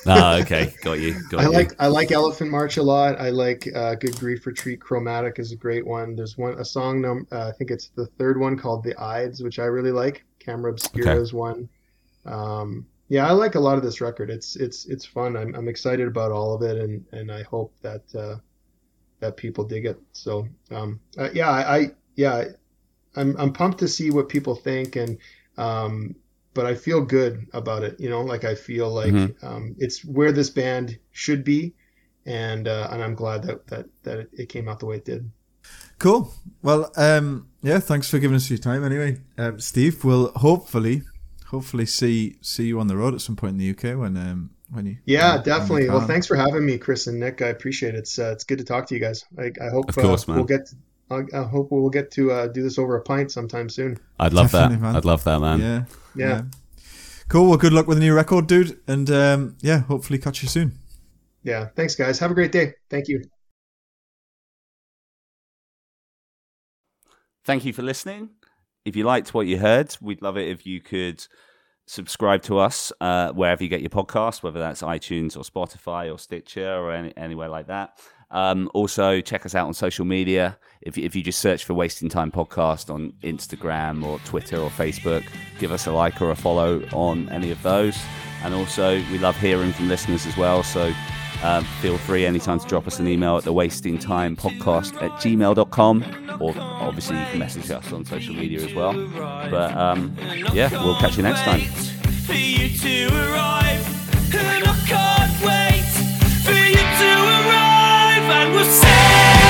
Ah, 0.05 0.37
okay. 0.39 0.73
Got 0.83 0.99
you. 0.99 1.15
Got 1.29 1.41
I 1.41 1.43
you. 1.45 1.51
like 1.51 1.71
I 1.79 1.87
like 1.87 2.11
Elephant 2.11 2.51
March 2.51 2.77
a 2.77 2.83
lot. 2.83 3.19
I 3.19 3.29
like 3.31 3.67
uh, 3.73 3.95
Good 3.95 4.17
Grief 4.17 4.45
Retreat. 4.45 4.79
Chromatic 4.79 5.39
is 5.39 5.51
a 5.51 5.55
great 5.55 5.85
one. 5.85 6.15
There's 6.15 6.37
one 6.37 6.59
a 6.59 6.65
song 6.65 7.01
num- 7.01 7.27
uh, 7.31 7.47
I 7.47 7.51
think 7.57 7.71
it's 7.71 7.87
the 7.95 8.05
third 8.05 8.39
one 8.39 8.57
called 8.57 8.83
The 8.83 8.95
Ides, 9.01 9.41
which 9.41 9.59
I 9.59 9.65
really 9.65 9.91
like. 9.91 10.23
Camera 10.39 10.71
Obscura 10.71 11.11
Okay. 11.11 11.21
is 11.21 11.33
one. 11.33 11.67
Um, 12.25 12.85
yeah, 13.13 13.27
I 13.27 13.31
like 13.31 13.53
a 13.53 13.59
lot 13.59 13.77
of 13.77 13.83
this 13.83 14.01
record. 14.01 14.31
It's 14.31 14.55
it's 14.55 14.87
it's 14.87 15.05
fun. 15.05 15.37
I'm 15.37 15.53
I'm 15.53 15.67
excited 15.67 16.07
about 16.07 16.31
all 16.31 16.55
of 16.55 16.63
it, 16.63 16.77
and 16.83 17.05
and 17.11 17.31
I 17.31 17.43
hope 17.43 17.71
that 17.83 18.01
uh, 18.15 18.37
that 19.19 19.37
people 19.37 19.63
dig 19.63 19.85
it. 19.85 19.99
So 20.13 20.47
um, 20.71 20.99
uh, 21.15 21.29
yeah, 21.31 21.51
I, 21.51 21.77
I 21.77 21.91
yeah, 22.15 22.45
I'm 23.15 23.37
I'm 23.37 23.53
pumped 23.53 23.77
to 23.81 23.87
see 23.87 24.09
what 24.09 24.29
people 24.29 24.55
think, 24.55 24.95
and 24.95 25.19
um, 25.57 26.15
but 26.55 26.65
I 26.65 26.73
feel 26.73 27.01
good 27.01 27.45
about 27.53 27.83
it. 27.83 27.99
You 27.99 28.09
know, 28.09 28.21
like 28.21 28.45
I 28.45 28.55
feel 28.55 28.89
like 28.89 29.13
Mhm. 29.13 29.43
um, 29.43 29.75
it's 29.77 30.03
where 30.03 30.31
this 30.31 30.49
band 30.49 30.97
should 31.11 31.43
be, 31.43 31.75
and 32.25 32.67
uh, 32.67 32.87
and 32.89 33.03
I'm 33.03 33.13
glad 33.13 33.43
that 33.43 33.67
that 33.67 33.85
that 34.05 34.17
it, 34.21 34.29
it 34.33 34.49
came 34.49 34.67
out 34.67 34.79
the 34.79 34.87
way 34.87 34.95
it 34.95 35.05
did. 35.05 35.29
Cool. 35.99 36.33
Well, 36.63 36.91
um, 36.97 37.47
yeah, 37.61 37.77
thanks 37.79 38.09
for 38.09 38.17
giving 38.17 38.35
us 38.35 38.49
your 38.49 38.57
time. 38.57 38.83
Anyway, 38.83 39.21
um, 39.37 39.59
Steve, 39.59 40.03
we'll 40.03 40.31
hopefully 40.31 41.03
hopefully 41.53 41.85
see 41.85 42.35
see 42.41 42.65
you 42.65 42.79
on 42.79 42.87
the 42.87 42.97
road 42.97 43.13
at 43.13 43.21
some 43.21 43.35
point 43.35 43.51
in 43.51 43.57
the 43.59 43.69
UK 43.69 43.97
when 43.97 44.17
um 44.17 44.49
when 44.71 44.87
you 44.87 44.97
Yeah, 45.05 45.35
when 45.35 45.37
you 45.37 45.43
definitely. 45.45 45.89
Well, 45.89 46.01
thanks 46.01 46.25
for 46.25 46.35
having 46.35 46.65
me, 46.65 46.79
Chris 46.79 47.05
and 47.05 47.19
Nick. 47.19 47.41
I 47.43 47.47
appreciate 47.49 47.93
it. 47.93 47.99
It's 47.99 48.17
uh, 48.17 48.31
it's 48.31 48.43
good 48.43 48.57
to 48.57 48.63
talk 48.63 48.87
to 48.87 48.95
you 48.95 48.99
guys. 48.99 49.23
I, 49.37 49.51
I 49.61 49.69
hope 49.69 49.87
Of 49.89 49.95
course, 49.95 50.27
uh, 50.27 50.31
man. 50.31 50.37
we'll 50.37 50.47
get. 50.47 50.73
I, 51.11 51.21
I 51.41 51.43
hope 51.43 51.67
we'll 51.71 51.91
get 51.91 52.09
to 52.11 52.31
uh, 52.31 52.47
do 52.47 52.63
this 52.63 52.79
over 52.79 52.95
a 52.95 53.01
pint 53.01 53.31
sometime 53.31 53.69
soon. 53.69 53.99
I'd 54.19 54.33
love 54.33 54.51
that. 54.51 54.71
Man. 54.71 54.95
I'd 54.95 55.05
love 55.05 55.23
that, 55.25 55.39
man. 55.39 55.59
Yeah, 55.59 55.83
Yeah. 56.15 56.41
Cool. 57.27 57.49
Well, 57.49 57.57
good 57.57 57.73
luck 57.73 57.87
with 57.87 57.97
the 57.97 58.03
new 58.03 58.15
record, 58.15 58.47
dude, 58.47 58.79
and 58.87 59.09
um, 59.11 59.57
yeah, 59.61 59.79
hopefully 59.81 60.17
catch 60.17 60.41
you 60.41 60.49
soon. 60.49 60.79
Yeah. 61.43 61.67
Thanks, 61.75 61.95
guys. 61.95 62.19
Have 62.19 62.31
a 62.31 62.33
great 62.33 62.51
day. 62.51 62.73
Thank 62.89 63.07
you. 63.09 63.23
Thank 67.45 67.65
you 67.65 67.73
for 67.73 67.83
listening. 67.83 68.29
If 68.85 68.95
you 68.95 69.05
liked 69.05 69.33
what 69.33 69.47
you 69.47 69.57
heard, 69.57 69.95
we'd 70.01 70.21
love 70.21 70.37
it 70.37 70.49
if 70.49 70.65
you 70.65 70.81
could 70.81 71.25
subscribe 71.85 72.41
to 72.43 72.59
us 72.59 72.91
uh, 73.01 73.31
wherever 73.31 73.63
you 73.63 73.69
get 73.69 73.81
your 73.81 73.89
podcast, 73.89 74.43
whether 74.43 74.59
that's 74.59 74.81
iTunes 74.81 75.37
or 75.37 75.43
Spotify 75.43 76.13
or 76.13 76.17
Stitcher 76.17 76.73
or 76.73 76.91
any, 76.91 77.15
anywhere 77.15 77.49
like 77.49 77.67
that. 77.67 77.97
Um, 78.31 78.69
also, 78.73 79.21
check 79.21 79.45
us 79.45 79.53
out 79.53 79.67
on 79.67 79.73
social 79.73 80.05
media. 80.05 80.57
If, 80.81 80.97
if 80.97 81.15
you 81.15 81.21
just 81.21 81.39
search 81.39 81.65
for 81.65 81.75
Wasting 81.75 82.09
Time 82.09 82.31
Podcast 82.31 82.93
on 82.93 83.13
Instagram 83.21 84.03
or 84.03 84.17
Twitter 84.19 84.57
or 84.57 84.69
Facebook, 84.69 85.23
give 85.59 85.71
us 85.71 85.85
a 85.85 85.91
like 85.91 86.21
or 86.21 86.31
a 86.31 86.35
follow 86.35 86.83
on 86.93 87.29
any 87.29 87.51
of 87.51 87.61
those. 87.61 87.97
And 88.43 88.53
also, 88.53 88.95
we 89.11 89.19
love 89.19 89.37
hearing 89.37 89.71
from 89.71 89.87
listeners 89.87 90.25
as 90.25 90.35
well. 90.35 90.63
So 90.63 90.93
uh, 91.43 91.61
feel 91.81 91.97
free 91.97 92.25
anytime 92.25 92.57
to 92.59 92.67
drop 92.67 92.87
us 92.87 92.99
an 92.99 93.07
email 93.07 93.37
at 93.37 93.43
the 93.43 93.51
wasting 93.51 93.97
time 93.99 94.35
podcast 94.35 94.95
at 95.01 95.11
gmail.com 95.21 96.03
or 96.39 96.53
obviously 96.57 97.19
you 97.19 97.25
can 97.25 97.39
message 97.39 97.69
us 97.69 97.91
on 97.91 98.05
social 98.05 98.33
media 98.33 98.61
as 98.61 98.73
well. 98.73 98.93
But 99.51 99.75
um, 99.75 100.15
yeah 100.53 100.71
we'll 100.83 100.95
catch 100.95 101.17
you 101.17 101.23
next 101.23 101.41
time. 101.41 101.59
For 101.59 102.33
you 102.33 102.69
to 102.77 103.07
arrive 103.07 104.33
and 104.33 104.63
I 104.63 104.75
can't 104.87 105.43
wait 105.43 105.83
for 106.43 106.51
you 106.53 106.75
to 106.75 107.11
arrive. 107.49 108.23
And 108.23 108.53
we'll 108.53 108.63
say 108.63 109.42